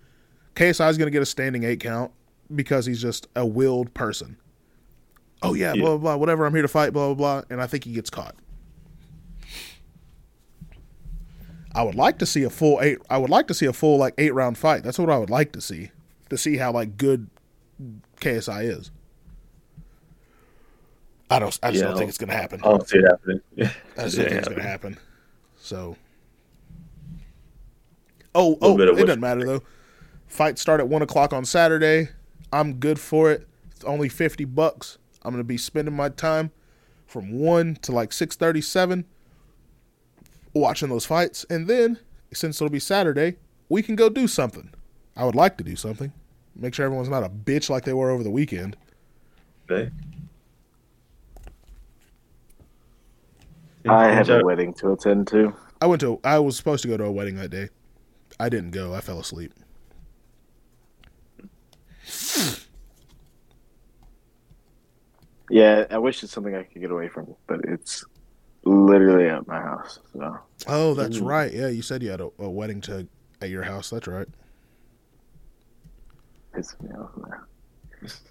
KSI's 0.57 0.99
going 0.99 1.07
to 1.07 1.11
get 1.11 1.23
a 1.23 1.27
standing 1.27 1.65
eight 1.65 1.81
count 1.81 2.12
because 2.55 2.87
he's 2.87 3.01
just 3.03 3.27
a 3.35 3.45
willed 3.47 3.93
person. 3.95 4.37
Oh 5.43 5.55
yeah, 5.55 5.73
Yeah. 5.75 5.81
blah 5.83 5.91
blah 5.91 5.99
blah. 5.99 6.17
Whatever, 6.17 6.47
I'm 6.47 6.53
here 6.53 6.62
to 6.62 6.69
fight. 6.69 6.93
Blah 6.93 7.15
blah 7.15 7.41
blah. 7.41 7.43
And 7.51 7.61
I 7.61 7.67
think 7.67 7.85
he 7.85 7.93
gets 7.93 8.11
caught. 8.11 8.35
I 11.75 11.83
would 11.83 11.97
like 11.97 12.19
to 12.19 12.27
see 12.27 12.45
a 12.45 12.51
full 12.51 12.81
eight. 12.81 12.99
I 13.11 13.19
would 13.19 13.31
like 13.31 13.49
to 13.49 13.55
see 13.55 13.67
a 13.67 13.73
full 13.73 13.99
like 13.99 14.15
eight 14.17 14.33
round 14.33 14.57
fight. 14.59 14.85
That's 14.85 14.99
what 14.99 15.11
I 15.11 15.19
would 15.19 15.31
like 15.31 15.53
to 15.53 15.61
see 15.61 15.91
to 16.31 16.39
see 16.39 16.57
how 16.57 16.73
like 16.73 16.97
good 16.97 17.29
KSI 18.21 18.65
is. 18.79 18.91
I 21.31 21.39
don't. 21.41 21.59
I 21.62 21.71
just 21.73 21.83
Yeah, 21.83 21.89
don't 21.89 21.99
think 21.99 22.09
it's 22.11 22.19
gonna 22.19 22.33
happen. 22.33 22.61
I 22.62 22.69
don't 22.69 22.89
see 22.89 22.99
it 22.99 23.05
happening. 23.07 23.41
Yeah, 23.57 23.71
I 23.99 24.03
just 24.05 24.17
don't 24.17 24.27
think 24.29 24.39
it's 24.39 24.49
yeah. 24.49 24.55
gonna 24.57 24.69
happen. 24.69 24.99
So. 25.65 25.97
Oh, 28.35 28.59
oh! 28.61 28.79
It 28.79 29.07
doesn't 29.07 29.21
matter 29.21 29.47
though. 29.47 29.62
Fight 30.27 30.59
start 30.59 30.79
at 30.79 30.89
one 30.89 31.01
o'clock 31.01 31.33
on 31.33 31.47
Saturday. 31.47 32.11
I'm 32.53 32.75
good 32.75 32.99
for 32.99 33.31
it. 33.33 33.49
It's 33.71 33.85
only 33.85 34.11
fifty 34.11 34.45
bucks. 34.45 34.99
I'm 35.23 35.33
gonna 35.33 35.43
be 35.43 35.57
spending 35.57 35.97
my 35.97 36.11
time 36.11 36.51
from 37.07 37.39
one 37.39 37.77
to 37.77 37.93
like 37.93 38.12
six 38.12 38.37
thirty 38.37 38.61
seven 38.61 39.07
watching 40.53 40.91
those 40.91 41.07
fights, 41.07 41.47
and 41.49 41.67
then 41.67 41.99
since 42.35 42.61
it'll 42.61 42.71
be 42.71 42.79
Saturday, 42.79 43.37
we 43.71 43.81
can 43.81 43.97
go 43.97 44.11
do 44.11 44.29
something. 44.29 44.71
I 45.17 45.25
would 45.25 45.35
like 45.35 45.57
to 45.59 45.65
do 45.65 45.77
something. 45.77 46.12
Make 46.55 46.75
sure 46.75 46.85
everyone's 46.85 47.09
not 47.09 47.25
a 47.25 47.31
bitch 47.31 47.71
like 47.71 47.85
they 47.87 47.95
were 47.95 48.11
over 48.11 48.23
the 48.23 48.31
weekend. 48.31 48.77
Okay. 49.71 49.91
I 53.87 54.09
have 54.11 54.30
a 54.30 54.43
wedding 54.45 54.72
to 54.74 54.93
attend 54.93 55.28
to. 55.28 55.55
I 55.80 55.87
went 55.87 56.01
to. 56.01 56.20
I 56.24 56.39
was 56.39 56.57
supposed 56.57 56.82
to 56.82 56.89
go 56.89 56.97
to 56.97 57.05
a 57.05 57.12
wedding 57.12 57.37
that 57.37 57.51
day. 57.51 57.68
I 58.41 58.49
didn't 58.49 58.70
go. 58.70 58.95
I 58.95 59.01
fell 59.01 59.20
asleep. 59.20 59.53
Yeah, 65.51 65.85
I 65.91 65.99
wish 65.99 66.22
it's 66.22 66.32
something 66.32 66.55
I 66.55 66.62
could 66.62 66.80
get 66.80 66.91
away 66.91 67.09
from, 67.09 67.35
but 67.47 67.61
it's 67.64 68.05
literally 68.64 69.28
at 69.28 69.47
my 69.47 69.61
house. 69.61 69.99
So 70.12 70.39
Oh, 70.66 70.94
that's 70.94 71.19
Ooh. 71.19 71.24
right. 71.24 71.52
Yeah, 71.52 71.69
you 71.69 71.82
said 71.82 72.02
you 72.02 72.11
had 72.11 72.20
a, 72.20 72.31
a 72.39 72.48
wedding 72.48 72.81
to 72.82 73.06
at 73.43 73.51
your 73.51 73.62
house. 73.62 73.90
That's 73.90 74.09
right. 74.09 74.28
it's 76.56 76.74
you 76.82 76.89
know, 76.89 77.11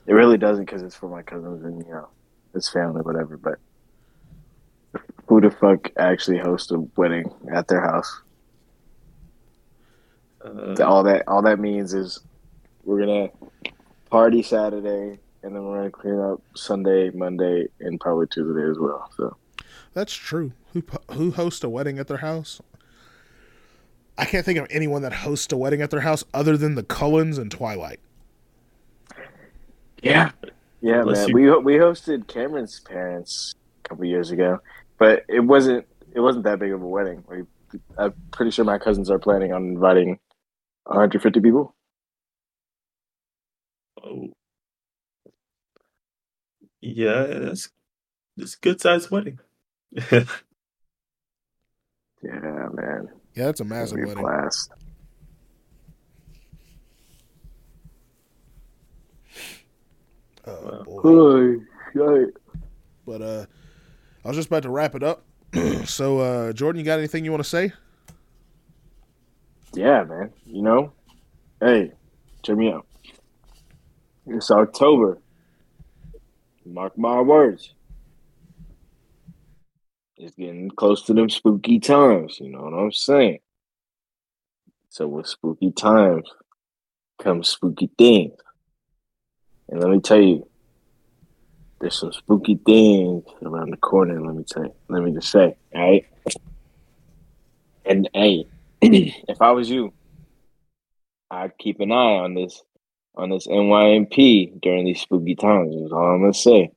it 0.07 0.13
really 0.13 0.37
doesn't 0.37 0.65
because 0.65 0.81
it's 0.81 0.95
for 0.95 1.09
my 1.09 1.21
cousins 1.21 1.63
and 1.63 1.85
you 1.85 1.91
know 1.91 2.09
his 2.53 2.67
family, 2.69 3.01
whatever. 3.01 3.37
But 3.37 3.59
who 5.27 5.41
the 5.41 5.51
fuck 5.51 5.91
actually 5.97 6.37
hosts 6.39 6.71
a 6.71 6.79
wedding 6.97 7.31
at 7.53 7.67
their 7.67 7.81
house? 7.81 8.21
Uh, 10.43 10.75
all 10.83 11.03
that 11.03 11.23
all 11.27 11.41
that 11.41 11.59
means 11.59 11.93
is 11.93 12.19
we're 12.83 12.99
gonna 12.99 13.29
party 14.09 14.43
Saturday 14.43 15.19
and 15.41 15.55
then 15.55 15.63
we're 15.63 15.77
gonna 15.77 15.89
clean 15.91 16.19
up 16.19 16.41
Sunday, 16.55 17.09
Monday, 17.11 17.67
and 17.79 17.99
probably 17.99 18.27
Tuesday 18.27 18.69
as 18.69 18.77
well. 18.77 19.09
So 19.15 19.35
That's 19.93 20.13
true. 20.13 20.51
Who 20.73 20.83
who 21.11 21.31
hosts 21.31 21.63
a 21.63 21.69
wedding 21.69 21.97
at 21.99 22.07
their 22.07 22.17
house? 22.17 22.61
I 24.17 24.25
can't 24.25 24.45
think 24.45 24.59
of 24.59 24.67
anyone 24.69 25.01
that 25.03 25.13
hosts 25.13 25.51
a 25.53 25.57
wedding 25.57 25.81
at 25.81 25.89
their 25.89 26.01
house 26.01 26.23
other 26.33 26.55
than 26.57 26.75
the 26.75 26.83
Cullens 26.83 27.37
and 27.39 27.49
Twilight. 27.49 27.99
yeah, 30.03 30.31
yeah, 30.81 30.99
Unless 31.01 31.19
man. 31.19 31.29
you- 31.29 31.35
We 31.35 31.73
we 31.75 31.79
hosted 31.79 32.27
Cameron's 32.27 32.79
parents 32.81 33.55
a 33.85 33.89
couple 33.89 34.05
years 34.05 34.29
ago, 34.31 34.59
but 34.97 35.23
it 35.27 35.41
wasn't 35.41 35.85
it 36.13 36.19
wasn't 36.19 36.45
that 36.45 36.59
big 36.59 36.71
of 36.71 36.81
a 36.81 36.87
wedding. 36.87 37.23
We, 37.27 37.43
I'm 37.97 38.13
pretty 38.31 38.51
sure 38.51 38.65
my 38.65 38.77
cousins 38.77 39.09
are 39.09 39.19
planning 39.19 39.51
on 39.51 39.63
inviting 39.63 40.19
150 40.85 41.39
people. 41.39 41.75
oh. 44.03 44.27
Yeah, 46.81 47.23
that's 47.25 47.69
it's 48.37 48.55
a 48.55 48.59
good 48.59 48.81
sized 48.81 49.09
wedding. 49.09 49.39
Yeah, 52.23 52.69
man. 52.73 53.09
Yeah, 53.35 53.45
that's 53.45 53.59
a 53.59 53.65
massive 53.65 53.97
be 53.97 54.03
a 54.03 54.07
wedding. 54.07 54.23
blast. 54.23 54.71
Oh, 60.45 60.83
boy. 60.85 61.09
Oy, 61.09 61.57
oy. 61.99 62.25
But 63.05 63.21
uh, 63.21 63.45
I 64.23 64.29
was 64.29 64.37
just 64.37 64.47
about 64.47 64.63
to 64.63 64.69
wrap 64.69 64.95
it 64.95 65.03
up. 65.03 65.25
so, 65.85 66.19
uh, 66.19 66.53
Jordan, 66.53 66.79
you 66.79 66.85
got 66.85 66.99
anything 66.99 67.25
you 67.25 67.31
want 67.31 67.43
to 67.43 67.49
say? 67.49 67.73
Yeah, 69.73 70.03
man. 70.03 70.31
You 70.45 70.61
know, 70.61 70.93
hey, 71.59 71.91
check 72.43 72.55
me 72.55 72.71
out. 72.71 72.85
It's 74.27 74.51
October. 74.51 75.19
Mark 76.65 76.97
my 76.97 77.19
words. 77.19 77.73
It's 80.15 80.35
getting 80.35 80.69
close 80.69 81.03
to 81.03 81.13
them 81.13 81.29
spooky 81.29 81.79
times. 81.79 82.39
You 82.39 82.49
know 82.49 82.61
what 82.61 82.73
I'm 82.73 82.91
saying? 82.91 83.39
So 84.89 85.07
with 85.07 85.27
spooky 85.27 85.71
times 85.71 86.29
comes 87.21 87.49
spooky 87.49 87.89
things. 87.97 88.39
And 89.67 89.81
let 89.81 89.89
me 89.89 89.99
tell 89.99 90.21
you, 90.21 90.47
there's 91.83 91.99
some 91.99 92.13
spooky 92.13 92.57
things 92.65 93.25
around 93.41 93.71
the 93.71 93.77
corner. 93.77 94.19
Let 94.21 94.35
me 94.35 94.45
tell 94.45 94.63
you. 94.63 94.73
Let 94.87 95.03
me 95.03 95.11
just 95.11 95.29
say, 95.29 95.57
all 95.75 95.81
right. 95.81 96.05
And 97.85 98.09
hey, 98.13 98.47
if 98.81 99.41
I 99.41 99.51
was 99.51 99.69
you, 99.69 99.91
I'd 101.29 101.57
keep 101.57 101.81
an 101.81 101.91
eye 101.91 102.19
on 102.19 102.35
this 102.35 102.63
on 103.15 103.29
this 103.29 103.47
NYMP 103.47 104.61
during 104.61 104.85
these 104.85 105.01
spooky 105.01 105.35
times. 105.35 105.75
Is 105.75 105.91
all 105.91 106.15
I'm 106.15 106.21
gonna 106.21 106.33
say. 106.33 106.71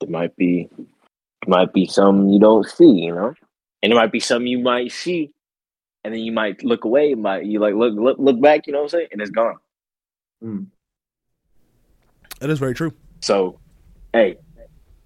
There 0.00 0.08
might 0.08 0.34
be 0.34 0.70
might 1.46 1.74
be 1.74 1.86
some 1.86 2.30
you 2.30 2.40
don't 2.40 2.66
see, 2.66 2.86
you 2.86 3.14
know, 3.14 3.34
and 3.82 3.92
it 3.92 3.96
might 3.96 4.10
be 4.10 4.20
something 4.20 4.46
you 4.46 4.60
might 4.60 4.90
see, 4.90 5.32
and 6.02 6.14
then 6.14 6.20
you 6.22 6.32
might 6.32 6.64
look 6.64 6.86
away. 6.86 7.14
Might 7.14 7.44
you 7.44 7.58
like 7.58 7.74
look 7.74 7.94
look 7.94 8.16
look 8.18 8.40
back? 8.40 8.66
You 8.66 8.72
know 8.72 8.78
what 8.78 8.84
I'm 8.84 9.00
saying? 9.00 9.08
And 9.12 9.20
it's 9.20 9.30
gone. 9.30 9.58
Mm. 10.42 10.66
That 12.44 12.50
is 12.50 12.58
very 12.58 12.74
true. 12.74 12.92
So, 13.22 13.58
hey, 14.12 14.36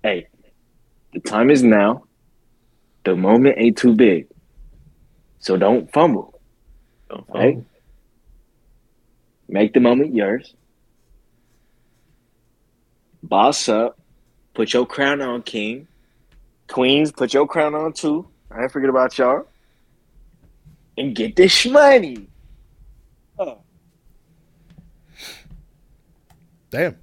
hey, 0.03 0.27
the 1.13 1.21
time 1.21 1.51
is 1.53 1.63
now. 1.63 2.03
The 3.05 3.15
moment 3.15 3.55
ain't 3.59 3.79
too 3.79 3.95
big, 3.95 4.27
so 5.39 5.57
don't 5.57 5.89
fumble. 5.93 6.41
Don't 7.09 7.25
Right? 7.33 7.55
fumble. 7.55 7.67
Make 9.49 9.73
the 9.73 9.79
moment 9.79 10.17
yours. 10.17 10.53
Boss 13.23 13.69
up. 13.69 13.97
Put 14.55 14.73
your 14.73 14.85
crown 14.85 15.23
on, 15.23 15.43
King. 15.43 15.87
Queens, 16.67 17.13
put 17.13 17.33
your 17.33 17.47
crown 17.47 17.77
on 17.77 17.93
too. 17.93 18.27
I 18.51 18.65
ain't 18.65 18.73
forget 18.73 18.91
about 18.91 19.17
y'all. 19.17 19.47
And 20.97 21.15
get 21.15 21.37
this 21.37 21.67
money. 21.67 22.27
Oh. 23.39 23.59
Damn. 26.71 26.97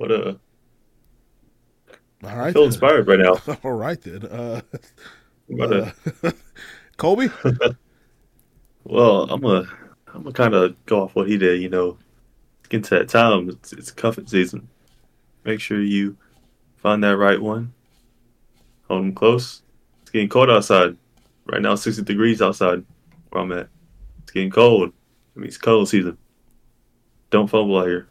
What 0.00 0.10
a 0.12 0.38
All 2.24 2.30
I 2.30 2.52
feel 2.54 2.62
then. 2.62 2.68
inspired 2.68 3.06
right 3.06 3.18
now. 3.18 3.34
All 3.64 3.72
right 3.72 4.00
then. 4.00 4.24
Uh, 4.24 4.62
to- 5.50 5.92
uh, 6.24 6.30
Kolby. 6.96 7.76
well, 8.84 9.24
I'm 9.30 9.44
a 9.44 9.66
I'm 10.14 10.22
gonna 10.22 10.32
kind 10.32 10.54
of 10.54 10.74
go 10.86 11.02
off 11.02 11.14
what 11.14 11.28
he 11.28 11.36
did. 11.36 11.60
You 11.60 11.68
know, 11.68 11.98
get 12.70 12.82
to 12.84 12.94
that 12.98 13.10
time. 13.10 13.50
It's, 13.50 13.74
it's 13.74 13.90
cuffing 13.90 14.26
season. 14.26 14.68
Make 15.44 15.60
sure 15.60 15.82
you 15.82 16.16
find 16.76 17.04
that 17.04 17.18
right 17.18 17.40
one. 17.40 17.74
Hold 18.88 19.02
them 19.02 19.14
close. 19.14 19.60
It's 20.00 20.10
getting 20.10 20.30
cold 20.30 20.48
outside. 20.48 20.96
Right 21.44 21.60
now, 21.60 21.74
60 21.74 22.04
degrees 22.04 22.40
outside 22.40 22.84
where 23.28 23.42
I'm 23.42 23.52
at. 23.52 23.68
It's 24.22 24.32
getting 24.32 24.50
cold. 24.50 24.92
I 25.36 25.40
mean, 25.40 25.48
it's 25.48 25.58
cold 25.58 25.90
season. 25.90 26.16
Don't 27.28 27.48
fumble 27.48 27.76
out 27.78 27.86
here. 27.86 28.08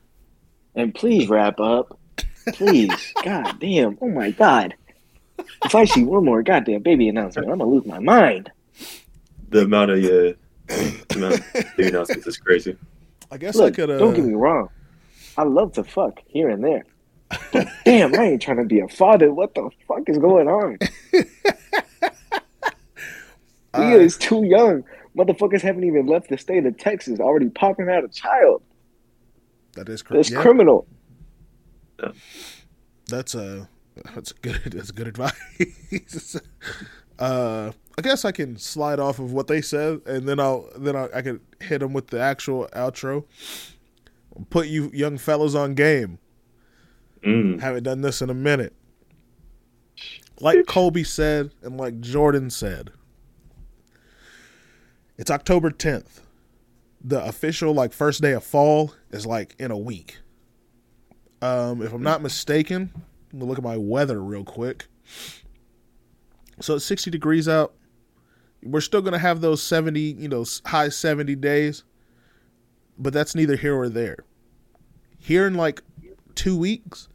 And 0.80 0.96
please 0.96 1.28
wrap 1.28 1.60
up. 1.60 2.00
Please. 2.54 3.14
God 3.26 3.60
damn. 3.60 3.98
Oh 4.02 4.08
my 4.08 4.32
God. 4.32 4.76
If 5.66 5.76
I 5.76 5.84
see 5.84 6.06
one 6.06 6.24
more 6.24 6.42
goddamn 6.42 6.84
baby 6.84 7.10
announcement, 7.10 7.50
I'm 7.50 7.58
gonna 7.58 7.70
lose 7.70 7.86
my 7.86 8.00
mind. 8.00 8.50
The 9.50 9.64
amount 9.64 9.92
of 9.92 9.98
uh, 9.98 10.34
the 10.68 11.06
amount 11.18 11.34
of 11.36 11.46
big 11.76 11.88
announcements 11.88 12.28
is 12.28 12.38
crazy. 12.38 12.78
I 13.30 13.36
guess 13.36 13.58
I 13.58 13.66
Look, 13.66 13.74
could. 13.76 13.90
Uh, 13.90 13.98
don't 13.98 14.14
get 14.14 14.24
me 14.24 14.36
wrong. 14.36 14.70
I 15.38 15.44
love 15.44 15.74
to 15.74 15.84
fuck 15.84 16.22
here 16.28 16.50
and 16.50 16.64
there. 16.64 16.86
But 17.52 17.68
damn, 17.86 18.16
I 18.16 18.24
ain't 18.24 18.42
trying 18.42 18.58
to 18.58 18.64
be 18.64 18.80
a 18.80 18.88
father. 18.88 19.34
What 19.34 19.54
the 19.56 19.70
fuck 19.86 20.08
is 20.08 20.18
going 20.18 20.48
on? 20.48 20.78
uh, 23.74 23.80
Leah 23.80 24.00
is 24.00 24.18
too 24.18 24.46
young. 24.46 24.86
Motherfuckers 25.18 25.62
haven't 25.62 25.84
even 25.84 26.06
left 26.06 26.30
the 26.30 26.38
state 26.38 26.66
of 26.66 26.78
Texas, 26.78 27.20
already 27.20 27.50
popping 27.50 27.90
out 27.90 28.06
a 28.06 28.08
child. 28.08 28.64
That 29.80 29.88
is 29.90 30.02
correct. 30.02 30.18
That's 30.18 30.30
Yeah, 30.32 30.42
criminal. 30.42 30.88
that's 33.08 33.34
a 33.34 33.70
that's 34.14 34.32
good. 34.34 34.62
That's 34.74 34.92
good 34.92 35.08
advice. 35.08 36.38
uh, 37.20 37.72
I 37.98 38.02
guess 38.02 38.24
I 38.24 38.32
can 38.32 38.56
slide 38.58 39.00
off 39.00 39.20
of 39.20 39.34
what 39.34 39.48
they 39.48 39.62
said, 39.62 40.02
and 40.06 40.28
then 40.28 40.40
I'll 40.40 40.70
then 40.78 40.96
I, 40.96 41.08
I 41.14 41.22
could 41.22 41.42
hit 41.60 41.80
them 41.80 41.92
with 41.94 42.08
the 42.08 42.20
actual 42.20 42.68
outro. 42.74 43.26
Put 44.50 44.68
you 44.68 44.90
young 44.94 45.18
fellas 45.18 45.56
on 45.56 45.74
game. 45.76 46.20
Mm. 47.26 47.60
Haven't 47.60 47.84
done 47.84 48.02
this 48.02 48.22
in 48.22 48.30
a 48.30 48.34
minute. 48.34 48.74
Like 50.40 50.60
Kolby 50.60 51.06
said, 51.06 51.52
and 51.62 51.78
like 51.78 52.00
Jordan 52.00 52.50
said, 52.50 52.92
it's 55.18 55.30
October 55.30 55.72
10th. 55.72 56.22
The 57.02 57.24
official 57.24 57.74
like 57.74 57.94
first 57.94 58.22
day 58.22 58.34
of 58.34 58.44
fall 58.44 58.94
is 59.12 59.26
like 59.26 59.56
in 59.60 59.72
a 59.72 59.78
week. 59.78 60.20
Um, 61.42 61.82
if 61.82 61.94
I'm 61.94 62.04
not 62.04 62.22
mistaken, 62.22 62.92
let 63.32 63.42
me 63.42 63.48
look 63.48 63.58
at 63.58 63.64
my 63.64 63.78
weather 63.78 64.22
real 64.22 64.44
quick. 64.44 64.88
So 66.60 66.76
it's 66.76 66.86
60 66.86 67.10
degrees 67.10 67.48
out. 67.48 67.74
We're 68.62 68.82
still 68.82 69.02
gonna 69.02 69.20
have 69.20 69.40
those 69.40 69.64
70, 69.64 70.00
you 70.00 70.28
know, 70.28 70.46
high 70.66 70.90
70 70.90 71.36
days, 71.36 71.84
but 72.98 73.14
that's 73.14 73.36
neither 73.36 73.56
here 73.56 73.76
or 73.76 73.88
there. 73.88 74.18
Here 75.18 75.48
in 75.48 75.54
like 75.54 75.82
two 76.36 76.58
weeks, 76.58 77.08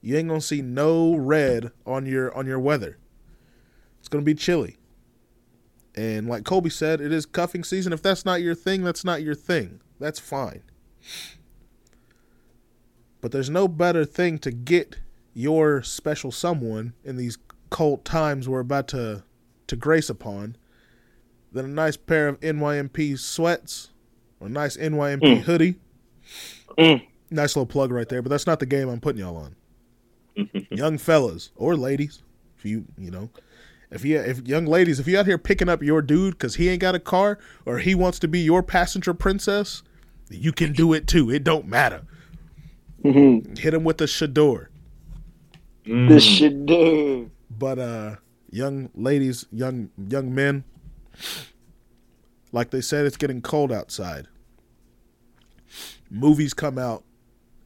you 0.00 0.16
ain't 0.16 0.28
gonna 0.28 0.40
see 0.40 0.62
no 0.62 1.16
red 1.16 1.72
on 1.84 2.06
your 2.06 2.36
on 2.36 2.46
your 2.46 2.60
weather. 2.60 2.98
It's 3.98 4.08
gonna 4.08 4.24
be 4.24 4.34
chilly. 4.34 4.78
And 5.94 6.28
like 6.28 6.44
Kolby 6.44 6.72
said, 6.72 7.00
it 7.00 7.12
is 7.12 7.26
cuffing 7.26 7.64
season. 7.64 7.92
If 7.92 8.02
that's 8.02 8.24
not 8.24 8.40
your 8.40 8.54
thing, 8.54 8.82
that's 8.82 9.04
not 9.04 9.22
your 9.22 9.34
thing. 9.34 9.80
That's 10.00 10.18
fine. 10.18 10.62
But 13.20 13.30
there's 13.32 13.50
no 13.50 13.68
better 13.68 14.04
thing 14.04 14.38
to 14.40 14.50
get 14.50 14.96
your 15.34 15.82
special 15.82 16.32
someone 16.32 16.94
in 17.04 17.16
these 17.16 17.38
cold 17.70 18.04
times 18.04 18.48
we're 18.48 18.60
about 18.60 18.88
to 18.88 19.22
to 19.66 19.76
grace 19.76 20.10
upon 20.10 20.56
than 21.52 21.64
a 21.64 21.68
nice 21.68 21.96
pair 21.96 22.28
of 22.28 22.38
NYMP 22.40 23.18
sweats 23.18 23.90
or 24.40 24.48
a 24.48 24.50
nice 24.50 24.76
NYMP 24.76 25.20
Mm. 25.22 25.40
hoodie. 25.42 25.74
Mm. 26.76 27.06
Nice 27.30 27.56
little 27.56 27.66
plug 27.66 27.90
right 27.90 28.08
there, 28.08 28.20
but 28.20 28.28
that's 28.28 28.46
not 28.46 28.60
the 28.60 28.66
game 28.66 28.88
I'm 28.88 29.00
putting 29.00 29.20
y'all 29.20 29.36
on 29.36 29.56
young 30.70 30.98
fellas 30.98 31.50
or 31.56 31.76
ladies, 31.76 32.22
if 32.58 32.64
you 32.66 32.84
you 32.98 33.10
know, 33.10 33.30
if 33.92 34.04
you 34.04 34.18
if 34.18 34.46
young 34.46 34.66
ladies, 34.66 34.98
if 34.98 35.06
you 35.06 35.18
out 35.18 35.26
here 35.26 35.38
picking 35.38 35.68
up 35.68 35.82
your 35.82 36.02
dude 36.02 36.34
because 36.34 36.56
he 36.56 36.68
ain't 36.68 36.80
got 36.80 36.94
a 36.94 37.00
car 37.00 37.38
or 37.66 37.78
he 37.78 37.94
wants 37.94 38.18
to 38.20 38.28
be 38.28 38.40
your 38.40 38.62
passenger 38.62 39.14
princess, 39.14 39.82
you 40.30 40.52
can 40.52 40.72
do 40.72 40.92
it 40.92 41.06
too. 41.06 41.30
It 41.30 41.44
don't 41.44 41.66
matter. 41.66 42.02
Mhm. 43.04 43.58
Hit 43.58 43.74
him 43.74 43.84
with 43.84 43.98
the 43.98 44.06
Shador. 44.06 44.70
Mm. 45.86 46.08
This 46.08 46.24
shit, 46.24 46.64
dude. 46.66 47.30
But 47.50 47.78
uh, 47.78 48.16
young 48.50 48.90
ladies, 48.94 49.46
young 49.50 49.90
young 50.08 50.34
men, 50.34 50.64
like 52.52 52.70
they 52.70 52.80
said, 52.80 53.06
it's 53.06 53.16
getting 53.16 53.42
cold 53.42 53.72
outside. 53.72 54.28
Movies 56.10 56.54
come 56.54 56.78
out 56.78 57.04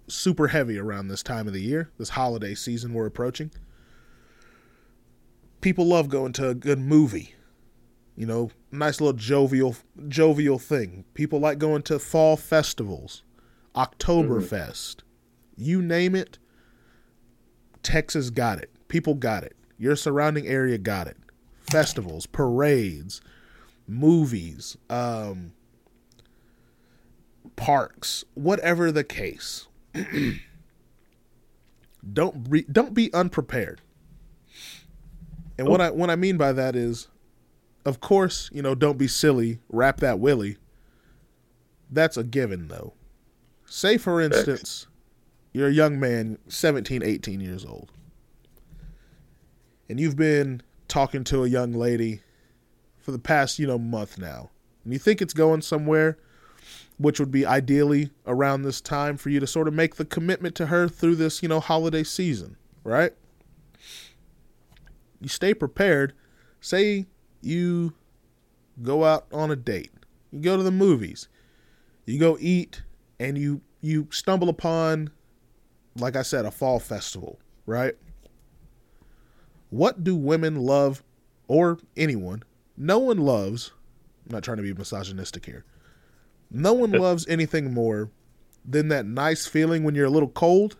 super 0.08 0.48
heavy 0.48 0.78
around 0.78 1.08
this 1.08 1.22
time 1.22 1.46
of 1.46 1.52
the 1.52 1.60
year, 1.60 1.90
this 1.98 2.10
holiday 2.10 2.54
season 2.54 2.94
we're 2.94 3.06
approaching. 3.06 3.50
People 5.66 5.86
love 5.86 6.08
going 6.08 6.32
to 6.34 6.50
a 6.50 6.54
good 6.54 6.78
movie. 6.78 7.34
You 8.14 8.24
know, 8.24 8.50
nice 8.70 9.00
little 9.00 9.18
jovial 9.18 9.74
jovial 10.06 10.60
thing. 10.60 11.04
People 11.14 11.40
like 11.40 11.58
going 11.58 11.82
to 11.82 11.98
fall 11.98 12.36
festivals, 12.36 13.24
Oktoberfest. 13.74 14.98
You 15.56 15.82
name 15.82 16.14
it, 16.14 16.38
Texas 17.82 18.30
got 18.30 18.60
it. 18.60 18.70
People 18.86 19.14
got 19.14 19.42
it. 19.42 19.56
Your 19.76 19.96
surrounding 19.96 20.46
area 20.46 20.78
got 20.78 21.08
it. 21.08 21.16
Festivals, 21.68 22.26
parades, 22.26 23.20
movies, 23.88 24.76
um, 24.88 25.50
parks, 27.56 28.24
whatever 28.34 28.92
the 28.92 29.02
case. 29.02 29.66
don't 32.12 32.48
be, 32.48 32.62
don't 32.70 32.94
be 32.94 33.12
unprepared. 33.12 33.80
And 35.58 35.68
what 35.68 35.80
I 35.80 35.90
what 35.90 36.10
I 36.10 36.16
mean 36.16 36.36
by 36.36 36.52
that 36.52 36.76
is, 36.76 37.08
of 37.84 38.00
course, 38.00 38.50
you 38.52 38.62
know, 38.62 38.74
don't 38.74 38.98
be 38.98 39.08
silly. 39.08 39.58
Wrap 39.68 40.00
that 40.00 40.18
willy. 40.18 40.58
That's 41.90 42.16
a 42.16 42.24
given, 42.24 42.68
though. 42.68 42.94
Say, 43.64 43.96
for 43.96 44.20
instance, 44.20 44.86
you're 45.52 45.68
a 45.68 45.72
young 45.72 45.98
man, 45.98 46.38
17, 46.48 47.02
18 47.02 47.40
years 47.40 47.64
old, 47.64 47.90
and 49.88 49.98
you've 49.98 50.16
been 50.16 50.62
talking 50.88 51.24
to 51.24 51.44
a 51.44 51.48
young 51.48 51.72
lady 51.72 52.20
for 52.98 53.12
the 53.12 53.18
past, 53.18 53.58
you 53.58 53.66
know, 53.66 53.78
month 53.78 54.18
now, 54.18 54.50
and 54.84 54.92
you 54.92 54.98
think 54.98 55.22
it's 55.22 55.34
going 55.34 55.62
somewhere, 55.62 56.18
which 56.98 57.18
would 57.18 57.30
be 57.30 57.46
ideally 57.46 58.10
around 58.26 58.62
this 58.62 58.80
time 58.80 59.16
for 59.16 59.30
you 59.30 59.40
to 59.40 59.46
sort 59.46 59.68
of 59.68 59.74
make 59.74 59.96
the 59.96 60.04
commitment 60.04 60.54
to 60.56 60.66
her 60.66 60.88
through 60.88 61.16
this, 61.16 61.42
you 61.42 61.48
know, 61.48 61.60
holiday 61.60 62.02
season, 62.02 62.56
right? 62.84 63.12
You 65.20 65.28
stay 65.28 65.54
prepared. 65.54 66.12
Say 66.60 67.06
you 67.40 67.94
go 68.82 69.04
out 69.04 69.26
on 69.32 69.50
a 69.50 69.56
date, 69.56 69.92
you 70.30 70.40
go 70.40 70.56
to 70.56 70.62
the 70.62 70.70
movies, 70.70 71.28
You 72.04 72.18
go 72.18 72.36
eat 72.40 72.82
and 73.18 73.38
you 73.38 73.62
you 73.80 74.08
stumble 74.10 74.48
upon 74.48 75.10
like 75.98 76.16
I 76.16 76.22
said 76.22 76.44
a 76.44 76.50
fall 76.50 76.78
festival, 76.78 77.38
right? 77.64 77.94
What 79.70 80.04
do 80.04 80.14
women 80.14 80.56
love 80.56 81.02
or 81.48 81.78
anyone? 81.96 82.42
No 82.76 82.98
one 82.98 83.18
loves. 83.18 83.72
I'm 84.26 84.34
not 84.34 84.42
trying 84.42 84.58
to 84.58 84.62
be 84.62 84.74
misogynistic 84.74 85.46
here. 85.46 85.64
No 86.50 86.72
one 86.72 86.92
loves 86.92 87.26
anything 87.28 87.72
more 87.72 88.10
than 88.64 88.88
that 88.88 89.06
nice 89.06 89.46
feeling 89.46 89.84
when 89.84 89.94
you're 89.94 90.06
a 90.06 90.10
little 90.10 90.28
cold 90.28 90.76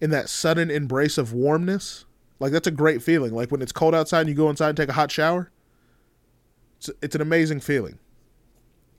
in 0.00 0.10
that 0.10 0.28
sudden 0.28 0.70
embrace 0.70 1.18
of 1.18 1.32
warmness. 1.32 2.04
Like 2.42 2.50
that's 2.50 2.66
a 2.66 2.72
great 2.72 3.00
feeling. 3.00 3.32
Like 3.32 3.52
when 3.52 3.62
it's 3.62 3.70
cold 3.70 3.94
outside 3.94 4.22
and 4.22 4.28
you 4.28 4.34
go 4.34 4.50
inside 4.50 4.70
and 4.70 4.76
take 4.76 4.88
a 4.88 4.94
hot 4.94 5.12
shower. 5.12 5.52
It's, 6.78 6.90
it's 7.00 7.14
an 7.14 7.20
amazing 7.20 7.60
feeling. 7.60 8.00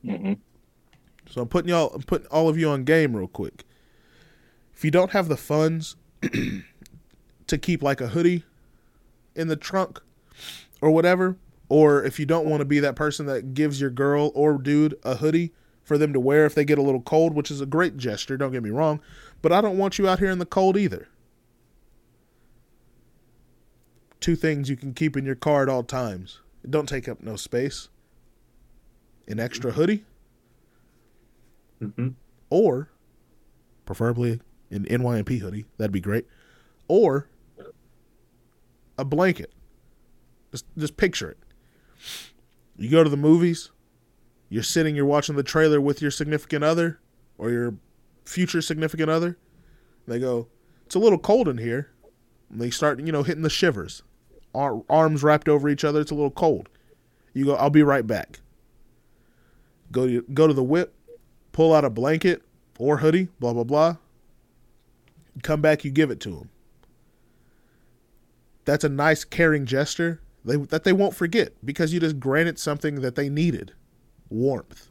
Mm-hmm. 0.05 0.33
So 1.29 1.41
I'm 1.41 1.49
putting 1.49 1.67
y'all, 1.67 1.93
I'm 1.93 2.03
putting 2.03 2.25
all 2.27 2.47
of 2.47 2.57
you 2.57 2.69
on 2.69 2.85
game 2.85 3.13
real 3.17 3.27
quick. 3.27 3.65
If 4.73 4.85
you 4.85 4.91
don't 4.91 5.11
have 5.11 5.27
the 5.27 5.35
funds 5.35 5.97
to 7.47 7.57
keep 7.57 7.83
like 7.83 7.99
a 7.99 8.07
hoodie 8.07 8.45
in 9.35 9.49
the 9.49 9.57
trunk 9.57 9.99
or 10.79 10.91
whatever, 10.91 11.35
or 11.67 12.01
if 12.01 12.21
you 12.21 12.25
don't 12.25 12.45
want 12.45 12.61
to 12.61 12.65
be 12.65 12.79
that 12.79 12.95
person 12.95 13.25
that 13.25 13.53
gives 13.53 13.81
your 13.81 13.89
girl 13.89 14.31
or 14.35 14.57
dude 14.57 14.97
a 15.03 15.15
hoodie 15.15 15.51
for 15.83 15.97
them 15.97 16.13
to 16.13 16.19
wear 16.19 16.45
if 16.45 16.55
they 16.55 16.63
get 16.63 16.77
a 16.77 16.81
little 16.81 17.01
cold, 17.01 17.33
which 17.33 17.51
is 17.51 17.59
a 17.59 17.65
great 17.65 17.97
gesture, 17.97 18.37
don't 18.37 18.53
get 18.53 18.63
me 18.63 18.69
wrong, 18.69 19.01
but 19.41 19.51
I 19.51 19.59
don't 19.59 19.77
want 19.77 19.99
you 19.99 20.07
out 20.07 20.19
here 20.19 20.31
in 20.31 20.39
the 20.39 20.45
cold 20.45 20.77
either. 20.77 21.09
Two 24.23 24.37
things 24.37 24.69
you 24.69 24.77
can 24.77 24.93
keep 24.93 25.17
in 25.17 25.25
your 25.25 25.35
car 25.35 25.63
at 25.63 25.67
all 25.67 25.83
times. 25.83 26.39
It 26.63 26.71
don't 26.71 26.87
take 26.87 27.09
up 27.09 27.21
no 27.21 27.35
space. 27.35 27.89
An 29.27 29.37
extra 29.37 29.73
hoodie 29.73 30.05
hmm 31.79 32.07
or 32.49 32.89
preferably 33.85 34.39
an 34.71 34.85
NYMP 34.85 35.39
hoodie. 35.39 35.65
That'd 35.77 35.91
be 35.91 35.99
great. 35.99 36.25
Or 36.87 37.27
a 38.97 39.03
blanket. 39.03 39.51
Just 40.51 40.67
just 40.77 40.95
picture 40.95 41.31
it. 41.31 41.37
You 42.77 42.89
go 42.89 43.03
to 43.03 43.09
the 43.09 43.17
movies, 43.17 43.71
you're 44.47 44.63
sitting, 44.63 44.95
you're 44.95 45.05
watching 45.05 45.35
the 45.35 45.43
trailer 45.43 45.81
with 45.81 46.01
your 46.01 46.11
significant 46.11 46.63
other 46.63 47.01
or 47.37 47.49
your 47.49 47.75
future 48.23 48.61
significant 48.61 49.09
other. 49.09 49.37
They 50.07 50.19
go, 50.19 50.47
"It's 50.85 50.95
a 50.95 50.99
little 50.99 51.19
cold 51.19 51.49
in 51.49 51.57
here." 51.57 51.89
And 52.49 52.61
they 52.61 52.69
start, 52.69 53.01
you 53.01 53.11
know, 53.11 53.23
hitting 53.23 53.43
the 53.43 53.49
shivers. 53.49 54.01
Ar- 54.53 54.83
arms 54.89 55.23
wrapped 55.23 55.49
over 55.49 55.69
each 55.69 55.83
other. 55.83 56.01
It's 56.01 56.11
a 56.11 56.15
little 56.15 56.31
cold. 56.31 56.69
You 57.33 57.45
go, 57.45 57.55
"I'll 57.55 57.69
be 57.69 57.83
right 57.83 58.05
back." 58.05 58.39
Go 59.91 60.07
to 60.07 60.21
go 60.33 60.47
to 60.47 60.53
the 60.53 60.63
whip, 60.63 60.93
pull 61.51 61.73
out 61.73 61.85
a 61.85 61.89
blanket 61.89 62.43
or 62.77 62.97
hoodie, 62.97 63.29
blah 63.39 63.53
blah 63.53 63.63
blah. 63.63 63.97
Come 65.41 65.61
back, 65.61 65.83
you 65.83 65.91
give 65.91 66.11
it 66.11 66.19
to 66.21 66.29
them. 66.29 66.49
That's 68.65 68.83
a 68.83 68.89
nice, 68.89 69.23
caring 69.23 69.65
gesture 69.65 70.21
they, 70.45 70.57
that 70.57 70.83
they 70.83 70.93
won't 70.93 71.15
forget 71.15 71.53
because 71.63 71.93
you 71.93 71.99
just 71.99 72.19
granted 72.19 72.59
something 72.59 73.01
that 73.01 73.15
they 73.15 73.29
needed, 73.29 73.73
warmth. 74.29 74.89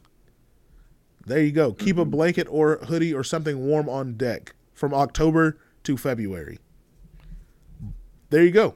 There 1.25 1.41
you 1.41 1.51
go. 1.51 1.73
Keep 1.73 1.97
a 1.97 2.01
mm-hmm. 2.01 2.09
blanket 2.09 2.47
or 2.49 2.77
hoodie 2.77 3.13
or 3.13 3.23
something 3.23 3.65
warm 3.65 3.87
on 3.87 4.15
deck 4.15 4.55
from 4.73 4.93
October 4.93 5.57
to 5.83 5.95
February. 5.95 6.59
There 8.29 8.43
you 8.43 8.51
go. 8.51 8.75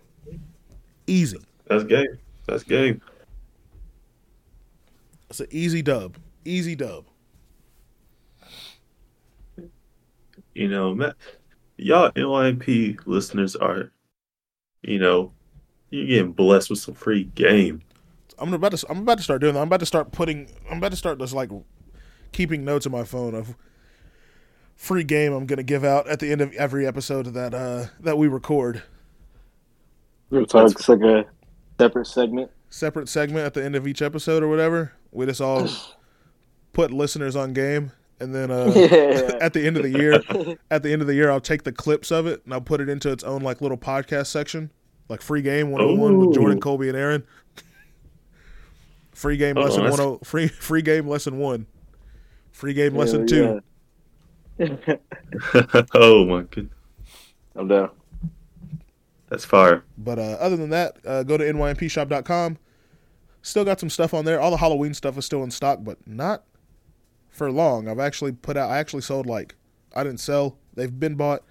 Easy. 1.07 1.39
That's 1.67 1.83
game. 1.83 2.17
That's 2.47 2.63
game. 2.63 3.01
It's 5.29 5.39
an 5.39 5.47
easy 5.51 5.81
dub. 5.81 6.17
Easy 6.45 6.75
dub. 6.75 7.05
You 10.53 10.67
know, 10.67 11.13
y'all 11.77 12.11
NYP 12.11 12.99
listeners 13.05 13.55
are, 13.55 13.91
you 14.81 14.99
know, 14.99 15.31
you're 15.89 16.07
getting 16.07 16.31
blessed 16.31 16.69
with 16.69 16.79
some 16.79 16.95
free 16.95 17.25
game. 17.35 17.81
I'm 18.39 18.53
about 18.53 18.71
to 18.71 18.85
I'm 18.89 18.99
about 18.99 19.17
to 19.17 19.23
start 19.23 19.41
doing 19.41 19.53
that. 19.53 19.61
I'm 19.61 19.67
about 19.67 19.79
to 19.79 19.85
start 19.85 20.11
putting 20.11 20.49
I'm 20.69 20.77
about 20.77 20.91
to 20.91 20.97
start 20.97 21.19
just 21.19 21.33
like 21.33 21.49
keeping 22.31 22.63
notes 22.63 22.85
in 22.85 22.91
my 22.91 23.03
phone 23.03 23.33
of 23.33 23.55
free 24.75 25.03
game 25.03 25.33
I'm 25.33 25.45
gonna 25.45 25.63
give 25.63 25.83
out 25.83 26.07
at 26.07 26.19
the 26.19 26.31
end 26.31 26.41
of 26.41 26.53
every 26.53 26.85
episode 26.85 27.27
that 27.27 27.53
uh 27.53 27.85
that 27.99 28.17
we 28.17 28.27
record. 28.27 28.83
Real 30.29 30.45
talk. 30.45 30.71
It's 30.71 30.89
like 30.89 31.01
a 31.01 31.25
separate 31.79 32.05
segment. 32.07 32.51
Separate 32.69 33.07
segment 33.09 33.45
at 33.45 33.53
the 33.53 33.63
end 33.63 33.75
of 33.75 33.87
each 33.87 34.01
episode 34.01 34.43
or 34.43 34.47
whatever. 34.49 34.93
We 35.11 35.25
just 35.25 35.41
all 35.41 35.67
put 36.73 36.91
listeners 36.91 37.35
on 37.35 37.53
game 37.53 37.91
and 38.19 38.33
then 38.35 38.51
uh 38.51 38.71
yeah. 38.75 39.37
at 39.41 39.53
the 39.53 39.65
end 39.65 39.77
of 39.77 39.83
the 39.83 39.89
year 39.91 40.13
at 40.71 40.83
the 40.83 40.91
end 40.91 41.01
of 41.01 41.07
the 41.07 41.13
year 41.15 41.29
I'll 41.31 41.39
take 41.39 41.63
the 41.63 41.71
clips 41.71 42.11
of 42.11 42.25
it 42.27 42.41
and 42.45 42.53
I'll 42.53 42.61
put 42.61 42.81
it 42.81 42.89
into 42.89 43.11
its 43.11 43.23
own 43.23 43.41
like 43.41 43.61
little 43.61 43.77
podcast 43.77 44.27
section. 44.27 44.71
Like 45.09 45.21
free 45.21 45.41
game 45.41 45.71
101 45.71 46.17
with 46.17 46.35
Jordan, 46.35 46.57
Ooh. 46.57 46.61
Kolby, 46.61 46.89
and 46.89 46.97
Aaron. 46.97 47.23
Free 49.13 49.37
game 49.37 49.57
Oh, 49.57 49.61
lesson 49.61 49.83
that's- 49.83 49.97
one 49.99 50.07
oh 50.07 50.19
free 50.23 50.47
free 50.47 50.81
game 50.81 51.07
lesson 51.07 51.37
one. 51.37 51.65
Free 52.51 52.73
game 52.73 52.95
lesson 52.95 53.27
Hell 53.27 53.61
two. 54.59 54.97
oh 55.95 56.25
my 56.25 56.41
goodness, 56.43 56.73
I'm 57.55 57.67
down. 57.67 57.91
That's 59.29 59.45
fire. 59.45 59.83
But 59.97 60.19
uh, 60.19 60.37
other 60.39 60.55
than 60.55 60.69
that, 60.69 60.97
uh, 61.05 61.23
go 61.23 61.37
to 61.37 61.43
nympshop.com. 61.43 62.57
Still 63.41 63.65
got 63.65 63.79
some 63.79 63.89
stuff 63.89 64.13
on 64.13 64.25
there. 64.25 64.39
All 64.39 64.51
the 64.51 64.57
Halloween 64.57 64.93
stuff 64.93 65.17
is 65.17 65.25
still 65.25 65.43
in 65.43 65.51
stock, 65.51 65.79
but 65.81 66.05
not 66.05 66.43
for 67.29 67.51
long. 67.51 67.87
I've 67.87 67.99
actually 67.99 68.31
put 68.31 68.57
out. 68.57 68.69
I 68.69 68.77
actually 68.77 69.03
sold 69.03 69.25
like 69.25 69.55
I 69.95 70.03
didn't 70.03 70.19
sell. 70.19 70.57
They've 70.73 70.99
been 70.99 71.15
bought, 71.15 71.43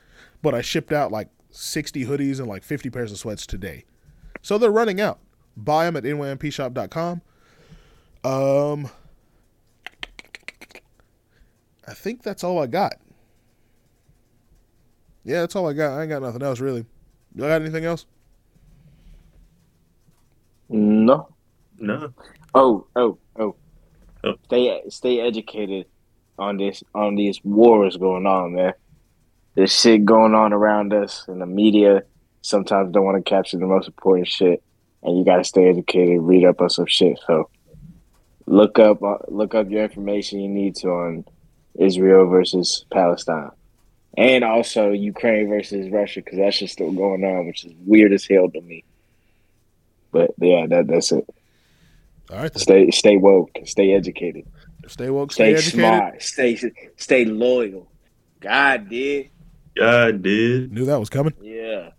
but 0.42 0.54
I 0.54 0.62
shipped 0.62 0.92
out 0.92 1.10
like 1.10 1.28
60 1.50 2.04
hoodies 2.04 2.38
and 2.38 2.48
like 2.48 2.62
50 2.62 2.90
pairs 2.90 3.12
of 3.12 3.18
sweats 3.18 3.46
today. 3.46 3.84
So 4.42 4.58
they're 4.58 4.70
running 4.70 5.00
out. 5.00 5.20
Buy 5.56 5.86
them 5.86 5.96
at 5.96 6.04
nympshop.com. 6.04 7.22
Um, 8.24 8.90
I 11.88 11.94
think 11.94 12.22
that's 12.22 12.44
all 12.44 12.58
I 12.58 12.66
got. 12.66 12.94
Yeah, 15.24 15.40
that's 15.40 15.56
all 15.56 15.68
I 15.68 15.72
got. 15.72 15.98
I 15.98 16.02
ain't 16.02 16.10
got 16.10 16.22
nothing 16.22 16.42
else 16.42 16.60
really. 16.60 16.84
You 17.36 17.42
got 17.42 17.60
anything 17.60 17.84
else? 17.84 18.06
No. 20.70 21.28
No, 21.78 22.14
Oh, 22.54 22.86
oh, 22.96 23.18
oh. 23.38 23.54
Oh. 24.24 24.34
Stay 24.46 24.82
stay 24.88 25.20
educated 25.20 25.86
on 26.38 26.56
this 26.56 26.82
on 26.94 27.14
these 27.14 27.38
wars 27.44 27.98
going 27.98 28.26
on, 28.26 28.54
man. 28.54 28.72
There's 29.54 29.78
shit 29.78 30.06
going 30.06 30.34
on 30.34 30.54
around 30.54 30.94
us 30.94 31.26
and 31.28 31.40
the 31.40 31.46
media 31.46 32.04
sometimes 32.40 32.92
don't 32.92 33.04
want 33.04 33.22
to 33.22 33.28
capture 33.28 33.58
the 33.58 33.66
most 33.66 33.86
important 33.86 34.28
shit 34.28 34.62
and 35.02 35.18
you 35.18 35.24
gotta 35.24 35.44
stay 35.44 35.68
educated, 35.68 36.22
read 36.22 36.46
up 36.46 36.62
on 36.62 36.70
some 36.70 36.86
shit. 36.86 37.18
So 37.26 37.50
look 38.46 38.78
up 38.78 39.02
uh, 39.02 39.18
look 39.28 39.54
up 39.54 39.70
your 39.70 39.82
information 39.82 40.40
you 40.40 40.48
need 40.48 40.76
to 40.76 40.88
on 40.88 41.26
Israel 41.78 42.26
versus 42.26 42.86
Palestine. 42.90 43.50
And 44.16 44.44
also 44.44 44.92
Ukraine 44.92 45.48
versus 45.48 45.90
Russia, 45.90 46.20
because 46.20 46.38
that's 46.38 46.58
just 46.58 46.72
still 46.72 46.92
going 46.92 47.22
on, 47.24 47.46
which 47.46 47.64
is 47.64 47.72
weird 47.84 48.12
as 48.12 48.26
hell 48.26 48.50
to 48.50 48.60
me. 48.62 48.84
But 50.10 50.30
yeah, 50.38 50.66
that 50.66 50.86
that's 50.86 51.12
it. 51.12 51.28
All 52.30 52.38
right, 52.38 52.52
then. 52.52 52.60
Stay 52.60 52.90
stay 52.90 53.16
woke, 53.18 53.50
stay 53.64 53.92
educated, 53.92 54.46
stay 54.86 55.10
woke, 55.10 55.32
stay, 55.32 55.56
stay, 55.56 55.70
smart, 55.70 56.22
stay 56.22 56.58
stay 56.96 57.24
loyal. 57.26 57.90
God 58.40 58.88
did. 58.88 59.30
God 59.76 60.22
did. 60.22 60.72
Knew 60.72 60.86
that 60.86 60.98
was 60.98 61.10
coming. 61.10 61.34
Yeah. 61.40 61.90